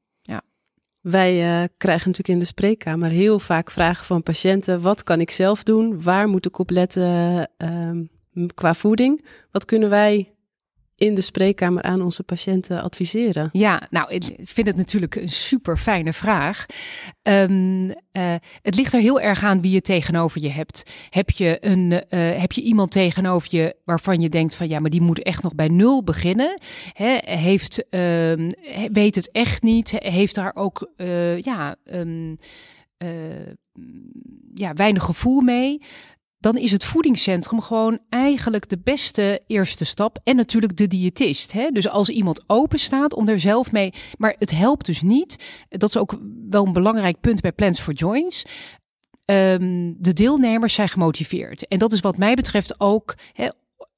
Wij 1.02 1.62
uh, 1.62 1.68
krijgen 1.78 2.08
natuurlijk 2.08 2.28
in 2.28 2.40
de 2.40 2.46
spreekkamer 2.46 3.10
heel 3.10 3.40
vaak 3.40 3.72
vragen 3.72 4.06
van 4.06 4.24
patiënten: 4.24 4.82
wat 4.82 5.04
kan 5.04 5.20
ik 5.20 5.32
zelf 5.32 5.64
doen? 5.64 6.02
Waar 6.02 6.28
moet 6.28 6.46
ik 6.46 6.60
op 6.60 6.70
letten 6.70 7.50
uh, 7.58 8.46
qua 8.54 8.74
voeding? 8.74 9.26
Wat 9.52 9.66
kunnen 9.66 9.90
wij 9.90 10.31
in 11.02 11.16
de 11.16 11.22
spreekkamer 11.22 11.84
aan 11.84 12.02
onze 12.02 12.24
patiënten 12.24 12.82
adviseren? 12.82 13.50
Ja, 13.52 13.88
nou, 13.90 14.12
ik 14.12 14.24
vind 14.44 14.68
het 14.68 14.76
natuurlijk 14.76 15.16
een 15.16 15.30
super 15.30 15.78
fijne 15.78 16.14
vraag. 16.14 16.66
Um, 17.24 17.88
uh, 17.90 17.94
het 18.62 18.76
ligt 18.76 18.94
er 18.94 19.00
heel 19.02 19.20
erg 19.20 19.44
aan 19.44 19.62
wie 19.62 19.72
je 19.72 19.82
tegenover 19.82 20.42
je 20.42 20.50
hebt. 20.50 20.92
Heb 21.10 21.30
je, 21.30 21.58
een, 21.60 21.92
uh, 21.92 22.00
heb 22.40 22.52
je 22.52 22.62
iemand 22.62 22.92
tegenover 22.92 23.56
je 23.56 23.76
waarvan 23.86 24.22
je 24.22 24.30
denkt 24.30 24.56
van 24.56 24.68
ja, 24.68 24.80
maar 24.80 24.90
die 24.90 25.02
moet 25.02 25.24
echt 25.24 25.44
nog 25.44 25.56
bij 25.56 25.68
nul 25.68 26.04
beginnen? 26.04 26.62
He, 26.94 27.18
heeft, 27.22 27.86
um, 27.90 28.54
weet 28.92 29.16
het 29.16 29.32
echt 29.32 29.64
niet? 29.64 29.92
Heeft 29.96 30.36
daar 30.36 30.52
ook 30.56 30.92
uh, 30.98 31.42
ja, 31.42 31.76
um, 31.84 32.38
ja, 34.54 34.74
weinig 34.74 35.04
gevoel 35.04 35.42
mee? 35.42 35.82
Dan 36.42 36.58
is 36.58 36.72
het 36.72 36.86
voedingscentrum 36.86 37.62
gewoon 37.62 38.00
eigenlijk 38.10 38.70
de 38.70 38.80
beste 38.84 39.42
eerste 39.48 39.86
stap. 39.86 40.20
En 40.24 40.36
natuurlijk 40.36 40.78
de 40.78 40.88
diëtist. 40.88 41.52
Hè? 41.52 41.70
Dus 41.70 41.90
als 41.90 42.10
iemand 42.10 42.44
open 42.48 42.80
staat 42.80 43.14
om 43.14 43.28
er 43.28 43.40
zelf 43.40 43.72
mee. 43.72 43.94
Maar 44.18 44.34
het 44.38 44.52
helpt 44.52 44.86
dus 44.86 45.02
niet. 45.02 45.36
Dat 45.70 45.90
is 45.90 45.98
ook 45.98 46.20
wel 46.50 46.66
een 46.66 46.74
belangrijk 46.74 47.20
punt 47.20 47.42
bij 47.42 47.52
Plans 47.52 47.80
for 47.80 47.94
Joints. 47.94 48.46
Um, 49.26 49.96
de 49.98 50.14
deelnemers 50.14 50.74
zijn 50.74 50.90
gemotiveerd. 50.90 51.68
En 51.68 51.80
dat 51.80 51.94
is 51.94 52.00
wat 52.00 52.18
mij 52.18 52.34
betreft 52.34 52.80
ook. 52.80 53.16
Hè, 53.34 53.50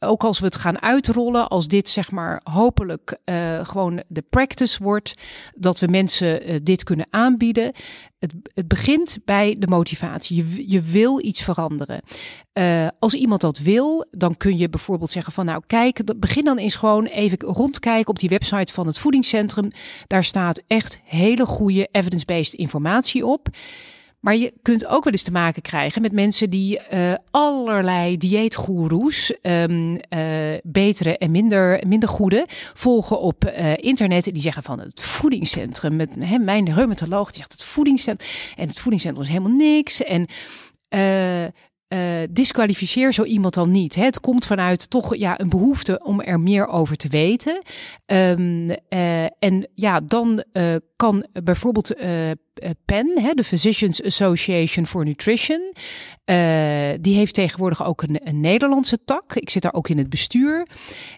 ook 0.03 0.23
als 0.23 0.39
we 0.39 0.45
het 0.45 0.55
gaan 0.55 0.81
uitrollen, 0.81 1.47
als 1.47 1.67
dit 1.67 1.89
zeg 1.89 2.11
maar 2.11 2.41
hopelijk 2.43 3.17
uh, 3.25 3.65
gewoon 3.65 4.03
de 4.07 4.23
practice 4.29 4.83
wordt, 4.83 5.15
dat 5.55 5.79
we 5.79 5.87
mensen 5.87 6.49
uh, 6.49 6.59
dit 6.63 6.83
kunnen 6.83 7.07
aanbieden. 7.09 7.73
Het, 8.19 8.33
het, 8.53 8.67
begint 8.67 9.17
bij 9.25 9.55
de 9.59 9.67
motivatie. 9.67 10.35
Je, 10.35 10.69
je 10.71 10.81
wil 10.81 11.25
iets 11.25 11.41
veranderen. 11.41 12.01
Uh, 12.53 12.87
als 12.99 13.13
iemand 13.13 13.41
dat 13.41 13.57
wil, 13.57 14.05
dan 14.11 14.37
kun 14.37 14.57
je 14.57 14.69
bijvoorbeeld 14.69 15.11
zeggen 15.11 15.33
van 15.33 15.45
nou 15.45 15.63
kijk, 15.67 16.19
begin 16.19 16.43
dan 16.43 16.57
eens 16.57 16.75
gewoon 16.75 17.05
even 17.05 17.39
rondkijken 17.39 18.09
op 18.09 18.19
die 18.19 18.29
website 18.29 18.73
van 18.73 18.87
het 18.87 18.97
voedingscentrum. 18.97 19.71
Daar 20.07 20.23
staat 20.23 20.61
echt 20.67 20.99
hele 21.03 21.45
goede 21.45 21.87
evidence-based 21.91 22.53
informatie 22.53 23.25
op. 23.25 23.47
Maar 24.23 24.35
je 24.35 24.53
kunt 24.61 24.85
ook 24.85 25.03
wel 25.03 25.13
eens 25.13 25.23
te 25.23 25.31
maken 25.31 25.61
krijgen 25.61 26.01
met 26.01 26.11
mensen 26.11 26.49
die 26.49 26.79
uh, 26.93 27.13
allerlei 27.31 28.17
dieetgoeroes, 28.17 29.33
um, 29.41 29.91
uh, 29.93 29.99
betere 30.63 31.17
en 31.17 31.31
minder, 31.31 31.83
minder 31.87 32.09
goede, 32.09 32.45
volgen 32.73 33.19
op 33.19 33.45
uh, 33.45 33.77
internet. 33.77 34.27
En 34.27 34.33
die 34.33 34.41
zeggen 34.41 34.63
van 34.63 34.79
het 34.79 35.01
voedingscentrum, 35.01 35.95
met 35.95 36.39
mijn 36.43 36.73
reumatoloog, 36.73 37.27
die 37.27 37.37
zegt 37.37 37.51
het 37.51 37.63
voedingscentrum. 37.63 38.29
En 38.55 38.67
het 38.67 38.79
voedingscentrum 38.79 39.25
is 39.25 39.31
helemaal 39.31 39.57
niks. 39.57 40.03
En 40.03 40.27
uh, 41.93 41.99
disqualificeer 42.29 43.13
zo 43.13 43.23
iemand 43.23 43.53
dan 43.53 43.71
niet. 43.71 43.95
Hè? 43.95 44.03
Het 44.03 44.19
komt 44.19 44.45
vanuit 44.45 44.89
toch 44.89 45.15
ja, 45.15 45.39
een 45.39 45.49
behoefte 45.49 45.99
om 46.03 46.21
er 46.21 46.39
meer 46.39 46.67
over 46.67 46.95
te 46.95 47.07
weten. 47.07 47.61
Um, 48.05 48.69
uh, 48.69 49.23
en 49.23 49.69
ja, 49.73 49.99
dan 49.99 50.43
uh, 50.53 50.75
kan 50.95 51.25
bijvoorbeeld 51.43 51.95
PEN, 52.85 53.19
hè, 53.19 53.33
de 53.33 53.43
Physicians 53.43 54.03
Association 54.03 54.87
for 54.87 55.05
Nutrition, 55.05 55.73
die 57.01 57.15
heeft 57.15 57.33
tegenwoordig 57.33 57.85
ook 57.85 58.01
een, 58.01 58.41
Nederlandse 58.41 59.03
tak. 59.05 59.35
Ik 59.35 59.49
zit 59.49 59.61
daar 59.61 59.73
ook 59.73 59.89
in 59.89 59.97
het 59.97 60.09
bestuur. 60.09 60.67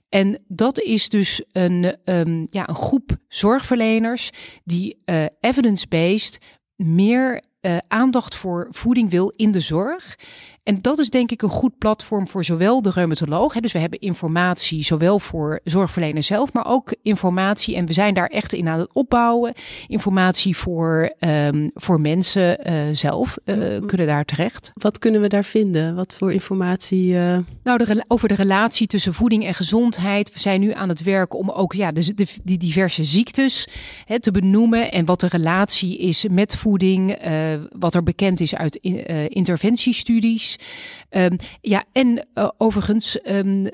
En 0.10 0.44
dat 0.48 0.80
is 0.80 1.10
dus 1.10 1.42
een, 1.52 1.96
um, 2.04 2.48
ja, 2.50 2.70
een 2.70 2.76
groep 2.76 3.18
zorgverleners 3.28 4.30
die 4.64 4.98
evidence-based 5.40 6.38
meer 6.76 7.44
aandacht 7.88 8.36
voor 8.36 8.68
voeding 8.72 9.10
wil 9.10 9.30
in 9.30 9.52
de 9.52 9.60
zorg. 9.60 10.16
En 10.66 10.82
dat 10.82 11.00
is 11.00 11.10
denk 11.10 11.32
ik 11.32 11.42
een 11.42 11.50
goed 11.50 11.78
platform 11.78 12.28
voor 12.28 12.44
zowel 12.44 12.82
de 12.82 12.90
reumatoloog. 12.90 13.54
Hè, 13.54 13.60
dus 13.60 13.74
we 13.74 13.80
hebben 13.80 14.00
informatie 14.00 14.84
zowel 14.84 15.20
voor 15.20 15.60
zorgverlener 15.64 16.24
zelf, 16.24 16.54
maar 16.54 16.68
ook 16.68 16.96
informatie. 17.02 17.76
En 17.76 17.86
we 17.86 17.94
zijn 17.94 18.14
daar 18.14 18.28
echt 18.28 18.54
in 18.54 18.68
aan 18.68 18.80
het 18.80 18.94
opbouwen. 18.94 19.54
Informatie 19.88 20.58
voor, 20.58 21.14
um, 21.20 21.72
voor 21.74 22.02
mensen 22.02 22.70
uh, 22.70 22.74
zelf 22.94 23.38
uh, 23.46 23.56
kunnen 23.86 24.08
daar 24.08 24.26
terecht. 24.26 24.72
Wat 24.74 25.00
kunnen 25.00 25.22
we 25.22 25.28
daar 25.28 25.44
vinden? 25.44 25.96
Wat 25.96 26.16
voor 26.18 26.34
informatie? 26.34 27.14
Uh... 27.14 27.38
Nou, 27.64 27.86
de, 27.86 28.06
over 28.08 28.28
de 28.28 28.36
relatie 28.36 28.88
tussen 28.88 29.14
voeding 29.14 29.46
en 29.46 29.54
gezondheid. 29.54 30.34
We 30.34 30.40
zijn 30.40 30.60
nu 30.60 30.74
aan 30.74 30.90
het 30.90 31.04
werken 31.04 31.40
om 31.40 31.50
ook 31.50 31.74
ja, 31.74 31.92
de, 31.92 32.14
de, 32.14 32.28
die 32.44 32.58
diverse 32.58 33.04
ziektes 33.04 33.68
hè, 34.06 34.20
te 34.20 34.32
benoemen. 34.32 34.92
En 34.92 35.06
wat 35.06 35.20
de 35.20 35.28
relatie 35.28 35.98
is 35.98 36.26
met 36.32 36.56
voeding. 36.56 37.18
wat 37.78 37.96
er 37.96 38.04
bekend 38.04 38.40
is 38.40 38.56
uit 38.56 38.76
in, 38.76 39.04
Um, 41.10 41.36
ja, 41.62 41.84
en 41.92 42.28
uh, 42.34 42.50
overigens, 42.58 43.20
um, 43.24 43.66
uh, 43.66 43.72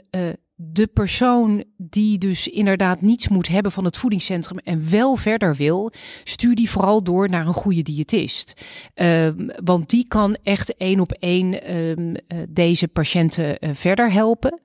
de 0.55 0.87
persoon 0.87 1.63
die 1.77 2.17
dus 2.17 2.47
inderdaad 2.47 3.01
niets 3.01 3.27
moet 3.27 3.47
hebben 3.47 3.71
van 3.71 3.85
het 3.85 3.97
voedingscentrum 3.97 4.57
en 4.57 4.89
wel 4.89 5.15
verder 5.15 5.55
wil, 5.55 5.91
stuur 6.23 6.55
die 6.55 6.69
vooral 6.69 7.03
door 7.03 7.29
naar 7.29 7.47
een 7.47 7.53
goede 7.53 7.81
diëtist. 7.81 8.65
Um, 8.95 9.49
want 9.63 9.89
die 9.89 10.07
kan 10.07 10.37
echt 10.43 10.75
één 10.77 10.99
op 10.99 11.11
één 11.11 11.75
um, 11.75 12.09
uh, 12.09 12.15
deze 12.49 12.87
patiënten 12.87 13.57
uh, 13.59 13.69
verder 13.73 14.11
helpen. 14.11 14.61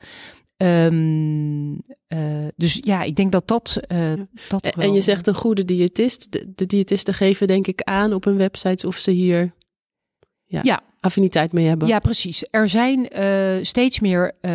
Um, 0.57 1.73
uh, 1.73 2.47
dus 2.57 2.79
ja, 2.83 3.03
ik 3.03 3.17
denk 3.17 3.33
dat 3.33 3.49
dat. 3.49 3.81
Uh, 3.93 4.13
dat 4.49 4.65
en, 4.65 4.73
wel... 4.77 4.87
en 4.87 4.93
je 4.93 5.01
zegt 5.01 5.27
een 5.27 5.35
goede 5.35 5.65
diëtist. 5.65 6.33
De, 6.33 6.53
de 6.55 6.67
diëtisten 6.67 7.15
geven 7.15 7.47
denk 7.47 7.67
ik 7.67 7.83
aan 7.83 8.13
op 8.13 8.25
hun 8.25 8.37
websites 8.37 8.85
of 8.85 8.97
ze 8.97 9.11
hier 9.11 9.55
ja, 10.45 10.61
ja. 10.63 10.83
Affiniteit 11.07 11.53
mee 11.53 11.67
hebben. 11.67 11.89
Ja, 11.89 11.99
precies. 11.99 12.45
Er 12.51 12.69
zijn 12.69 13.09
uh, 13.19 13.65
steeds 13.65 14.01
meer 14.01 14.33
uh, 14.41 14.51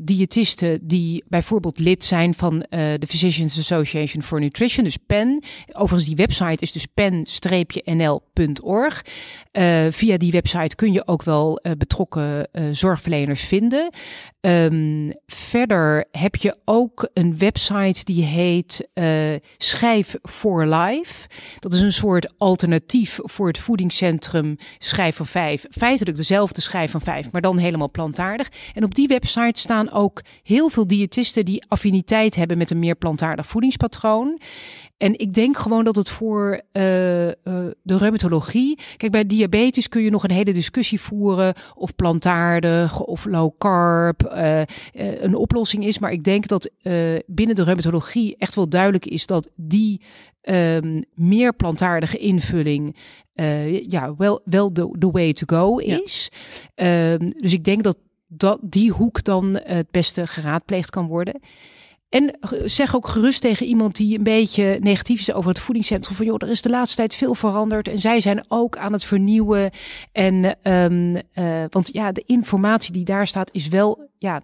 diëtisten 0.00 0.78
die 0.82 1.24
bijvoorbeeld 1.28 1.78
lid 1.78 2.04
zijn 2.04 2.34
van 2.34 2.54
uh, 2.54 2.60
de 2.70 3.06
Physicians 3.06 3.58
Association 3.58 4.22
for 4.22 4.40
Nutrition, 4.40 4.84
dus 4.84 4.96
PEN. 5.06 5.42
Overigens, 5.72 6.06
die 6.06 6.16
website 6.16 6.62
is 6.62 6.72
dus 6.72 6.86
pen-nl.org. 6.94 7.34
via 9.90 10.16
die 10.16 10.30
website 10.30 10.76
kun 10.76 10.92
je 10.92 11.06
ook 11.06 11.22
wel 11.22 11.60
betrokken 11.78 12.48
zorgverleners 12.70 13.40
vinden. 13.40 13.90
Um, 14.40 15.12
verder 15.26 16.04
heb 16.10 16.36
je 16.36 16.56
ook 16.64 17.08
een 17.14 17.38
website 17.38 18.04
die 18.04 18.24
heet 18.24 18.88
Schijf 19.56 20.14
for 20.22 20.66
Life. 20.66 21.28
Dat 21.58 21.72
is 21.72 21.80
een 21.80 21.92
soort 21.92 22.34
alternatief 22.38 23.18
voor 23.22 23.46
het 23.46 23.58
voedingscentrum 23.58 24.56
Schijf 24.78 25.16
van 25.16 25.26
Vijf 25.26 25.64
feitelijk 25.86 26.16
dezelfde 26.16 26.60
schijf 26.60 26.90
van 26.90 27.00
vijf, 27.00 27.32
maar 27.32 27.40
dan 27.40 27.58
helemaal 27.58 27.90
plantaardig. 27.90 28.48
En 28.74 28.84
op 28.84 28.94
die 28.94 29.08
website 29.08 29.60
staan 29.60 29.92
ook 29.92 30.22
heel 30.42 30.68
veel 30.68 30.86
diëtisten 30.86 31.44
die 31.44 31.64
affiniteit 31.68 32.34
hebben 32.34 32.58
met 32.58 32.70
een 32.70 32.78
meer 32.78 32.96
plantaardig 32.96 33.46
voedingspatroon. 33.46 34.40
En 34.96 35.18
ik 35.18 35.32
denk 35.32 35.58
gewoon 35.58 35.84
dat 35.84 35.96
het 35.96 36.10
voor 36.10 36.60
uh, 36.72 37.26
uh, 37.26 37.32
de 37.82 37.96
reumatologie. 37.98 38.78
Kijk, 38.96 39.12
bij 39.12 39.26
diabetes 39.26 39.88
kun 39.88 40.02
je 40.02 40.10
nog 40.10 40.24
een 40.24 40.30
hele 40.30 40.52
discussie 40.52 41.00
voeren. 41.00 41.54
Of 41.74 41.94
plantaardig 41.94 43.00
of 43.00 43.24
low 43.24 43.50
carb 43.58 44.32
uh, 44.34 44.60
een 44.92 45.34
oplossing 45.34 45.84
is. 45.84 45.98
Maar 45.98 46.12
ik 46.12 46.24
denk 46.24 46.48
dat 46.48 46.70
binnen 47.26 47.54
de 47.54 47.64
reumatologie 47.64 48.36
echt 48.38 48.54
wel 48.54 48.68
duidelijk 48.68 49.06
is 49.06 49.26
dat 49.26 49.50
die 49.56 50.00
um, 50.42 51.04
meer 51.14 51.54
plantaardige 51.54 52.18
invulling. 52.18 52.96
Ja, 53.88 54.14
wel, 54.14 54.40
wel 54.44 54.72
de, 54.72 54.94
the 54.98 55.10
way 55.10 55.32
to 55.32 55.58
go 55.58 55.76
is. 55.76 56.30
Ja. 56.74 57.12
Um, 57.12 57.30
dus 57.36 57.52
ik 57.52 57.64
denk 57.64 57.82
dat, 57.82 57.96
dat 58.26 58.58
die 58.62 58.90
hoek 58.90 59.24
dan 59.24 59.60
het 59.62 59.90
beste 59.90 60.26
geraadpleegd 60.26 60.90
kan 60.90 61.06
worden. 61.06 61.40
En 62.08 62.38
zeg 62.64 62.96
ook 62.96 63.08
gerust 63.08 63.40
tegen 63.40 63.66
iemand 63.66 63.96
die 63.96 64.18
een 64.18 64.24
beetje 64.24 64.78
negatief 64.80 65.20
is 65.20 65.32
over 65.32 65.48
het 65.48 65.60
voedingscentrum. 65.60 66.16
Van 66.16 66.26
joh, 66.26 66.36
er 66.38 66.50
is 66.50 66.62
de 66.62 66.68
laatste 66.68 66.96
tijd 66.96 67.14
veel 67.14 67.34
veranderd. 67.34 67.88
En 67.88 67.98
zij 67.98 68.20
zijn 68.20 68.44
ook 68.48 68.76
aan 68.76 68.92
het 68.92 69.04
vernieuwen. 69.04 69.70
En 70.12 70.56
um, 70.62 71.14
uh, 71.14 71.64
want 71.70 71.92
ja, 71.92 72.12
de 72.12 72.22
informatie 72.26 72.92
die 72.92 73.04
daar 73.04 73.26
staat 73.26 73.50
is 73.52 73.68
wel 73.68 74.08
ja, 74.18 74.42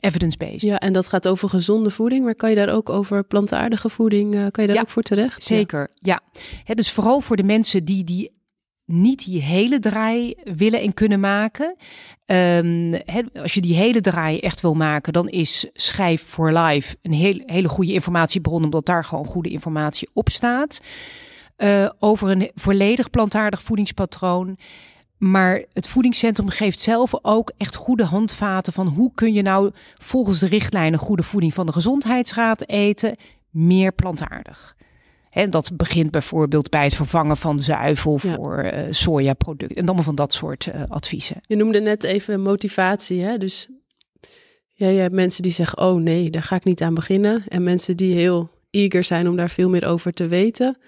evidence-based. 0.00 0.60
Ja, 0.60 0.78
en 0.78 0.92
dat 0.92 1.06
gaat 1.06 1.28
over 1.28 1.48
gezonde 1.48 1.90
voeding. 1.90 2.24
Maar 2.24 2.34
kan 2.34 2.50
je 2.50 2.56
daar 2.56 2.68
ook 2.70 2.88
over 2.88 3.24
plantaardige 3.24 3.88
voeding, 3.88 4.34
uh, 4.34 4.46
kan 4.50 4.62
je 4.64 4.66
daar 4.66 4.76
ja, 4.76 4.82
ook 4.82 4.88
voor 4.88 5.02
terecht? 5.02 5.42
Zeker, 5.42 5.90
ja. 5.94 6.20
ja. 6.64 6.74
dus 6.74 6.90
vooral 6.90 7.20
voor 7.20 7.36
de 7.36 7.42
mensen 7.42 7.84
die 7.84 8.04
die 8.04 8.36
niet 8.84 9.24
die 9.24 9.42
hele 9.42 9.78
draai 9.78 10.34
willen 10.44 10.80
en 10.80 10.94
kunnen 10.94 11.20
maken. 11.20 11.76
Um, 12.26 12.94
als 13.34 13.54
je 13.54 13.60
die 13.60 13.74
hele 13.74 14.00
draai 14.00 14.38
echt 14.38 14.60
wil 14.60 14.74
maken, 14.74 15.12
dan 15.12 15.28
is 15.28 15.66
Schijf 15.72 16.22
for 16.22 16.52
Life 16.52 16.96
een 17.02 17.12
heel, 17.12 17.42
hele 17.46 17.68
goede 17.68 17.92
informatiebron, 17.92 18.64
omdat 18.64 18.86
daar 18.86 19.04
gewoon 19.04 19.26
goede 19.26 19.48
informatie 19.48 20.08
op 20.12 20.28
staat. 20.28 20.80
Uh, 21.56 21.90
over 21.98 22.30
een 22.30 22.50
volledig 22.54 23.10
plantaardig 23.10 23.62
voedingspatroon. 23.62 24.58
Maar 25.18 25.64
het 25.72 25.88
voedingscentrum 25.88 26.48
geeft 26.48 26.80
zelf 26.80 27.12
ook 27.22 27.52
echt 27.56 27.76
goede 27.76 28.04
handvaten 28.04 28.72
van 28.72 28.86
hoe 28.86 29.12
kun 29.14 29.32
je 29.32 29.42
nou 29.42 29.70
volgens 29.94 30.38
de 30.38 30.46
richtlijnen 30.46 30.98
goede 30.98 31.22
voeding 31.22 31.54
van 31.54 31.66
de 31.66 31.72
gezondheidsraad 31.72 32.68
eten, 32.68 33.16
meer 33.50 33.92
plantaardig. 33.92 34.76
En 35.30 35.50
dat 35.50 35.70
begint 35.76 36.10
bijvoorbeeld 36.10 36.70
bij 36.70 36.84
het 36.84 36.94
vervangen 36.94 37.36
van 37.36 37.60
zuivel 37.60 38.18
voor 38.18 38.64
uh, 38.64 38.80
sojaproducten. 38.90 39.76
En 39.76 39.86
allemaal 39.86 40.04
van 40.04 40.14
dat 40.14 40.34
soort 40.34 40.66
uh, 40.74 40.82
adviezen. 40.88 41.36
Je 41.42 41.56
noemde 41.56 41.80
net 41.80 42.04
even 42.04 42.40
motivatie. 42.40 43.22
Hè? 43.22 43.38
Dus 43.38 43.68
ja, 44.68 44.88
je 44.88 44.98
hebt 45.00 45.14
mensen 45.14 45.42
die 45.42 45.52
zeggen, 45.52 45.78
oh 45.78 46.00
nee, 46.00 46.30
daar 46.30 46.42
ga 46.42 46.56
ik 46.56 46.64
niet 46.64 46.82
aan 46.82 46.94
beginnen. 46.94 47.44
En 47.48 47.62
mensen 47.62 47.96
die 47.96 48.14
heel 48.14 48.50
eager 48.70 49.04
zijn 49.04 49.28
om 49.28 49.36
daar 49.36 49.50
veel 49.50 49.68
meer 49.68 49.86
over 49.86 50.12
te 50.12 50.26
weten. 50.26 50.78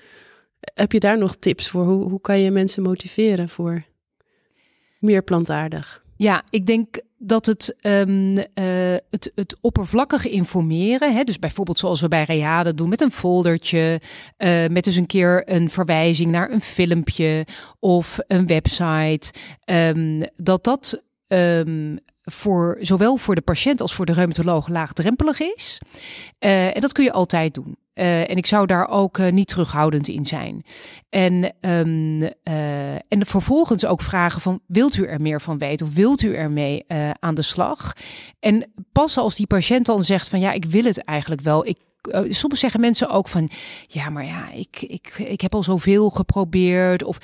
Heb 0.74 0.93
je 0.93 1.01
daar 1.01 1.18
nog 1.18 1.37
tips 1.37 1.68
voor? 1.68 1.85
Hoe, 1.85 2.09
hoe 2.09 2.20
kan 2.20 2.41
je 2.41 2.51
mensen 2.51 2.83
motiveren 2.83 3.49
voor 3.49 3.85
meer 5.01 5.22
plantaardig? 5.22 6.03
Ja, 6.16 6.42
ik 6.51 6.66
denk 6.66 7.01
dat 7.18 7.46
het, 7.46 7.76
um, 7.82 8.36
het, 9.11 9.32
het 9.34 9.57
oppervlakkige 9.61 10.30
informeren, 10.30 11.14
hè, 11.14 11.24
dus 11.24 11.38
bijvoorbeeld 11.38 11.78
zoals 11.78 12.01
we 12.01 12.09
bij 12.09 12.24
Reade 12.24 12.74
doen 12.74 12.88
met 12.88 13.01
een 13.01 13.11
foldertje, 13.11 14.01
uh, 14.38 14.66
met 14.66 14.84
dus 14.84 14.96
een 14.96 15.07
keer 15.07 15.42
een 15.51 15.70
verwijzing 15.70 16.30
naar 16.30 16.51
een 16.51 16.61
filmpje 16.61 17.46
of 17.78 18.18
een 18.26 18.46
website, 18.46 19.32
um, 19.64 20.22
dat 20.34 20.64
dat 20.64 21.03
um, 21.26 21.98
voor, 22.22 22.78
zowel 22.80 23.16
voor 23.16 23.34
de 23.34 23.40
patiënt 23.40 23.80
als 23.80 23.94
voor 23.94 24.07
de 24.07 24.12
reumatoloog 24.12 24.68
laagdrempelig 24.68 25.40
is. 25.40 25.80
Uh, 26.40 26.76
en 26.76 26.80
dat 26.80 26.92
kun 26.92 27.05
je 27.05 27.12
altijd 27.12 27.55
doen. 27.55 27.76
Uh, 27.95 28.30
en 28.30 28.36
ik 28.36 28.47
zou 28.47 28.66
daar 28.66 28.88
ook 28.88 29.18
uh, 29.18 29.32
niet 29.32 29.49
terughoudend 29.49 30.09
in 30.09 30.24
zijn. 30.24 30.64
En, 31.09 31.55
um, 31.61 32.22
uh, 32.22 32.95
en 32.95 33.26
vervolgens 33.26 33.86
ook 33.86 34.03
vragen 34.03 34.41
van, 34.41 34.61
wilt 34.66 34.97
u 34.97 35.05
er 35.05 35.20
meer 35.20 35.41
van 35.41 35.59
weten? 35.59 35.86
Of 35.86 35.95
wilt 35.95 36.22
u 36.22 36.34
ermee 36.34 36.84
aan 37.18 37.34
de 37.34 37.43
slag? 37.43 37.93
En 38.41 38.72
pas 38.93 39.16
als 39.16 39.36
die 39.36 39.47
patiënt 39.47 39.86
dan 39.86 40.05
zegt 40.05 40.28
van, 40.28 40.41
ja, 40.41 40.53
ik 40.53 40.64
wil 40.64 40.84
het 40.84 41.05
eigenlijk 41.05 41.41
wel. 41.41 41.66
Ik 41.66 41.78
soms 42.28 42.61
zeggen 42.61 42.80
mensen 42.80 43.09
ook 43.09 43.28
van, 43.28 43.51
ja, 43.86 44.11
maar 44.11 44.24
ja, 44.24 44.51
ik, 44.51 44.82
ik, 44.82 45.18
ik 45.18 45.41
heb 45.41 45.55
al 45.55 45.62
zoveel 45.62 46.11
geprobeerd. 46.11 47.05
Of 47.05 47.18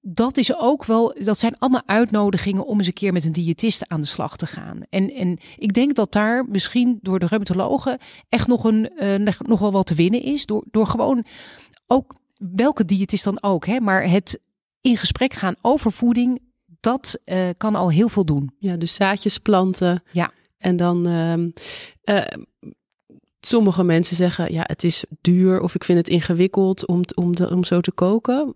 dat 0.00 0.36
is 0.36 0.56
ook 0.56 0.84
wel, 0.84 1.14
dat 1.18 1.38
zijn 1.38 1.58
allemaal 1.58 1.82
uitnodigingen 1.86 2.66
om 2.66 2.78
eens 2.78 2.86
een 2.86 2.92
keer 2.92 3.12
met 3.12 3.24
een 3.24 3.32
diëtist 3.32 3.88
aan 3.88 4.00
de 4.00 4.06
slag 4.06 4.36
te 4.36 4.46
gaan. 4.46 4.80
En, 4.90 5.12
en 5.12 5.38
ik 5.56 5.72
denk 5.72 5.94
dat 5.94 6.12
daar 6.12 6.44
misschien 6.48 6.98
door 7.02 7.18
de 7.18 7.26
reumatologen 7.26 7.98
echt 8.28 8.46
nog, 8.46 8.64
een, 8.64 8.90
uh, 8.96 9.34
nog 9.38 9.58
wel 9.58 9.72
wat 9.72 9.86
te 9.86 9.94
winnen 9.94 10.22
is. 10.22 10.46
Door, 10.46 10.64
door 10.70 10.86
gewoon 10.86 11.24
ook, 11.86 12.14
welke 12.36 12.84
diëtist 12.84 13.24
dan 13.24 13.42
ook, 13.42 13.66
hè, 13.66 13.80
maar 13.80 14.10
het 14.10 14.40
in 14.80 14.96
gesprek 14.96 15.32
gaan 15.32 15.54
over 15.60 15.92
voeding, 15.92 16.40
dat 16.80 17.18
uh, 17.24 17.48
kan 17.56 17.74
al 17.74 17.90
heel 17.90 18.08
veel 18.08 18.24
doen. 18.24 18.50
Ja, 18.58 18.76
dus 18.76 18.94
zaadjes 18.94 19.38
planten. 19.38 20.02
Ja. 20.12 20.32
En 20.58 20.76
dan. 20.76 21.06
Uh, 21.06 22.26
sommige 23.40 23.84
mensen 23.84 24.16
zeggen, 24.16 24.52
ja, 24.52 24.62
het 24.66 24.84
is 24.84 25.04
duur 25.20 25.60
of 25.60 25.74
ik 25.74 25.84
vind 25.84 25.98
het 25.98 26.08
ingewikkeld 26.08 26.86
om, 26.86 27.00
om, 27.14 27.36
de, 27.36 27.50
om 27.50 27.64
zo 27.64 27.80
te 27.80 27.92
koken. 27.92 28.54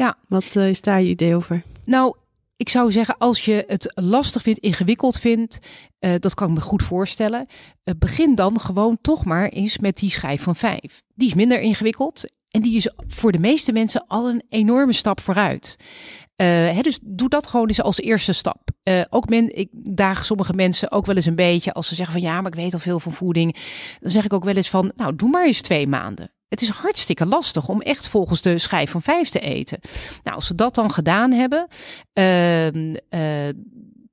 Ja. 0.00 0.16
Wat 0.28 0.54
uh, 0.54 0.68
is 0.68 0.80
daar 0.80 1.02
je 1.02 1.08
idee 1.08 1.34
over? 1.34 1.62
Nou, 1.84 2.14
ik 2.56 2.68
zou 2.68 2.92
zeggen, 2.92 3.18
als 3.18 3.44
je 3.44 3.64
het 3.66 3.92
lastig 3.94 4.42
vindt, 4.42 4.60
ingewikkeld 4.60 5.18
vindt, 5.18 5.58
uh, 6.00 6.14
dat 6.18 6.34
kan 6.34 6.48
ik 6.48 6.54
me 6.54 6.60
goed 6.60 6.82
voorstellen. 6.82 7.46
Uh, 7.84 7.94
begin 7.98 8.34
dan 8.34 8.60
gewoon 8.60 8.98
toch 9.00 9.24
maar 9.24 9.48
eens 9.48 9.78
met 9.78 9.96
die 9.96 10.10
schijf 10.10 10.42
van 10.42 10.56
vijf. 10.56 11.02
Die 11.14 11.28
is 11.28 11.34
minder 11.34 11.60
ingewikkeld 11.60 12.24
en 12.50 12.62
die 12.62 12.76
is 12.76 12.90
voor 13.06 13.32
de 13.32 13.38
meeste 13.38 13.72
mensen 13.72 14.04
al 14.06 14.28
een 14.28 14.42
enorme 14.48 14.92
stap 14.92 15.20
vooruit. 15.20 15.76
Uh, 15.78 16.46
hè, 16.46 16.80
dus 16.80 16.98
doe 17.02 17.28
dat 17.28 17.46
gewoon 17.46 17.68
eens 17.68 17.82
als 17.82 18.00
eerste 18.00 18.32
stap. 18.32 18.70
Uh, 18.84 19.00
ook 19.10 19.28
men, 19.28 19.56
ik 19.56 19.68
daag 19.72 20.24
sommige 20.24 20.52
mensen 20.52 20.90
ook 20.90 21.06
wel 21.06 21.16
eens 21.16 21.26
een 21.26 21.34
beetje 21.34 21.72
als 21.72 21.88
ze 21.88 21.94
zeggen 21.94 22.14
van 22.14 22.22
ja, 22.22 22.40
maar 22.40 22.52
ik 22.52 22.58
weet 22.58 22.72
al 22.72 22.78
veel 22.78 23.00
van 23.00 23.12
voeding. 23.12 23.56
Dan 24.00 24.10
zeg 24.10 24.24
ik 24.24 24.32
ook 24.32 24.44
wel 24.44 24.56
eens 24.56 24.70
van, 24.70 24.92
nou, 24.96 25.16
doe 25.16 25.28
maar 25.28 25.46
eens 25.46 25.60
twee 25.60 25.86
maanden. 25.86 26.30
Het 26.50 26.62
is 26.62 26.68
hartstikke 26.68 27.26
lastig 27.26 27.68
om 27.68 27.80
echt 27.80 28.08
volgens 28.08 28.42
de 28.42 28.58
schijf 28.58 28.90
van 28.90 29.02
vijf 29.02 29.28
te 29.28 29.40
eten. 29.40 29.78
Nou, 30.22 30.36
als 30.36 30.46
ze 30.46 30.54
dat 30.54 30.74
dan 30.74 30.90
gedaan 30.90 31.32
hebben, 31.32 31.66
ehm, 32.12 32.94
eh, 33.08 33.48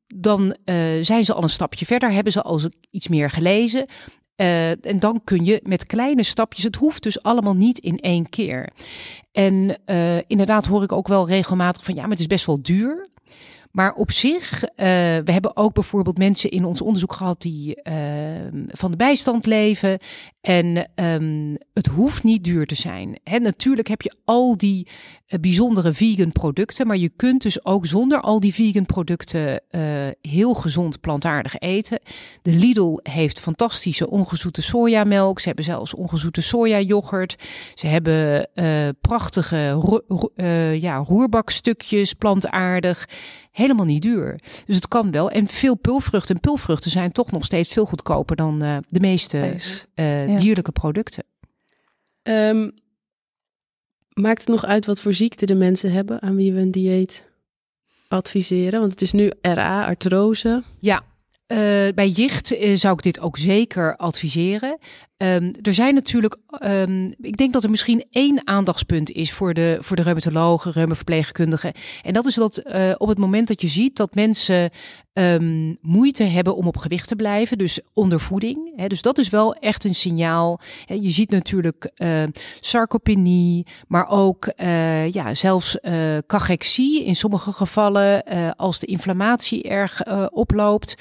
dan 0.08 0.56
uh, 0.66 0.76
zijn 1.02 1.26
ze 1.26 1.34
al 1.34 1.44
een 1.44 1.50
stapje 1.50 1.86
verder, 1.86 2.12
hebben 2.12 2.34
ze 2.34 2.42
al 2.42 2.60
iets 2.92 3.08
meer 3.08 3.30
gelezen. 3.30 3.86
Uh, 4.36 4.86
en 4.86 5.00
dan 5.00 5.22
kun 5.24 5.46
je 5.46 5.60
met 5.64 5.86
kleine 5.86 6.24
stapjes, 6.24 6.64
het 6.64 6.76
hoeft 6.76 7.04
dus 7.04 7.24
allemaal 7.24 7.56
niet 7.56 7.80
in 7.80 8.00
één 8.00 8.30
keer. 8.30 8.70
En 9.32 9.78
inderdaad 10.28 10.66
hoor 10.66 10.84
ik 10.84 10.92
ook 10.92 11.08
wel 11.08 11.28
regelmatig 11.28 11.84
van 11.84 11.96
ja, 11.96 12.02
maar 12.02 12.10
het 12.10 12.20
is 12.20 12.28
best 12.28 12.46
wel 12.46 12.62
duur. 12.62 13.08
Maar 13.78 13.94
op 13.94 14.12
zich, 14.12 14.64
uh, 14.64 14.68
we 15.24 15.32
hebben 15.32 15.58
ook 15.58 15.74
bijvoorbeeld 15.74 16.18
mensen 16.18 16.50
in 16.50 16.66
ons 16.66 16.82
onderzoek 16.82 17.14
gehad 17.14 17.42
die 17.42 17.80
uh, 17.84 17.94
van 18.68 18.92
de 18.92 18.98
bijstand 18.98 19.46
leven. 19.46 20.00
En 20.42 20.90
um, 20.96 21.58
het 21.74 21.88
hoeft 21.88 22.24
niet 22.24 22.44
duur 22.44 22.66
te 22.66 22.76
zijn. 22.76 23.20
He, 23.24 23.40
natuurlijk 23.40 23.88
heb 23.88 24.02
je 24.02 24.16
al 24.26 24.58
die 24.58 24.88
uh, 25.28 25.40
bijzondere 25.40 25.94
vegan 25.94 26.32
producten, 26.32 26.88
maar 26.88 26.98
je 26.98 27.10
kunt 27.16 27.42
dus 27.42 27.66
ook 27.66 27.86
zonder 27.86 28.22
al 28.22 28.40
die 28.40 28.54
vegan 28.54 28.86
producten 28.86 29.62
heel 30.22 30.54
gezond 30.54 31.00
plantaardig 31.00 31.60
eten. 31.60 32.00
De 32.42 32.52
Lidl 32.52 33.00
heeft 33.04 33.40
fantastische 33.40 34.10
ongezoete 34.10 34.62
sojamelk. 34.62 35.40
Ze 35.40 35.48
hebben 35.48 35.66
zelfs 35.66 35.94
ongezoete 35.94 36.42
sojayoghurt. 36.42 37.36
Ze 37.74 37.88
hebben 37.88 38.50
prachtige 39.02 39.78
ja, 40.80 40.98
roerbakstukjes 40.98 42.14
plantaardig 42.14 43.08
helemaal 43.58 43.86
niet 43.86 44.02
duur. 44.02 44.40
Dus 44.66 44.76
het 44.76 44.88
kan 44.88 45.12
wel. 45.12 45.30
En 45.30 45.48
veel 45.48 45.76
pulvruchten. 45.76 46.36
En 46.36 46.42
pulvruchten 46.42 46.92
zijn 46.92 47.12
toch 47.12 47.32
nog 47.32 47.46
steeds 47.46 47.70
veel 47.70 47.86
goedkoper 47.86 48.36
dan 48.36 48.64
uh, 48.64 48.78
de 48.90 49.00
meeste 49.00 49.56
uh, 49.96 50.28
ja. 50.28 50.38
dierlijke 50.38 50.72
producten. 50.72 51.24
Um, 52.24 52.74
maakt 54.14 54.40
het 54.40 54.48
nog 54.48 54.66
uit 54.66 54.86
wat 54.86 55.02
voor 55.02 55.14
ziekte 55.14 55.46
de 55.46 55.56
mensen 55.56 55.92
hebben 55.92 56.22
aan 56.22 56.36
wie 56.36 56.54
we 56.54 56.60
een 56.60 56.72
dieet 56.72 57.24
adviseren? 58.08 58.80
Want 58.80 58.92
het 58.92 59.02
is 59.02 59.12
nu 59.12 59.32
RA, 59.42 59.86
artrose. 59.86 60.64
Ja, 60.80 61.04
uh, 61.48 61.58
bij 61.96 62.08
jicht 62.08 62.56
zou 62.74 62.94
ik 62.94 63.04
dit 63.04 63.20
ook 63.20 63.38
zeker 63.38 63.96
adviseren. 63.96 64.78
Um, 65.24 65.54
er 65.62 65.74
zijn 65.74 65.94
natuurlijk, 65.94 66.38
um, 66.64 67.14
ik 67.22 67.38
denk 67.38 67.54
dat 67.54 67.64
er 67.64 67.70
misschien 67.70 68.06
één 68.12 68.48
aandachtspunt 68.48 69.12
is 69.12 69.32
voor 69.32 69.54
de, 69.54 69.78
voor 69.82 69.96
de 69.96 70.02
reumatologen, 70.02 70.72
reumaverpleegkundigen. 70.72 71.74
En 72.04 72.14
dat 72.14 72.26
is 72.26 72.36
dat 72.36 72.62
uh, 72.66 72.94
op 72.98 73.08
het 73.08 73.18
moment 73.18 73.48
dat 73.48 73.62
je 73.62 73.68
ziet 73.68 73.96
dat 73.96 74.16
mensen 74.16 74.70
um, 75.14 75.78
moeite 75.82 76.24
hebben 76.24 76.56
om 76.56 76.68
op 76.68 76.78
gewicht 76.78 77.08
te 77.08 77.16
blijven, 77.16 77.58
dus 77.58 77.80
ondervoeding. 77.94 78.74
Hè, 78.76 78.88
dus 78.88 79.02
dat 79.02 79.18
is 79.18 79.30
wel 79.30 79.54
echt 79.56 79.84
een 79.84 79.96
signaal. 79.96 80.60
Je 80.86 81.10
ziet 81.10 81.30
natuurlijk 81.30 81.92
uh, 81.96 82.24
sarcopenie, 82.60 83.66
maar 83.88 84.10
ook 84.10 84.52
uh, 84.58 85.12
ja, 85.12 85.34
zelfs 85.34 85.78
uh, 85.82 86.18
cachexie 86.28 87.06
in 87.06 87.16
sommige 87.16 87.52
gevallen 87.52 88.24
als 88.56 88.80
de 88.80 88.88
inflammatie 88.88 89.64
erg 89.64 90.02
oploopt. 90.32 90.96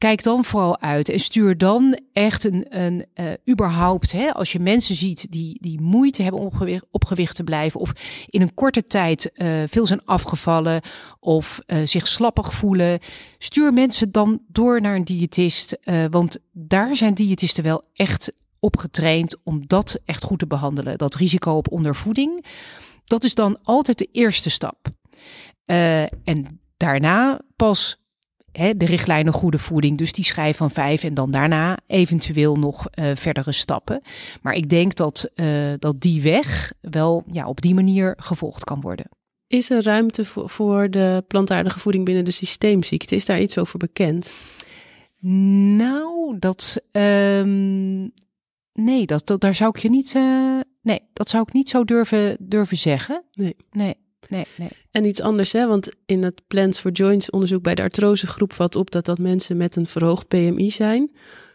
Kijk 0.00 0.22
dan 0.22 0.44
vooral 0.44 0.80
uit 0.80 1.08
en 1.08 1.20
stuur 1.20 1.58
dan 1.58 1.98
echt 2.12 2.44
een, 2.44 2.66
een 2.68 3.06
uh, 3.14 3.26
überhaupt, 3.48 4.12
hè, 4.12 4.32
als 4.32 4.52
je 4.52 4.58
mensen 4.60 4.94
ziet 4.94 5.32
die, 5.32 5.58
die 5.60 5.80
moeite 5.80 6.22
hebben 6.22 6.40
om 6.40 6.46
op 6.46 6.54
gewicht, 6.54 6.84
op 6.90 7.04
gewicht 7.04 7.36
te 7.36 7.44
blijven 7.44 7.80
of 7.80 7.92
in 8.26 8.40
een 8.40 8.54
korte 8.54 8.84
tijd 8.84 9.30
uh, 9.34 9.62
veel 9.66 9.86
zijn 9.86 10.04
afgevallen 10.04 10.80
of 11.18 11.60
uh, 11.66 11.78
zich 11.84 12.06
slappig 12.06 12.54
voelen, 12.54 12.98
stuur 13.38 13.72
mensen 13.72 14.12
dan 14.12 14.40
door 14.48 14.80
naar 14.80 14.94
een 14.94 15.04
diëtist, 15.04 15.78
want 16.10 16.38
daar 16.52 16.96
zijn 16.96 17.14
diëtisten 17.14 17.64
wel 17.64 17.82
echt 17.94 18.32
op 18.58 18.76
getraind 18.76 19.36
om 19.44 19.66
dat 19.66 19.98
echt 20.04 20.24
goed 20.24 20.38
te 20.38 20.46
behandelen. 20.46 20.98
Dat 20.98 21.14
risico 21.14 21.52
op 21.52 21.70
ondervoeding, 21.70 22.44
dat 23.04 23.24
is 23.24 23.34
dan 23.34 23.58
altijd 23.62 23.98
de 23.98 24.08
eerste 24.12 24.50
stap. 24.50 24.88
en 26.24 26.60
daarna 26.76 27.40
pas 27.56 27.99
hè, 28.52 28.76
de 28.76 28.86
richtlijnen 28.86 29.32
goede 29.32 29.58
voeding, 29.58 29.98
dus 29.98 30.12
die 30.12 30.24
schijf 30.24 30.56
van 30.56 30.70
vijf 30.70 31.04
en 31.04 31.14
dan 31.14 31.30
daarna 31.30 31.78
eventueel 31.86 32.56
nog 32.56 32.86
uh, 32.94 33.10
verdere 33.14 33.52
stappen. 33.52 34.02
Maar 34.42 34.54
ik 34.54 34.68
denk 34.68 34.94
dat, 34.94 35.30
uh, 35.34 35.46
dat 35.78 36.00
die 36.00 36.22
weg 36.22 36.72
wel 36.80 37.24
ja, 37.32 37.46
op 37.46 37.60
die 37.60 37.74
manier 37.74 38.14
gevolgd 38.16 38.64
kan 38.64 38.80
worden. 38.80 39.08
Is 39.46 39.70
er 39.70 39.82
ruimte 39.82 40.24
voor, 40.24 40.90
de 40.90 41.24
plantaardige 41.28 41.78
voeding 41.78 42.04
binnen 42.04 42.24
de 42.24 42.30
systeemziekte? 42.30 43.14
Is 43.14 43.26
daar 43.26 43.40
iets 43.40 43.58
over 43.58 43.78
bekend? 43.78 44.32
Nou, 45.76 46.38
dat. 46.38 46.82
Um, 46.92 48.12
nee, 48.72 49.06
dat, 49.06 49.26
dat, 49.26 49.40
daar 49.40 49.54
zou 49.54 49.70
ik 49.74 49.82
je 49.82 49.90
niet. 49.90 50.14
Uh, 50.14 50.60
nee, 50.82 51.00
dat 51.12 51.28
zou 51.28 51.42
ik 51.46 51.52
niet 51.52 51.68
zo 51.68 51.84
durven, 51.84 52.36
durven 52.40 52.76
zeggen. 52.76 53.24
Nee. 53.32 53.56
Nee 53.70 53.94
nee, 54.28 54.46
nee. 54.56 54.68
En 54.90 55.04
iets 55.04 55.20
anders, 55.20 55.52
hè? 55.52 55.66
want 55.66 55.88
in 56.06 56.22
het 56.22 56.42
Plans 56.46 56.78
for 56.78 56.90
Joints 56.90 57.30
onderzoek 57.30 57.62
bij 57.62 57.74
de 57.74 57.82
artrosegroep 57.82 58.52
valt 58.52 58.76
op 58.76 58.90
dat 58.90 59.04
dat 59.04 59.18
mensen 59.18 59.56
met 59.56 59.76
een 59.76 59.86
verhoogd 59.86 60.28
BMI 60.28 60.70
zijn. 60.70 61.10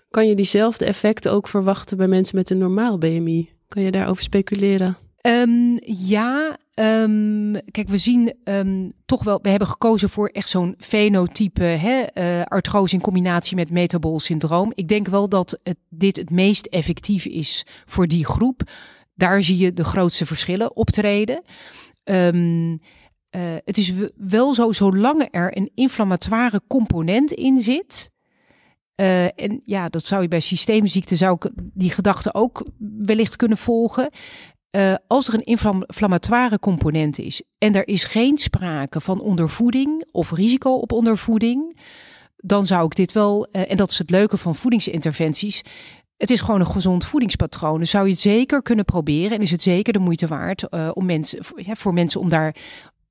Kan 0.09 0.28
je 0.28 0.36
diezelfde 0.36 0.86
effecten 0.86 1.32
ook 1.32 1.47
verwachten 1.47 1.97
bij 1.97 2.07
mensen 2.07 2.36
met 2.36 2.49
een 2.49 2.57
normaal 2.57 2.97
BMI? 2.97 3.49
Kan 3.68 3.84
je 3.84 3.91
daarover 3.91 4.24
speculeren? 4.24 4.97
Um, 5.22 5.78
ja, 5.86 6.57
um, 6.76 7.55
kijk, 7.72 7.89
we 7.89 7.97
zien 7.97 8.34
um, 8.43 8.93
toch 9.05 9.24
wel, 9.24 9.39
we 9.41 9.49
hebben 9.49 9.68
gekozen 9.68 10.09
voor 10.09 10.28
echt 10.28 10.49
zo'n 10.49 10.76
fenotype, 10.78 11.63
hè, 11.63 12.03
uh, 12.13 12.43
artrose 12.43 12.95
in 12.95 13.01
combinatie 13.01 13.55
met 13.55 13.72
metabool 13.72 14.20
syndroom. 14.20 14.72
Ik 14.76 14.88
denk 14.88 15.07
wel 15.07 15.30
dat 15.30 15.59
het, 15.63 15.78
dit 15.89 16.18
het 16.18 16.30
meest 16.30 16.66
effectief 16.66 17.26
is 17.26 17.66
voor 17.86 18.07
die 18.07 18.26
groep. 18.26 18.61
Daar 19.16 19.43
zie 19.43 19.57
je 19.57 19.74
de 19.74 19.84
grootste 19.84 20.26
verschillen 20.26 20.76
optreden. 20.76 21.43
Um, 22.10 22.72
uh, 22.72 22.80
het 23.66 23.78
is 23.78 23.93
wel 24.16 24.53
zo, 24.53 24.72
zolang 24.72 25.28
er 25.32 25.58
een 25.58 25.72
inflammatoire 25.76 26.62
component 26.68 27.32
in 27.32 27.60
zit. 27.60 28.12
Uh, 29.01 29.24
en 29.24 29.62
ja, 29.64 29.89
dat 29.89 30.06
zou 30.06 30.22
je 30.22 30.28
bij 30.28 30.39
systeemziekten, 30.39 31.18
zou 31.18 31.36
ik 31.39 31.51
die 31.56 31.91
gedachte 31.91 32.34
ook 32.34 32.66
wellicht 32.99 33.36
kunnen 33.36 33.58
volgen. 33.58 34.10
Uh, 34.72 34.95
als 35.08 35.28
er 35.28 35.34
een 35.34 35.45
inflammatoire 35.45 36.60
component 36.60 37.20
is 37.20 37.43
en 37.58 37.76
er 37.76 37.88
is 37.88 38.03
geen 38.03 38.38
sprake 38.38 39.01
van 39.01 39.22
ondervoeding 39.22 40.08
of 40.12 40.32
risico 40.32 40.74
op 40.74 40.91
ondervoeding, 40.91 41.80
dan 42.36 42.66
zou 42.66 42.86
ik 42.86 42.95
dit 42.95 43.12
wel, 43.12 43.45
en 43.45 43.78
dat 43.78 43.91
is 43.91 43.97
het 43.97 44.10
leuke 44.10 44.38
van 44.38 44.56
voedingsinterventies, 44.56 45.62
het 46.18 46.32
is 46.32 46.41
gewoon 46.41 46.59
een 46.59 46.68
gezond 46.68 47.05
voedingspatroon. 47.05 47.80
Dus 47.80 47.89
zou 47.89 48.05
je 48.05 48.11
het 48.11 48.20
zeker 48.20 48.61
kunnen 48.61 48.86
proberen. 48.86 49.32
En 49.32 49.41
is 49.41 49.51
het 49.51 49.61
zeker 49.61 49.93
de 49.93 49.99
moeite 49.99 50.28
waard 50.28 50.66
uh, 50.70 50.89
om 50.93 51.05
mensen, 51.05 51.39
voor 51.78 51.93
mensen 51.93 52.20
om 52.20 52.30
daar 52.30 52.55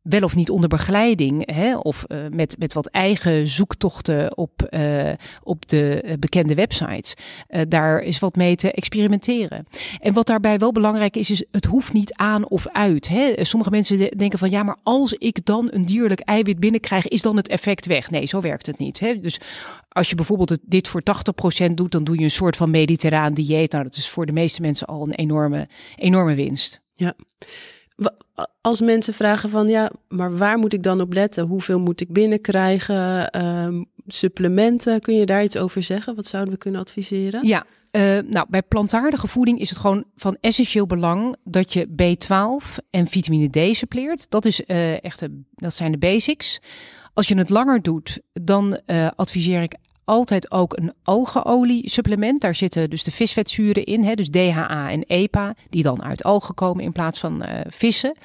wel 0.05 0.23
of 0.23 0.35
niet 0.35 0.51
onder 0.51 0.69
begeleiding, 0.69 1.55
hè, 1.55 1.77
of 1.77 2.05
uh, 2.09 2.19
met, 2.31 2.57
met 2.59 2.73
wat 2.73 2.87
eigen 2.87 3.49
zoektochten 3.49 4.37
op, 4.37 4.69
uh, 4.71 5.13
op 5.43 5.69
de 5.69 6.17
bekende 6.19 6.55
websites, 6.55 7.15
daar 7.69 8.01
is 8.01 8.19
wat 8.19 8.37
mee 8.37 8.57
te 8.57 8.73
experimenteren. 8.73 9.67
En 10.01 10.13
wat 10.13 10.27
daarbij 10.27 10.59
wel 10.59 10.73
belangrijk 10.73 11.17
is, 11.17 11.31
is 11.31 11.45
het 11.51 11.65
hoeft 11.65 11.93
niet 11.93 12.13
aan 12.13 12.49
of 12.49 12.69
uit. 12.69 13.09
Hè. 13.09 13.45
Sommige 13.45 13.71
mensen 13.71 13.99
denken 13.99 14.39
van 14.39 14.51
ja, 14.51 14.63
maar 14.63 14.79
als 14.83 15.13
ik 15.13 15.45
dan 15.45 15.69
een 15.71 15.87
dierlijk 15.87 16.21
eiwit 16.21 16.61
binnenkrijg, 16.61 17.09
is 17.09 17.23
dan 17.23 17.37
het 17.37 17.49
effect 17.49 17.87
weg. 17.87 18.11
Nee, 18.11 18.27
zo 18.27 18.41
werkt 18.41 18.67
het 18.67 18.79
niet. 18.79 19.01
Hè. 19.01 19.21
Dus 19.21 19.41
als 19.89 20.09
je 20.09 20.15
bijvoorbeeld 20.15 20.59
dit 20.63 20.89
voor 20.89 21.03
80% 21.71 21.75
doet, 21.75 21.93
dan 21.93 22.05
doe 22.05 22.19
je 22.19 22.25
een 22.25 22.31
soort 22.31 22.57
van 22.57 22.71
mediterraan 22.71 23.33
dieet. 23.33 23.73
Nou, 23.73 23.85
dat 23.85 23.97
is 23.97 24.09
voor 24.09 24.27
de 24.27 24.33
meeste 24.33 24.61
mensen 24.61 24.87
al 24.87 25.03
een 25.03 25.15
enorme, 25.15 25.69
enorme 25.97 26.35
winst. 26.35 26.81
Ja. 26.95 27.15
Als 28.61 28.81
mensen 28.81 29.15
vragen 29.15 29.51
van 29.51 29.69
ja, 29.69 29.91
maar 30.09 30.37
waar 30.37 30.59
moet 30.59 30.73
ik 30.73 30.83
dan 30.83 31.01
op 31.01 31.13
letten? 31.13 31.47
Hoeveel 31.47 31.81
moet 31.81 32.01
ik 32.01 32.13
binnenkrijgen? 32.13 33.41
Um, 33.45 33.87
supplementen, 34.07 35.01
kun 35.01 35.15
je 35.15 35.27
daar 35.27 35.43
iets 35.43 35.57
over 35.57 35.83
zeggen? 35.83 36.15
Wat 36.15 36.27
zouden 36.27 36.53
we 36.53 36.59
kunnen 36.59 36.81
adviseren? 36.81 37.47
Ja, 37.47 37.67
uh, 37.97 38.19
nou, 38.27 38.47
bij 38.49 38.63
plantaardige 38.63 39.29
voeding 39.29 39.61
is 39.61 39.71
het 39.71 39.79
gewoon 39.79 40.05
van 40.17 40.37
essentieel 40.41 40.87
belang 40.87 41.37
dat 41.45 41.73
je 41.73 41.87
B12 41.89 42.85
en 42.91 43.07
vitamine 43.07 43.51
D 43.51 43.77
suppleert. 43.77 44.31
Dat, 44.31 44.45
is, 44.45 44.63
uh, 44.67 45.05
echt 45.05 45.27
dat 45.55 45.75
zijn 45.75 45.93
de 45.93 45.99
basics. 45.99 46.61
Als 47.13 47.29
je 47.29 47.37
het 47.37 47.51
langer 47.51 47.83
doet, 47.83 48.21
dan 48.33 48.81
uh, 48.87 49.09
adviseer 49.17 49.63
ik 49.63 49.75
altijd 50.05 50.51
ook 50.51 50.77
een 50.77 50.93
algeolie 51.03 51.91
supplement. 51.91 52.41
Daar 52.41 52.55
zitten 52.55 52.91
dus 52.91 53.05
de 53.05 53.11
visvetzuren 53.11 53.85
in, 53.85 54.05
hè, 54.05 54.15
dus 54.15 54.31
DHA 54.31 54.91
en 54.91 55.05
EPA, 55.07 55.55
die 55.71 55.83
dan 55.83 56.03
uit 56.03 56.23
algen 56.23 56.55
komen 56.55 56.85
in 56.85 56.93
plaats 56.93 57.19
van 57.19 57.43
uh, 57.43 57.61
vissen. 57.69 58.17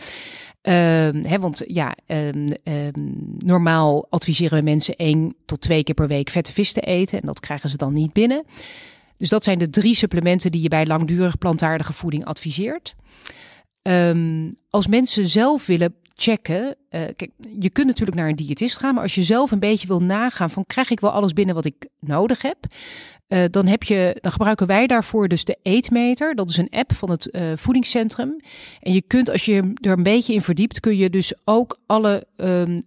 Um, 0.61 1.25
hè, 1.25 1.39
want 1.39 1.63
ja, 1.67 1.95
um, 2.07 2.47
um, 2.63 3.36
normaal 3.38 4.07
adviseren 4.09 4.57
we 4.57 4.63
mensen 4.63 4.95
één 4.95 5.36
tot 5.45 5.61
twee 5.61 5.84
keer 5.84 5.95
per 5.95 6.07
week 6.07 6.30
vette 6.30 6.53
vis 6.53 6.73
te 6.73 6.82
eten. 6.82 7.21
En 7.21 7.27
dat 7.27 7.39
krijgen 7.39 7.69
ze 7.69 7.77
dan 7.77 7.93
niet 7.93 8.13
binnen. 8.13 8.43
Dus 9.17 9.30
dat 9.30 9.43
zijn 9.43 9.59
de 9.59 9.69
drie 9.69 9.95
supplementen 9.95 10.51
die 10.51 10.61
je 10.61 10.67
bij 10.67 10.86
langdurig 10.86 11.38
plantaardige 11.38 11.93
voeding 11.93 12.25
adviseert. 12.25 12.95
als 14.69 14.88
mensen 14.88 15.27
zelf 15.27 15.65
willen 15.65 15.95
checken. 16.22 16.65
Uh, 16.65 17.01
kijk, 17.15 17.30
je 17.59 17.70
kunt 17.70 17.88
natuurlijk 17.88 18.17
naar 18.17 18.30
een 18.30 18.36
diëtist 18.36 18.78
gaan, 18.78 18.93
maar 18.93 19.03
als 19.03 19.15
je 19.15 19.24
zelf 19.24 19.51
een 19.51 19.59
beetje 19.59 19.88
wil 19.88 20.01
nagaan 20.01 20.49
van 20.49 20.65
krijg 20.65 20.89
ik 20.89 20.99
wel 20.99 21.11
alles 21.11 21.34
binnen 21.34 21.55
wat 21.55 21.65
ik 21.65 21.88
nodig 21.99 22.41
heb, 22.41 22.57
uh, 23.30 23.43
dan, 23.49 23.67
heb 23.67 23.84
je, 23.84 24.17
dan 24.22 24.32
gebruiken 24.32 24.67
wij 24.67 24.88
daarvoor 24.88 25.28
dus 25.28 25.43
de 25.43 25.57
Eetmeter. 25.61 26.36
Dat 26.36 26.49
is 26.49 26.57
een 26.57 26.70
app 26.70 26.93
van 26.93 27.09
het 27.09 27.30
uh, 27.32 27.41
voedingscentrum. 27.55 28.39
En 28.80 28.93
je 28.93 29.01
kunt, 29.01 29.30
als 29.30 29.45
je 29.45 29.74
er 29.82 29.91
een 29.91 30.03
beetje 30.03 30.34
in 30.34 30.41
verdiept, 30.41 30.80
kun 30.80 30.97
je 30.97 31.09
dus 31.09 31.34
ook 31.45 31.80
alle, 31.86 32.26
um, 32.38 32.82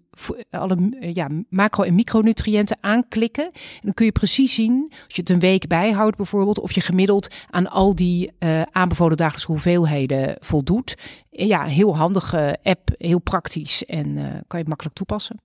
alle 0.51 0.97
ja, 1.13 1.29
macro- 1.49 1.83
en 1.83 1.95
micronutriënten 1.95 2.79
aanklikken. 2.81 3.45
En 3.45 3.81
dan 3.83 3.95
kun 3.95 4.05
je 4.05 4.13
precies 4.13 4.55
zien, 4.55 4.87
als 4.91 5.15
je 5.15 5.21
het 5.21 5.31
een 5.31 5.39
week 5.39 5.67
bijhoudt 5.67 6.17
bijvoorbeeld, 6.17 6.61
of 6.61 6.73
je 6.73 6.81
gemiddeld 6.81 7.29
aan 7.51 7.71
al 7.71 7.95
die 7.95 8.33
uh, 8.39 8.63
aanbevolen 8.63 9.17
dagelijkse 9.17 9.51
hoeveelheden 9.51 10.37
voldoet. 10.41 10.95
Ja, 11.31 11.65
heel 11.65 11.97
handige 11.97 12.59
app, 12.63 12.91
heel 12.99 13.21
praktisch 13.21 13.85
en 13.85 14.15
kan 14.47 14.61
je 14.61 14.69
makkelijk 14.69 14.97
toepassen. 14.97 15.41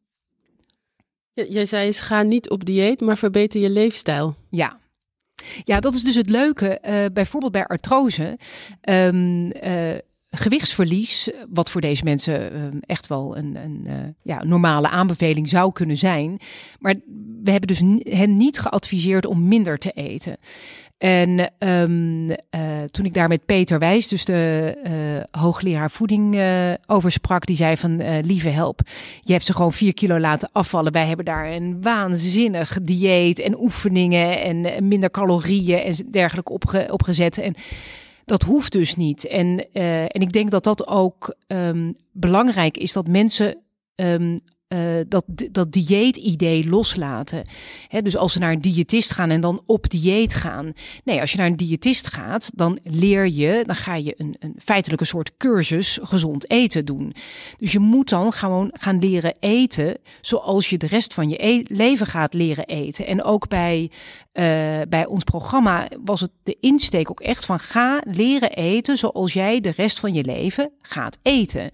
Jij 1.33 1.65
zei 1.65 1.85
eens, 1.85 1.99
ga 1.99 2.21
niet 2.21 2.49
op 2.49 2.65
dieet, 2.65 3.01
maar 3.01 3.17
verbeter 3.17 3.61
je 3.61 3.69
leefstijl. 3.69 4.35
Ja, 4.49 4.79
ja, 5.63 5.79
dat 5.79 5.95
is 5.95 6.03
dus 6.03 6.15
het 6.15 6.29
leuke. 6.29 6.81
Uh, 6.85 7.05
bijvoorbeeld 7.13 7.51
bij 7.51 7.65
artrose. 7.65 8.37
Um, 8.89 9.45
uh, 9.45 9.97
gewichtsverlies, 10.37 11.29
wat 11.49 11.69
voor 11.69 11.81
deze 11.81 12.03
mensen 12.03 12.55
uh, 12.55 12.61
echt 12.85 13.07
wel 13.07 13.37
een, 13.37 13.55
een 13.55 13.83
uh, 13.87 13.93
ja, 14.21 14.43
normale 14.43 14.89
aanbeveling 14.89 15.49
zou 15.49 15.71
kunnen 15.71 15.97
zijn. 15.97 16.39
Maar 16.79 16.95
we 17.43 17.51
hebben 17.51 17.67
dus 17.67 17.83
hen 18.13 18.37
niet 18.37 18.59
geadviseerd 18.59 19.25
om 19.25 19.47
minder 19.47 19.77
te 19.77 19.91
eten. 19.91 20.37
En 20.97 21.51
um, 21.59 22.29
uh, 22.29 22.35
toen 22.91 23.05
ik 23.05 23.13
daar 23.13 23.27
met 23.27 23.45
Peter 23.45 23.79
Wijs, 23.79 24.07
dus 24.07 24.25
de 24.25 25.27
hoogleraar 25.31 25.91
voeding, 25.91 26.35
uh, 26.35 26.73
over 26.85 27.11
sprak, 27.11 27.45
die 27.45 27.55
zei 27.55 27.77
van 27.77 28.21
lieve 28.21 28.49
help, 28.49 28.79
je 29.21 29.31
hebt 29.31 29.45
ze 29.45 29.53
gewoon 29.53 29.73
vier 29.73 29.93
kilo 29.93 30.19
laten 30.19 30.49
afvallen. 30.51 30.91
Wij 30.91 31.07
hebben 31.07 31.25
daar 31.25 31.51
een 31.51 31.81
waanzinnig 31.81 32.77
dieet 32.81 33.39
en 33.39 33.59
oefeningen 33.59 34.41
en 34.41 34.87
minder 34.87 35.11
calorieën 35.11 35.79
en 35.79 35.95
dergelijke 36.11 36.51
opge 36.51 36.87
opgezet. 36.91 37.37
En 37.37 37.55
dat 38.27 38.43
hoeft 38.43 38.71
dus 38.71 38.95
niet. 38.95 39.27
En, 39.27 39.71
en 39.71 40.21
ik 40.21 40.31
denk 40.31 40.51
dat 40.51 40.63
dat 40.63 40.87
ook 40.87 41.35
um, 41.47 41.95
belangrijk 42.11 42.77
is, 42.77 42.93
dat 42.93 43.07
mensen 43.07 43.57
um, 43.95 44.39
uh, 44.67 44.79
dat, 45.07 45.23
dat 45.51 45.71
dieet-idee 45.71 46.69
loslaten. 46.69 47.41
He, 47.87 48.01
dus 48.01 48.17
als 48.17 48.33
ze 48.33 48.39
naar 48.39 48.51
een 48.51 48.61
diëtist 48.61 49.11
gaan 49.11 49.29
en 49.29 49.41
dan 49.41 49.61
op 49.65 49.89
dieet 49.89 50.33
gaan. 50.33 50.73
Nee, 51.03 51.21
als 51.21 51.31
je 51.31 51.37
naar 51.37 51.47
een 51.47 51.57
diëtist 51.57 52.07
gaat, 52.07 52.51
dan 52.53 52.79
leer 52.83 53.27
je, 53.27 53.63
dan 53.65 53.75
ga 53.75 53.95
je 53.95 54.13
een, 54.17 54.35
een 54.39 54.55
feitelijk 54.63 55.01
een 55.01 55.07
soort 55.07 55.37
cursus 55.37 55.99
gezond 56.01 56.49
eten 56.49 56.85
doen. 56.85 57.13
Dus 57.57 57.71
je 57.71 57.79
moet 57.79 58.09
dan 58.09 58.31
gewoon 58.31 58.69
gaan 58.73 58.99
leren 58.99 59.37
eten 59.39 59.97
zoals 60.21 60.69
je 60.69 60.77
de 60.77 60.87
rest 60.87 61.13
van 61.13 61.29
je 61.29 61.45
e 61.45 61.61
leven 61.65 62.07
gaat 62.07 62.33
leren 62.33 62.65
eten. 62.65 63.05
En 63.05 63.23
ook 63.23 63.47
bij, 63.47 63.81
uh, 63.81 63.91
bij 64.89 65.05
ons 65.07 65.23
programma 65.23 65.87
was 66.03 66.21
het 66.21 66.31
de 66.43 66.57
insteek 66.59 67.09
ook 67.09 67.19
echt 67.19 67.45
van 67.45 67.59
ga 67.59 68.01
leren 68.03 68.51
eten 68.51 68.97
zoals 68.97 69.33
jij 69.33 69.59
de 69.59 69.73
rest 69.75 69.99
van 69.99 70.13
je 70.13 70.23
leven 70.23 70.71
gaat 70.81 71.17
eten. 71.21 71.71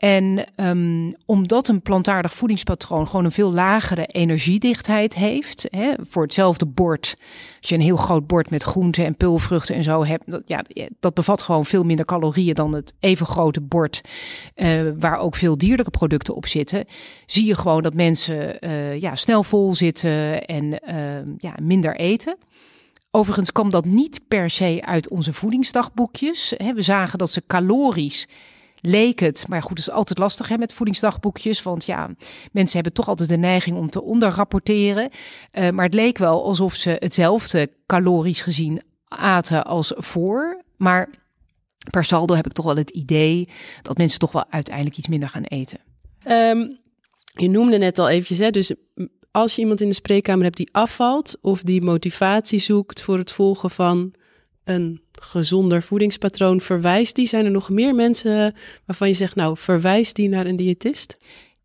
En 0.00 0.46
um, 0.56 1.14
omdat 1.26 1.68
een 1.68 1.82
plantaardig 1.82 2.34
voedingspatroon 2.34 3.06
gewoon 3.06 3.24
een 3.24 3.30
veel 3.30 3.52
lagere 3.52 4.06
energiedichtheid 4.06 5.14
heeft, 5.14 5.66
hè, 5.70 5.92
voor 5.98 6.22
hetzelfde 6.22 6.66
bord, 6.66 7.16
als 7.60 7.68
je 7.68 7.74
een 7.74 7.80
heel 7.80 7.96
groot 7.96 8.26
bord 8.26 8.50
met 8.50 8.62
groenten 8.62 9.04
en 9.04 9.16
pulvruchten 9.16 9.74
en 9.74 9.82
zo 9.84 10.04
hebt, 10.04 10.30
dat, 10.30 10.42
ja, 10.46 10.62
dat 11.00 11.14
bevat 11.14 11.42
gewoon 11.42 11.66
veel 11.66 11.84
minder 11.84 12.04
calorieën 12.04 12.54
dan 12.54 12.74
het 12.74 12.94
even 13.00 13.26
grote 13.26 13.60
bord, 13.60 14.00
uh, 14.56 14.82
waar 14.98 15.18
ook 15.18 15.36
veel 15.36 15.58
dierlijke 15.58 15.90
producten 15.90 16.34
op 16.34 16.46
zitten, 16.46 16.84
zie 17.26 17.46
je 17.46 17.54
gewoon 17.54 17.82
dat 17.82 17.94
mensen 17.94 18.56
uh, 18.60 19.00
ja, 19.00 19.16
snel 19.16 19.42
vol 19.42 19.74
zitten 19.74 20.44
en 20.44 20.64
uh, 20.64 21.34
ja, 21.38 21.54
minder 21.62 21.96
eten. 21.96 22.36
Overigens 23.10 23.52
kwam 23.52 23.70
dat 23.70 23.84
niet 23.84 24.20
per 24.28 24.50
se 24.50 24.78
uit 24.84 25.08
onze 25.08 25.32
voedingsdagboekjes. 25.32 26.54
We 26.74 26.82
zagen 26.82 27.18
dat 27.18 27.30
ze 27.30 27.42
calorisch 27.46 28.26
leek 28.80 29.18
het. 29.18 29.44
Maar 29.48 29.62
goed, 29.62 29.78
het 29.78 29.88
is 29.88 29.90
altijd 29.90 30.18
lastig 30.18 30.48
hè, 30.48 30.58
met 30.58 30.72
voedingsdagboekjes. 30.72 31.62
Want 31.62 31.84
ja, 31.84 32.10
mensen 32.52 32.74
hebben 32.74 32.92
toch 32.92 33.08
altijd 33.08 33.28
de 33.28 33.36
neiging 33.36 33.76
om 33.76 33.90
te 33.90 34.02
onderrapporteren. 34.02 35.10
Uh, 35.52 35.70
maar 35.70 35.84
het 35.84 35.94
leek 35.94 36.18
wel 36.18 36.44
alsof 36.44 36.74
ze 36.74 36.96
hetzelfde 36.98 37.70
calorisch 37.86 38.40
gezien 38.40 38.82
aten 39.08 39.64
als 39.64 39.92
voor. 39.96 40.62
Maar 40.76 41.10
per 41.90 42.04
saldo 42.04 42.34
heb 42.34 42.46
ik 42.46 42.52
toch 42.52 42.64
wel 42.64 42.76
het 42.76 42.90
idee 42.90 43.48
dat 43.82 43.96
mensen 43.96 44.18
toch 44.18 44.32
wel 44.32 44.44
uiteindelijk 44.50 44.96
iets 44.96 45.08
minder 45.08 45.28
gaan 45.28 45.42
eten. 45.42 45.78
Um, 46.26 46.78
je 47.32 47.48
noemde 47.48 47.78
net 47.78 47.98
al 47.98 48.08
eventjes, 48.08 48.38
hè, 48.38 48.50
dus 48.50 48.72
als 49.30 49.54
je 49.54 49.60
iemand 49.60 49.80
in 49.80 49.88
de 49.88 49.94
spreekkamer 49.94 50.44
hebt 50.44 50.56
die 50.56 50.68
afvalt 50.72 51.38
of 51.40 51.62
die 51.62 51.82
motivatie 51.82 52.58
zoekt 52.58 53.02
voor 53.02 53.18
het 53.18 53.32
volgen 53.32 53.70
van 53.70 54.14
een 54.64 55.00
gezonder 55.12 55.82
voedingspatroon 55.82 56.60
verwijst 56.60 57.14
die? 57.14 57.26
Zijn 57.26 57.44
er 57.44 57.50
nog 57.50 57.70
meer 57.70 57.94
mensen 57.94 58.54
waarvan 58.86 59.08
je 59.08 59.14
zegt, 59.14 59.34
nou, 59.34 59.56
verwijst 59.56 60.16
die 60.16 60.28
naar 60.28 60.46
een 60.46 60.56
diëtist? 60.56 61.16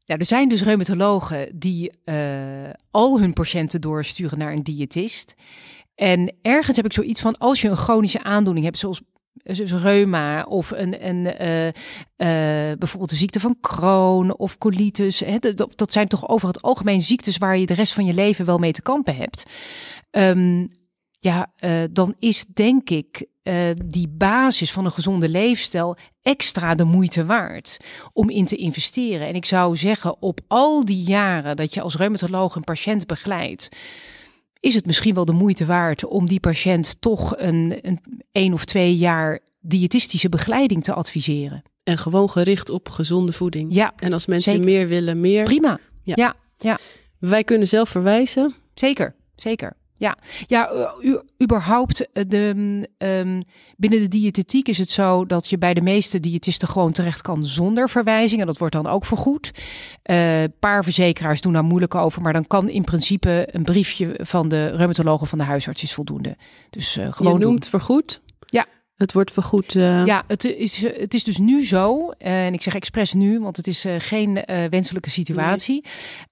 Ja, 0.03 0.17
er 0.17 0.25
zijn 0.25 0.49
dus 0.49 0.63
reumatologen 0.63 1.59
die 1.59 1.91
uh, 2.05 2.15
al 2.91 3.19
hun 3.19 3.33
patiënten 3.33 3.81
doorsturen 3.81 4.37
naar 4.37 4.53
een 4.53 4.63
diëtist. 4.63 5.35
En 5.95 6.33
ergens 6.41 6.75
heb 6.75 6.85
ik 6.85 6.93
zoiets 6.93 7.21
van, 7.21 7.37
als 7.37 7.61
je 7.61 7.69
een 7.69 7.77
chronische 7.77 8.23
aandoening 8.23 8.65
hebt, 8.65 8.77
zoals 8.77 9.01
reuma 9.81 10.43
of 10.43 10.71
een, 10.71 11.07
een 11.07 11.25
uh, 11.25 11.71
bijvoorbeeld 12.77 13.09
de 13.09 13.15
ziekte 13.15 13.39
van 13.39 13.57
Crohn 13.61 14.33
of 14.37 14.57
colitis. 14.57 15.19
Hè, 15.19 15.39
dat, 15.39 15.73
dat 15.75 15.91
zijn 15.91 16.07
toch 16.07 16.29
over 16.29 16.47
het 16.47 16.61
algemeen 16.61 17.01
ziektes 17.01 17.37
waar 17.37 17.57
je 17.57 17.65
de 17.65 17.73
rest 17.73 17.93
van 17.93 18.05
je 18.05 18.13
leven 18.13 18.45
wel 18.45 18.57
mee 18.57 18.71
te 18.71 18.81
kampen 18.81 19.15
hebt. 19.15 19.43
Um, 20.11 20.69
ja, 21.25 21.51
uh, 21.59 21.83
dan 21.91 22.15
is 22.19 22.45
denk 22.53 22.89
ik 22.89 23.25
uh, 23.43 23.69
die 23.85 24.07
basis 24.07 24.71
van 24.71 24.85
een 24.85 24.91
gezonde 24.91 25.29
leefstijl 25.29 25.97
extra 26.21 26.75
de 26.75 26.83
moeite 26.83 27.25
waard 27.25 27.77
om 28.13 28.29
in 28.29 28.45
te 28.45 28.55
investeren. 28.55 29.27
En 29.27 29.35
ik 29.35 29.45
zou 29.45 29.75
zeggen, 29.75 30.21
op 30.21 30.39
al 30.47 30.85
die 30.85 31.03
jaren 31.03 31.55
dat 31.55 31.73
je 31.73 31.81
als 31.81 31.95
reumatoloog 31.95 32.55
een 32.55 32.63
patiënt 32.63 33.07
begeleidt, 33.07 33.69
is 34.59 34.75
het 34.75 34.85
misschien 34.85 35.13
wel 35.13 35.25
de 35.25 35.31
moeite 35.31 35.65
waard 35.65 36.05
om 36.05 36.27
die 36.27 36.39
patiënt 36.39 36.95
toch 37.01 37.37
een, 37.37 37.79
een 37.81 37.99
één 38.31 38.53
of 38.53 38.65
twee 38.65 38.95
jaar 38.95 39.39
diëtistische 39.59 40.29
begeleiding 40.29 40.83
te 40.83 40.93
adviseren. 40.93 41.63
En 41.83 41.97
gewoon 41.97 42.29
gericht 42.29 42.69
op 42.69 42.89
gezonde 42.89 43.31
voeding. 43.31 43.73
Ja. 43.73 43.93
En 43.95 44.13
als 44.13 44.25
mensen 44.25 44.51
zeker. 44.51 44.67
meer 44.67 44.87
willen, 44.87 45.19
meer. 45.19 45.43
Prima. 45.43 45.79
Ja. 46.03 46.13
ja. 46.15 46.35
ja. 46.57 46.77
Wij 47.19 47.43
kunnen 47.43 47.67
zelf 47.67 47.89
verwijzen. 47.89 48.55
Zeker, 48.73 49.15
zeker. 49.35 49.75
Ja, 49.97 50.17
ja 50.45 50.93
u, 51.01 51.19
überhaupt 51.43 52.07
de, 52.13 52.85
um, 52.97 53.43
binnen 53.77 53.99
de 53.99 54.07
diëtetiek 54.07 54.67
is 54.67 54.77
het 54.77 54.89
zo 54.89 55.25
dat 55.25 55.49
je 55.49 55.57
bij 55.57 55.73
de 55.73 55.81
meeste 55.81 56.19
diëtisten 56.19 56.67
gewoon 56.67 56.91
terecht 56.91 57.21
kan 57.21 57.45
zonder 57.45 57.89
verwijzing. 57.89 58.41
En 58.41 58.47
dat 58.47 58.57
wordt 58.57 58.73
dan 58.73 58.87
ook 58.87 59.05
vergoed. 59.05 59.51
Een 60.03 60.41
uh, 60.41 60.43
paar 60.59 60.83
verzekeraars 60.83 61.41
doen 61.41 61.53
daar 61.53 61.63
moeilijk 61.63 61.95
over, 61.95 62.21
maar 62.21 62.33
dan 62.33 62.47
kan 62.47 62.69
in 62.69 62.83
principe 62.83 63.47
een 63.51 63.63
briefje 63.63 64.19
van 64.21 64.47
de 64.47 64.67
reumatologen 64.67 65.27
van 65.27 65.37
de 65.37 65.43
huisarts 65.43 65.83
is 65.83 65.93
voldoende. 65.93 66.37
Dus 66.69 66.97
uh, 66.97 67.11
gewoon. 67.11 67.33
Je 67.33 67.39
noemt 67.39 67.61
doen. 67.61 67.69
vergoed? 67.69 68.21
Ja. 68.45 68.65
Het 68.95 69.13
wordt 69.13 69.31
vergoed. 69.31 69.75
Uh... 69.75 70.05
Ja, 70.05 70.23
het 70.27 70.43
is, 70.43 70.81
het 70.81 71.13
is 71.13 71.23
dus 71.23 71.37
nu 71.37 71.65
zo, 71.65 72.09
en 72.09 72.53
ik 72.53 72.61
zeg 72.61 72.75
expres 72.75 73.13
nu, 73.13 73.39
want 73.39 73.57
het 73.57 73.67
is 73.67 73.85
geen 73.97 74.43
wenselijke 74.69 75.09
situatie. 75.09 75.85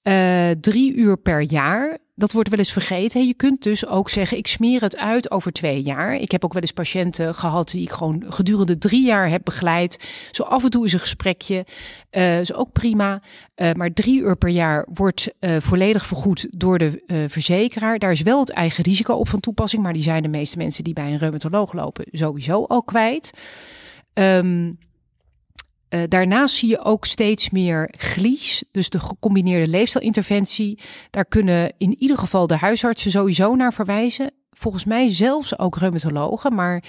Nee. 0.03 0.59
drie 0.59 0.93
uur 0.93 1.17
per 1.17 1.41
jaar 1.41 1.97
dat 2.15 2.31
wordt 2.31 2.49
wel 2.49 2.59
eens 2.59 2.71
vergeten. 2.71 3.27
Je 3.27 3.33
kunt 3.33 3.63
dus 3.63 3.87
ook 3.87 4.09
zeggen, 4.09 4.37
ik 4.37 4.47
smeer 4.47 4.81
het 4.81 4.97
uit 4.97 5.31
over 5.31 5.51
twee 5.51 5.81
jaar. 5.81 6.15
Ik 6.15 6.31
heb 6.31 6.45
ook 6.45 6.53
wel 6.53 6.61
eens 6.61 6.71
patiënten 6.71 7.35
gehad 7.35 7.71
die 7.71 7.81
ik 7.81 7.91
gewoon 7.91 8.23
gedurende 8.27 8.77
drie 8.77 9.05
jaar 9.05 9.29
heb 9.29 9.41
begeleid. 9.43 10.09
Zo 10.31 10.43
af 10.43 10.63
en 10.63 10.69
toe 10.69 10.85
is 10.85 10.93
een 10.93 10.99
gesprekje, 10.99 11.65
uh, 12.11 12.39
is 12.39 12.53
ook 12.53 12.71
prima. 12.71 13.21
Uh, 13.55 13.71
maar 13.71 13.93
drie 13.93 14.21
uur 14.21 14.35
per 14.35 14.49
jaar 14.49 14.87
wordt 14.93 15.33
uh, 15.39 15.55
volledig 15.59 16.05
vergoed 16.05 16.47
door 16.49 16.77
de 16.77 17.25
verzekeraar. 17.27 17.99
Daar 17.99 18.11
is 18.11 18.21
wel 18.21 18.39
het 18.39 18.51
eigen 18.51 18.83
risico 18.83 19.13
op 19.13 19.27
van 19.27 19.39
toepassing, 19.39 19.83
maar 19.83 19.93
die 19.93 20.03
zijn 20.03 20.23
de 20.23 20.29
meeste 20.29 20.57
mensen 20.57 20.83
die 20.83 20.93
bij 20.93 21.11
een 21.11 21.17
reumatoloog 21.17 21.73
lopen 21.73 22.05
sowieso 22.11 22.63
al 22.63 22.83
kwijt. 22.83 23.31
Um, 24.13 24.77
uh, 25.93 26.01
daarnaast 26.07 26.55
zie 26.55 26.69
je 26.69 26.79
ook 26.79 27.05
steeds 27.05 27.49
meer 27.49 27.93
GLIES, 27.97 28.63
dus 28.71 28.89
de 28.89 28.99
gecombineerde 28.99 29.67
leefstijlinterventie. 29.67 30.79
Daar 31.09 31.25
kunnen 31.25 31.73
in 31.77 31.95
ieder 31.99 32.17
geval 32.17 32.47
de 32.47 32.57
huisartsen 32.57 33.11
sowieso 33.11 33.55
naar 33.55 33.73
verwijzen. 33.73 34.31
Volgens 34.51 34.85
mij 34.85 35.13
zelfs 35.13 35.59
ook 35.59 35.77
reumatologen, 35.77 36.53
maar 36.55 36.83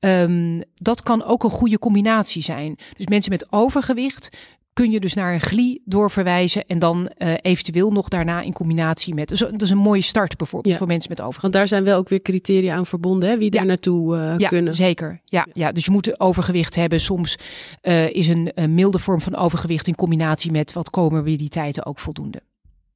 um, 0.00 0.62
dat 0.74 1.02
kan 1.02 1.24
ook 1.24 1.44
een 1.44 1.50
goede 1.50 1.78
combinatie 1.78 2.42
zijn. 2.42 2.78
Dus 2.96 3.06
mensen 3.06 3.32
met 3.32 3.46
overgewicht 3.52 4.28
kun 4.72 4.90
je 4.90 5.00
dus 5.00 5.14
naar 5.14 5.34
een 5.34 5.40
GLI 5.40 5.80
doorverwijzen 5.84 6.66
en 6.66 6.78
dan 6.78 7.10
uh, 7.18 7.34
eventueel 7.40 7.90
nog 7.90 8.08
daarna 8.08 8.40
in 8.40 8.52
combinatie 8.52 9.14
met. 9.14 9.28
Dus 9.28 9.38
dat 9.38 9.62
is 9.62 9.70
een 9.70 9.78
mooie 9.78 10.00
start 10.00 10.36
bijvoorbeeld 10.36 10.72
ja. 10.74 10.78
voor 10.78 10.88
mensen 10.88 11.10
met 11.10 11.20
overgewicht. 11.20 11.42
Want 11.42 11.54
daar 11.54 11.68
zijn 11.68 11.84
wel 11.84 11.98
ook 11.98 12.08
weer 12.08 12.22
criteria 12.22 12.74
aan 12.76 12.86
verbonden, 12.86 13.28
hè? 13.28 13.38
wie 13.38 13.52
ja. 13.52 13.58
daar 13.58 13.66
naartoe 13.66 14.16
uh, 14.16 14.38
ja, 14.38 14.48
kunnen. 14.48 14.74
Zeker, 14.74 15.20
ja, 15.24 15.46
ja. 15.52 15.72
Dus 15.72 15.84
je 15.84 15.90
moet 15.90 16.20
overgewicht 16.20 16.74
hebben. 16.74 17.00
Soms 17.00 17.38
uh, 17.82 18.10
is 18.10 18.28
een, 18.28 18.50
een 18.54 18.74
milde 18.74 18.98
vorm 18.98 19.20
van 19.20 19.36
overgewicht 19.36 19.86
in 19.86 19.94
combinatie 19.94 20.50
met 20.52 20.72
wat 20.72 20.90
comorbiditeiten 20.90 21.86
ook 21.86 21.98
voldoende. 21.98 22.42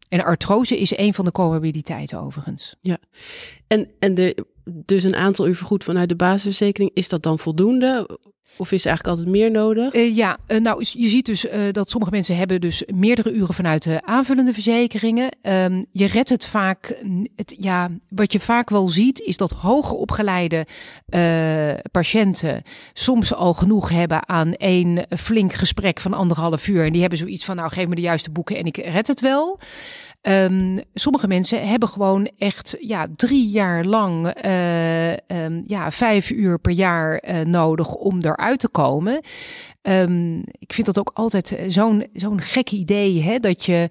En 0.09 0.25
artrose 0.25 0.81
is 0.81 0.97
een 0.97 1.14
van 1.14 1.25
de 1.25 1.33
comorbiditeiten 1.33 2.20
overigens. 2.20 2.77
Ja, 2.81 2.99
en, 3.66 3.91
en 3.99 4.16
er, 4.16 4.35
dus 4.65 5.05
een 5.05 5.17
aantal 5.17 5.47
uur 5.47 5.57
vergoed 5.57 5.85
vanuit 5.85 6.09
de 6.09 6.17
basisverzekering, 6.17 6.91
is 6.95 7.09
dat 7.09 7.23
dan 7.23 7.39
voldoende? 7.39 8.19
Of 8.57 8.73
is 8.73 8.85
er 8.85 8.89
eigenlijk 8.89 9.19
altijd 9.19 9.37
meer 9.37 9.51
nodig? 9.51 9.95
Uh, 9.95 10.17
ja, 10.17 10.39
uh, 10.49 10.61
nou 10.61 10.85
je 10.89 11.09
ziet 11.09 11.27
dus 11.27 11.45
uh, 11.45 11.53
dat 11.71 11.91
sommige 11.91 12.12
mensen 12.12 12.37
hebben 12.37 12.61
dus 12.61 12.83
meerdere 12.95 13.33
uren 13.33 13.55
vanuit 13.55 13.83
de 13.83 14.03
aanvullende 14.03 14.53
verzekeringen. 14.53 15.37
Um, 15.43 15.87
je 15.91 16.07
redt 16.07 16.29
het 16.29 16.47
vaak, 16.47 17.03
het, 17.37 17.55
ja, 17.59 17.91
wat 18.09 18.33
je 18.33 18.41
vaak 18.41 18.71
wel 18.71 18.89
ziet 18.89 19.21
is 19.21 19.37
dat 19.37 19.51
hoger 19.51 19.97
opgeleide 19.97 20.67
patiënten 21.91 22.62
soms 22.93 23.35
al 23.35 23.55
genoeg 23.55 23.89
hebben 23.89 24.29
aan 24.29 24.55
één 24.55 25.07
flink 25.09 25.53
gesprek 25.53 26.01
van 26.01 26.12
anderhalf 26.12 26.69
uur. 26.69 26.85
En 26.85 26.93
die 26.93 27.01
hebben 27.01 27.19
zoiets 27.19 27.45
van 27.45 27.57
nou 27.57 27.71
geef 27.71 27.89
me 27.89 27.95
de 27.95 28.01
juiste 28.01 28.31
boeken 28.31 28.57
en 28.57 28.65
ik 28.65 28.77
red 28.77 29.07
het 29.07 29.21
wel. 29.21 29.59
Um, 30.29 30.81
sommige 30.95 31.27
mensen 31.27 31.68
hebben 31.68 31.89
gewoon 31.89 32.31
echt 32.39 32.77
ja, 32.81 33.07
drie 33.16 33.49
jaar 33.49 33.85
lang 33.85 34.45
uh, 34.45 35.11
um, 35.12 35.62
ja, 35.66 35.91
vijf 35.91 36.31
uur 36.31 36.59
per 36.59 36.72
jaar 36.72 37.25
uh, 37.29 37.41
nodig 37.41 37.95
om 37.95 38.18
eruit 38.20 38.59
te 38.59 38.68
komen. 38.68 39.20
Um, 39.83 40.43
ik 40.59 40.72
vind 40.72 40.87
dat 40.87 40.99
ook 40.99 41.11
altijd 41.14 41.59
zo'n 41.68 42.07
zo'n 42.12 42.41
gek 42.41 42.70
idee, 42.70 43.22
hè, 43.22 43.39
dat 43.39 43.64
je 43.64 43.89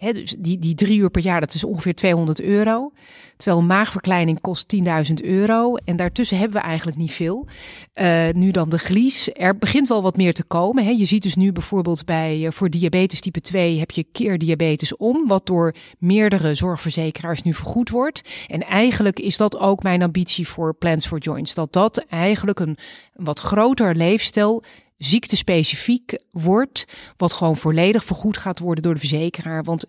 Dus 0.00 0.36
die, 0.38 0.58
die 0.58 0.74
drie 0.74 0.98
uur 0.98 1.10
per 1.10 1.22
jaar, 1.22 1.40
dat 1.40 1.54
is 1.54 1.64
ongeveer 1.64 1.94
200 1.94 2.40
euro. 2.40 2.92
Terwijl 3.36 3.60
een 3.60 3.66
maagverkleining 3.66 4.40
kost 4.40 4.76
10.000 5.08 5.14
euro. 5.14 5.74
En 5.74 5.96
daartussen 5.96 6.38
hebben 6.38 6.60
we 6.60 6.66
eigenlijk 6.66 6.96
niet 6.96 7.12
veel. 7.12 7.46
Uh, 7.94 8.28
nu 8.32 8.50
dan 8.50 8.68
de 8.68 8.78
glies. 8.78 9.30
Er 9.32 9.58
begint 9.58 9.88
wel 9.88 10.02
wat 10.02 10.16
meer 10.16 10.34
te 10.34 10.44
komen. 10.44 10.98
Je 10.98 11.04
ziet 11.04 11.22
dus 11.22 11.34
nu 11.34 11.52
bijvoorbeeld 11.52 12.04
bij 12.04 12.40
uh, 12.40 12.50
voor 12.50 12.70
diabetes 12.70 13.20
type 13.20 13.40
2 13.40 13.78
heb 13.78 13.90
je 13.90 14.06
keer 14.12 14.38
diabetes 14.38 14.96
om. 14.96 15.26
Wat 15.26 15.46
door 15.46 15.74
meerdere 15.98 16.54
zorgverzekeraars 16.54 17.42
nu 17.42 17.54
vergoed 17.54 17.90
wordt. 17.90 18.22
En 18.46 18.66
eigenlijk 18.66 19.18
is 19.18 19.36
dat 19.36 19.58
ook 19.58 19.82
mijn 19.82 20.02
ambitie 20.02 20.48
voor 20.48 20.74
Plans 20.74 21.06
for 21.06 21.18
Joints. 21.18 21.54
Dat 21.54 21.72
dat 21.72 22.04
eigenlijk 22.08 22.60
een, 22.60 22.78
een 23.14 23.24
wat 23.24 23.40
groter 23.40 23.94
leefstijl 23.94 24.62
ziektespecifiek 25.00 26.18
wordt, 26.30 26.84
wat 27.16 27.32
gewoon 27.32 27.56
volledig 27.56 28.04
vergoed 28.04 28.36
gaat 28.36 28.58
worden 28.58 28.82
door 28.82 28.94
de 28.94 29.00
verzekeraar. 29.00 29.64
Want 29.64 29.84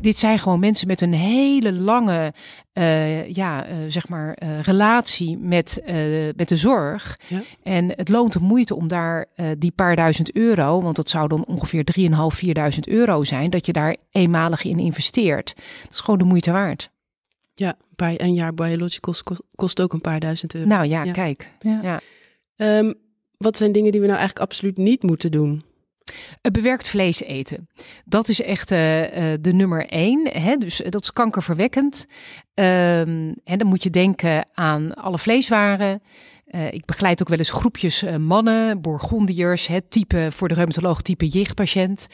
dit 0.00 0.18
zijn 0.18 0.38
gewoon 0.38 0.60
mensen 0.60 0.86
met 0.86 1.00
een 1.00 1.12
hele 1.12 1.72
lange, 1.72 2.32
uh, 2.74 3.28
ja, 3.28 3.68
uh, 3.68 3.74
zeg 3.88 4.08
maar, 4.08 4.38
uh, 4.42 4.60
relatie 4.60 5.38
met, 5.38 5.82
met 6.36 6.48
de 6.48 6.56
zorg. 6.56 7.18
Ja. 7.26 7.42
En 7.62 7.88
het 7.88 8.08
loont 8.08 8.32
de 8.32 8.40
moeite 8.40 8.76
om 8.76 8.88
daar 8.88 9.26
die 9.58 9.70
paar 9.70 9.96
duizend 9.96 10.32
euro, 10.32 10.82
want 10.82 10.96
dat 10.96 11.08
zou 11.08 11.28
dan 11.28 11.44
ongeveer 11.44 11.84
3.500, 12.00 12.06
4.000 12.74 12.80
euro 12.84 13.24
zijn, 13.24 13.50
dat 13.50 13.66
je 13.66 13.72
daar 13.72 13.96
eenmalig 14.10 14.64
in 14.64 14.78
investeert. 14.78 15.52
Dat 15.82 15.92
is 15.92 16.00
gewoon 16.00 16.18
de 16.18 16.24
moeite 16.24 16.52
waard. 16.52 16.90
Ja, 17.54 17.76
bij 17.96 18.20
een 18.20 18.34
jaar 18.34 18.54
biologicals 18.54 19.22
kost, 19.22 19.40
kost 19.54 19.80
ook 19.80 19.92
een 19.92 20.00
paar 20.00 20.20
duizend 20.20 20.54
euro. 20.54 20.68
Nou 20.68 20.86
ja, 20.86 21.02
ja. 21.02 21.12
kijk. 21.12 21.48
Ja. 21.60 21.80
ja. 21.82 22.00
Um, 22.78 22.94
wat 23.44 23.56
zijn 23.56 23.72
dingen 23.72 23.92
die 23.92 24.00
we 24.00 24.06
nou 24.06 24.18
eigenlijk 24.18 24.50
absoluut 24.50 24.76
niet 24.76 25.02
moeten 25.02 25.30
doen? 25.30 25.62
Bewerkt 26.52 26.88
vlees 26.88 27.22
eten. 27.22 27.68
Dat 28.04 28.28
is 28.28 28.42
echt 28.42 28.70
uh, 28.70 28.78
de 29.40 29.52
nummer 29.52 29.86
één. 29.86 30.28
Hè? 30.28 30.56
Dus 30.56 30.82
dat 30.88 31.02
is 31.02 31.12
kankerverwekkend. 31.12 32.06
En 32.54 33.36
dan 33.44 33.66
moet 33.66 33.82
je 33.82 33.90
denken 33.90 34.48
aan 34.54 34.94
alle 34.94 35.18
vleeswaren. 35.18 36.02
Uh, 36.54 36.72
ik 36.72 36.84
begeleid 36.84 37.20
ook 37.20 37.28
wel 37.28 37.38
eens 37.38 37.50
groepjes 37.50 38.02
uh, 38.02 38.16
mannen, 38.16 38.80
Bourgondiërs, 38.80 39.66
het 39.66 39.90
type 39.90 40.28
voor 40.30 40.48
de 40.48 40.54
reumatoloog 40.54 41.02
type 41.02 41.26
jichtpatiënt. 41.26 42.08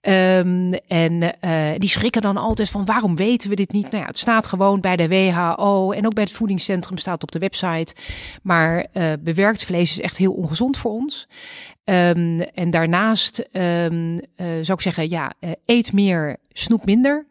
Um, 0.00 0.72
en 0.72 1.22
uh, 1.22 1.70
die 1.78 1.88
schrikken 1.88 2.22
dan 2.22 2.36
altijd 2.36 2.70
van 2.70 2.84
waarom 2.84 3.16
weten 3.16 3.50
we 3.50 3.56
dit 3.56 3.72
niet? 3.72 3.90
Nou 3.90 3.96
ja, 3.96 4.06
het 4.06 4.18
staat 4.18 4.46
gewoon 4.46 4.80
bij 4.80 4.96
de 4.96 5.08
WHO 5.08 5.92
en 5.92 6.06
ook 6.06 6.14
bij 6.14 6.24
het 6.24 6.32
voedingscentrum 6.32 6.98
staat 6.98 7.22
op 7.22 7.32
de 7.32 7.38
website. 7.38 7.94
Maar 8.42 8.86
bewerkt 9.20 9.64
vlees 9.64 9.90
is 9.90 10.00
echt 10.00 10.16
heel 10.16 10.32
ongezond 10.32 10.76
voor 10.76 10.90
ons. 10.90 11.28
Um, 11.84 12.40
en 12.40 12.70
daarnaast 12.70 13.48
um, 13.52 14.20
zou 14.36 14.72
ik 14.72 14.80
zeggen, 14.80 15.10
ja, 15.10 15.32
eet 15.64 15.92
meer, 15.92 16.36
snoep 16.52 16.84
minder. 16.84 17.26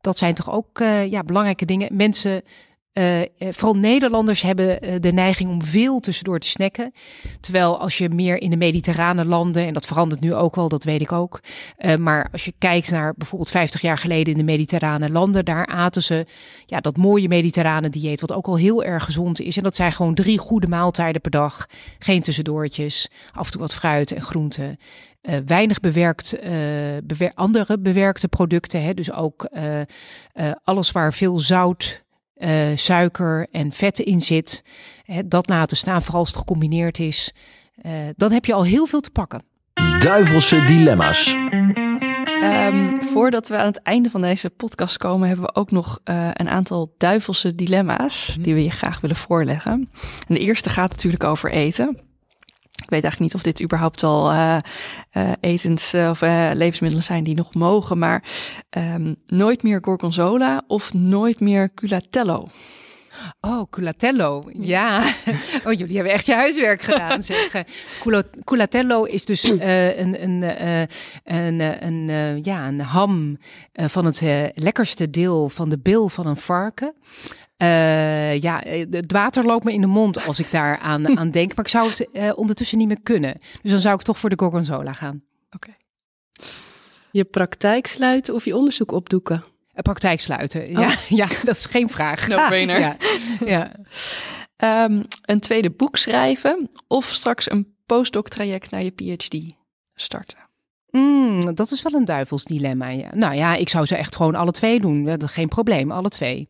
Dat 0.00 0.18
zijn 0.18 0.34
toch 0.34 0.50
ook 0.50 0.78
ja, 1.08 1.22
belangrijke 1.22 1.64
dingen. 1.64 1.96
Mensen 1.96 2.42
uh, 3.00 3.20
vooral 3.38 3.74
Nederlanders 3.74 4.42
hebben 4.42 4.84
uh, 4.84 4.94
de 5.00 5.12
neiging 5.12 5.50
om 5.50 5.64
veel 5.64 6.00
tussendoor 6.00 6.38
te 6.38 6.48
snacken. 6.48 6.92
Terwijl 7.40 7.80
als 7.80 7.98
je 7.98 8.08
meer 8.08 8.36
in 8.36 8.50
de 8.50 8.56
mediterrane 8.56 9.24
landen, 9.24 9.66
en 9.66 9.72
dat 9.72 9.86
verandert 9.86 10.20
nu 10.20 10.34
ook 10.34 10.56
al, 10.56 10.68
dat 10.68 10.84
weet 10.84 11.00
ik 11.00 11.12
ook. 11.12 11.40
Maar 11.98 12.28
als 12.32 12.44
je 12.44 12.52
kijkt 12.58 12.90
naar 12.90 13.14
bijvoorbeeld 13.16 13.50
50 13.50 13.80
jaar 13.80 13.98
geleden 13.98 14.32
in 14.32 14.38
de 14.38 14.44
mediterrane 14.44 15.10
landen, 15.10 15.44
daar 15.44 15.66
aten 15.66 16.02
ze 16.02 16.26
ja, 16.66 16.80
dat 16.80 16.96
mooie 16.96 17.28
mediterrane 17.28 17.88
dieet, 17.88 18.20
wat 18.20 18.32
ook 18.32 18.46
al 18.46 18.56
heel 18.56 18.84
erg 18.84 19.04
gezond 19.04 19.40
is. 19.40 19.56
En 19.56 19.62
dat 19.62 19.76
zijn 19.76 19.92
gewoon 19.92 20.14
drie 20.14 20.38
goede 20.38 20.66
maaltijden 20.66 21.20
per 21.20 21.30
dag. 21.30 21.66
Geen 21.98 22.22
tussendoortjes, 22.22 23.10
af 23.32 23.46
en 23.46 23.52
toe 23.52 23.60
wat 23.60 23.74
fruit 23.74 24.12
en 24.12 24.22
groenten. 24.22 24.78
Weinig 25.46 25.80
bewerkt, 25.80 26.36
bewer 27.04 27.32
andere 27.34 27.78
bewerkte 27.78 28.28
producten. 28.28 28.82
Hè? 28.82 28.94
Dus 28.94 29.12
ook 29.12 29.48
alles 30.64 30.90
waar 30.90 31.12
veel 31.12 31.38
zout, 31.38 32.02
uh, 32.40 32.66
suiker 32.74 33.46
en 33.50 33.72
vetten 33.72 34.04
in 34.04 34.20
zit. 34.20 34.64
Hè, 35.04 35.28
dat 35.28 35.48
laten 35.48 35.76
staan, 35.76 36.02
vooral 36.02 36.20
als 36.20 36.28
het 36.28 36.38
gecombineerd 36.38 36.98
is. 36.98 37.34
Uh, 37.82 37.92
dan 38.16 38.32
heb 38.32 38.44
je 38.44 38.52
al 38.52 38.64
heel 38.64 38.86
veel 38.86 39.00
te 39.00 39.10
pakken. 39.10 39.42
Duivelse 39.98 40.64
dilemma's. 40.64 41.36
Um, 42.42 43.02
voordat 43.02 43.48
we 43.48 43.56
aan 43.56 43.66
het 43.66 43.82
einde 43.82 44.10
van 44.10 44.20
deze 44.20 44.50
podcast 44.50 44.96
komen, 44.96 45.28
hebben 45.28 45.46
we 45.46 45.54
ook 45.54 45.70
nog 45.70 46.00
uh, 46.04 46.30
een 46.32 46.48
aantal 46.48 46.94
duivelse 46.98 47.54
dilemma's 47.54 48.36
die 48.40 48.54
we 48.54 48.62
je 48.62 48.70
graag 48.70 49.00
willen 49.00 49.16
voorleggen. 49.16 49.72
En 50.28 50.34
de 50.34 50.38
eerste 50.38 50.70
gaat 50.70 50.90
natuurlijk 50.90 51.24
over 51.24 51.50
eten. 51.50 52.09
Ik 52.82 52.90
weet 52.90 53.02
eigenlijk 53.02 53.20
niet 53.20 53.34
of 53.34 53.42
dit 53.42 53.62
überhaupt 53.62 54.00
wel 54.00 54.32
uh, 54.32 54.56
uh, 55.12 55.32
etens 55.40 55.94
uh, 55.94 56.10
of 56.10 56.20
levensmiddelen 56.54 57.04
zijn 57.04 57.24
die 57.24 57.34
nog 57.34 57.54
mogen, 57.54 57.98
maar 57.98 58.24
um, 58.70 59.16
nooit 59.26 59.62
meer 59.62 59.78
gorgonzola 59.82 60.62
of 60.66 60.94
nooit 60.94 61.40
meer 61.40 61.74
culatello. 61.74 62.48
Oh, 63.40 63.62
culatello. 63.70 64.42
Ja. 64.58 65.02
Oh, 65.64 65.72
jullie 65.72 65.94
hebben 65.94 66.12
echt 66.12 66.26
je 66.26 66.34
huiswerk 66.34 66.82
gedaan, 66.82 67.22
zeg. 67.22 67.64
Culatello 68.44 69.04
is 69.04 69.24
dus 69.24 69.44
uh, 69.44 69.98
een, 69.98 70.22
een, 70.22 70.42
uh, 70.42 70.80
een, 71.24 71.84
een, 71.86 72.08
uh, 72.08 72.42
ja, 72.42 72.66
een 72.66 72.80
ham 72.80 73.38
van 73.72 74.04
het 74.04 74.20
lekkerste 74.54 75.10
deel 75.10 75.48
van 75.48 75.68
de 75.68 75.78
bil 75.78 76.08
van 76.08 76.26
een 76.26 76.36
varken. 76.36 76.94
Uh, 77.62 78.40
ja, 78.40 78.62
het 78.90 79.12
water 79.12 79.44
loopt 79.44 79.64
me 79.64 79.72
in 79.72 79.80
de 79.80 79.86
mond 79.86 80.26
als 80.26 80.38
ik 80.38 80.50
daar 80.50 80.78
aan, 80.78 81.08
aan 81.18 81.30
denk. 81.30 81.54
Maar 81.54 81.64
ik 81.64 81.70
zou 81.70 81.88
het 81.88 82.08
uh, 82.12 82.32
ondertussen 82.34 82.78
niet 82.78 82.86
meer 82.86 83.00
kunnen. 83.02 83.40
Dus 83.62 83.70
dan 83.70 83.80
zou 83.80 83.94
ik 83.94 84.02
toch 84.02 84.18
voor 84.18 84.30
de 84.30 84.38
gorgonzola 84.38 84.92
gaan. 84.92 85.22
Oké. 85.50 85.68
Okay. 85.68 85.74
Je 87.10 87.24
praktijk 87.24 87.86
sluiten 87.86 88.34
of 88.34 88.44
je 88.44 88.56
onderzoek 88.56 88.92
opdoeken? 88.92 89.42
Een 89.74 89.82
praktijk 89.82 90.20
sluiten. 90.20 90.62
Oh. 90.62 90.68
Ja, 90.68 90.94
ja, 91.24 91.26
dat 91.44 91.56
is 91.56 91.66
geen 91.66 91.88
vraag. 91.88 92.28
No 92.28 92.46
brainer. 92.46 92.78
ja. 92.78 92.96
ja. 93.44 93.72
Um, 94.84 95.04
een 95.22 95.40
tweede 95.40 95.70
boek 95.70 95.96
schrijven 95.96 96.68
of 96.86 97.04
straks 97.04 97.50
een 97.50 97.74
postdoc 97.86 98.28
traject 98.28 98.70
naar 98.70 98.82
je 98.82 98.90
PhD 98.90 99.54
starten? 99.94 100.38
Mm, 100.90 101.54
dat 101.54 101.70
is 101.70 101.82
wel 101.82 101.92
een 101.92 102.04
duivels 102.04 102.44
dilemma. 102.44 102.88
Ja. 102.88 103.08
Nou 103.14 103.34
ja, 103.34 103.54
ik 103.54 103.68
zou 103.68 103.86
ze 103.86 103.96
echt 103.96 104.16
gewoon 104.16 104.34
alle 104.34 104.50
twee 104.50 104.80
doen. 104.80 105.28
Geen 105.28 105.48
probleem, 105.48 105.90
alle 105.90 106.08
twee. 106.08 106.48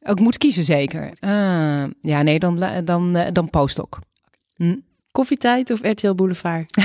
Ik 0.00 0.20
moet 0.20 0.38
kiezen 0.38 0.64
zeker. 0.64 1.04
Uh, 1.20 1.84
ja, 2.00 2.22
nee, 2.22 2.38
dan, 2.38 2.64
dan, 2.84 3.16
eh, 3.16 3.32
dan 3.32 3.50
postdoc. 3.50 3.98
Hm. 4.54 4.76
Koffietijd 5.10 5.70
of 5.70 5.80
RTL 5.82 6.14
Boulevard? 6.14 6.76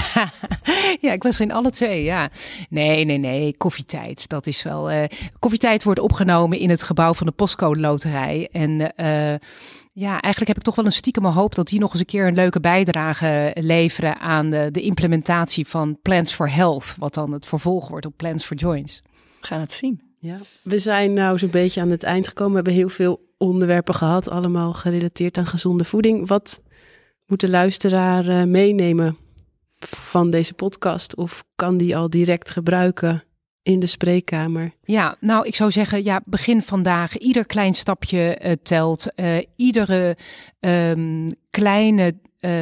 ja, 1.02 1.12
ik 1.12 1.24
was 1.24 1.40
in 1.40 1.52
alle 1.52 1.72
twee, 1.72 2.04
ja. 2.04 2.30
Nee, 2.70 3.06
nee, 3.06 3.18
nee, 3.18 3.58
koffietijd. 3.58 4.28
Dat 4.30 4.48
is 4.48 4.64
wel... 4.64 4.92
Uh, 4.92 5.04
koffietijd 5.40 5.84
wordt 5.84 6.00
opgenomen 6.00 6.60
in 6.60 6.70
het 6.70 6.84
gebouw 6.84 7.14
van 7.14 7.28
de 7.28 7.34
postcode 7.34 7.80
loterij. 7.80 8.50
En 8.52 8.70
uh, 8.72 9.36
ja, 9.94 10.12
eigenlijk 10.12 10.48
heb 10.48 10.58
ik 10.58 10.64
toch 10.64 10.76
wel 10.76 10.86
een 10.86 10.92
stiekem 10.92 11.26
hoop 11.26 11.56
dat 11.56 11.68
die 11.68 11.80
nog 11.80 11.92
eens 11.92 12.00
een 12.00 12.06
keer 12.06 12.28
een 12.28 12.36
leuke 12.36 12.60
bijdrage 12.60 13.52
leveren 13.60 14.20
aan 14.20 14.50
de, 14.50 14.70
de 14.72 14.82
implementatie 14.82 15.68
van 15.68 16.00
Plans 16.02 16.34
for 16.34 16.52
Health. 16.52 16.96
Wat 16.98 17.14
dan 17.14 17.32
het 17.32 17.46
vervolg 17.46 17.88
wordt 17.88 18.06
op 18.06 18.14
Plans 18.18 18.46
for 18.46 18.58
Joints. 18.58 19.02
We 19.42 19.48
gaan 19.48 19.60
het 19.60 19.72
zien. 19.72 20.02
Ja, 20.20 20.38
we 20.62 20.78
zijn 20.78 21.14
nou 21.14 21.38
zo'n 21.38 21.50
beetje 21.50 21.82
aan 21.82 21.90
het 21.90 22.04
eind 22.04 22.28
gekomen. 22.28 22.52
We 22.52 22.56
hebben 22.56 22.74
heel 22.74 22.90
veel 22.90 23.34
onderwerpen 23.38 23.94
gehad, 23.94 24.30
allemaal 24.30 24.74
gerelateerd 24.74 25.38
aan 25.38 25.46
gezonde 25.46 25.84
voeding. 25.84 26.28
Wat 26.28 26.62
moet 27.26 27.40
de 27.40 27.50
luisteraar 27.50 28.28
uh, 28.28 28.44
meenemen 28.44 29.18
van 29.80 30.30
deze 30.30 30.54
podcast? 30.54 31.16
Of 31.16 31.44
kan 31.56 31.78
die 31.78 31.98
al 31.98 32.10
direct 32.10 32.50
gebruiken 32.50 33.24
in 33.62 33.80
de 33.80 33.86
spreekkamer? 33.86 34.72
Ja, 34.84 35.18
nou, 35.20 35.46
ik 35.48 35.56
zou 35.56 35.72
zeggen, 35.72 36.04
ja, 36.04 36.22
begin 36.26 36.62
vandaag. 36.62 37.18
Ieder 37.18 37.46
klein 37.46 37.74
stapje 37.74 38.42
uh, 38.44 38.52
telt. 38.64 39.08
Uh, 39.16 39.38
iedere 39.56 40.18
um, 40.60 41.28
kleine 41.50 42.16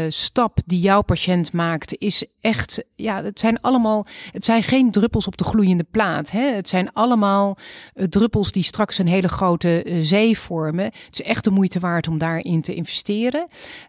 stap 0.09 0.59
die 0.65 0.79
jouw 0.79 1.01
patiënt 1.01 1.51
maakt, 1.51 1.97
is 1.97 2.25
echt, 2.41 2.83
ja, 2.95 3.23
het 3.23 3.39
zijn 3.39 3.61
allemaal, 3.61 4.05
het 4.31 4.45
zijn 4.45 4.63
geen 4.63 4.91
druppels 4.91 5.27
op 5.27 5.37
de 5.37 5.43
gloeiende 5.43 5.85
plaat. 5.91 6.31
Hè? 6.31 6.51
Het 6.51 6.69
zijn 6.69 6.93
allemaal 6.93 7.57
druppels 7.93 8.51
die 8.51 8.63
straks 8.63 8.97
een 8.97 9.07
hele 9.07 9.27
grote 9.27 9.97
zee 9.99 10.37
vormen. 10.37 10.85
Het 10.85 11.19
is 11.19 11.21
echt 11.21 11.43
de 11.43 11.51
moeite 11.51 11.79
waard 11.79 12.07
om 12.07 12.17
daarin 12.17 12.61
te 12.61 12.73
investeren. 12.73 13.47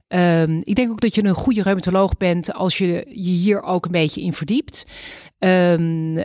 Um, 0.08 0.60
ik 0.62 0.74
denk 0.74 0.90
ook 0.90 1.00
dat 1.00 1.14
je 1.14 1.24
een 1.24 1.34
goede 1.34 1.62
reumatoloog 1.62 2.16
bent 2.16 2.52
als 2.52 2.78
je 2.78 3.06
je 3.08 3.30
hier 3.30 3.62
ook 3.62 3.84
een 3.84 3.90
beetje 3.90 4.22
in 4.22 4.32
verdiept. 4.32 4.84
Uh, 5.38 6.16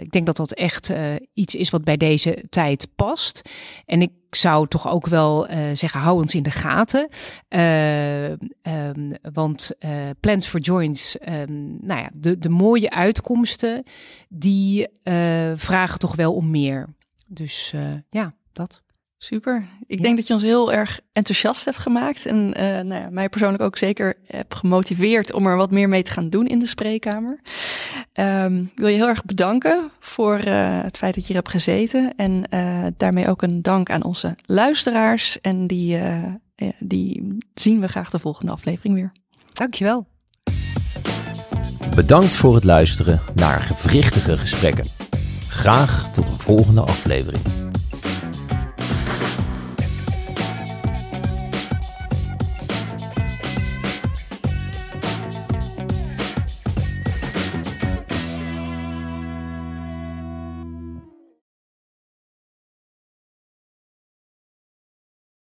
ik 0.00 0.10
denk 0.10 0.26
dat 0.26 0.36
dat 0.36 0.52
echt 0.52 0.92
iets 1.34 1.54
is 1.54 1.70
wat 1.70 1.84
bij 1.84 1.96
deze 1.96 2.44
tijd 2.48 2.88
past. 2.96 3.42
En 3.84 4.02
ik 4.02 4.10
zou 4.36 4.68
toch 4.68 4.88
ook 4.88 5.06
wel 5.06 5.50
uh, 5.50 5.56
zeggen, 5.72 6.00
hou 6.00 6.20
ons 6.20 6.34
in 6.34 6.42
de 6.42 6.50
gaten. 6.50 7.08
Um, 7.48 9.14
want 9.32 9.70
Plans 10.20 10.46
for 10.46 10.60
Joints, 10.60 11.16
nou 11.80 12.00
ja, 12.00 12.10
de, 12.12 12.38
de 12.38 12.48
mooie 12.48 12.90
uitkomsten, 12.90 13.84
die 14.28 14.88
vragen 15.54 15.98
toch 15.98 16.14
wel 16.14 16.34
om 16.34 16.50
meer. 16.50 16.88
Dus 17.26 17.74
ja, 18.10 18.34
dat. 18.52 18.82
Super. 19.24 19.68
Ik 19.86 20.02
denk 20.02 20.16
dat 20.16 20.26
je 20.26 20.34
ons 20.34 20.42
heel 20.42 20.72
erg 20.72 21.00
enthousiast 21.12 21.64
hebt 21.64 21.78
gemaakt. 21.78 22.26
En 22.26 22.36
uh, 22.36 22.62
nou 22.62 22.94
ja, 22.94 23.08
mij 23.10 23.28
persoonlijk 23.28 23.62
ook 23.62 23.78
zeker 23.78 24.14
hebt 24.26 24.54
gemotiveerd 24.54 25.32
om 25.32 25.46
er 25.46 25.56
wat 25.56 25.70
meer 25.70 25.88
mee 25.88 26.02
te 26.02 26.10
gaan 26.10 26.30
doen 26.30 26.46
in 26.46 26.58
de 26.58 26.66
spreekkamer. 26.66 27.40
Um, 28.14 28.60
ik 28.60 28.78
wil 28.78 28.88
je 28.88 28.96
heel 28.96 29.08
erg 29.08 29.24
bedanken 29.24 29.90
voor 30.00 30.38
uh, 30.38 30.82
het 30.82 30.96
feit 30.96 31.14
dat 31.14 31.22
je 31.22 31.32
hier 31.32 31.42
hebt 31.42 31.50
gezeten. 31.50 32.12
En 32.16 32.44
uh, 32.50 32.86
daarmee 32.96 33.28
ook 33.28 33.42
een 33.42 33.62
dank 33.62 33.90
aan 33.90 34.04
onze 34.04 34.36
luisteraars. 34.46 35.40
En 35.40 35.66
die, 35.66 35.98
die 36.78 37.38
zien 37.54 37.80
we 37.80 37.88
graag 37.88 38.10
de 38.10 38.18
volgende 38.18 38.52
aflevering 38.52 38.94
weer. 38.94 39.12
Dankjewel. 39.52 40.06
Bedankt 41.94 42.36
voor 42.36 42.54
het 42.54 42.64
luisteren 42.64 43.20
naar 43.34 43.60
gewrichtige 43.60 44.38
gesprekken. 44.38 44.84
Graag 45.48 46.12
tot 46.12 46.28
een 46.28 46.38
volgende 46.38 46.80
aflevering. 46.80 47.42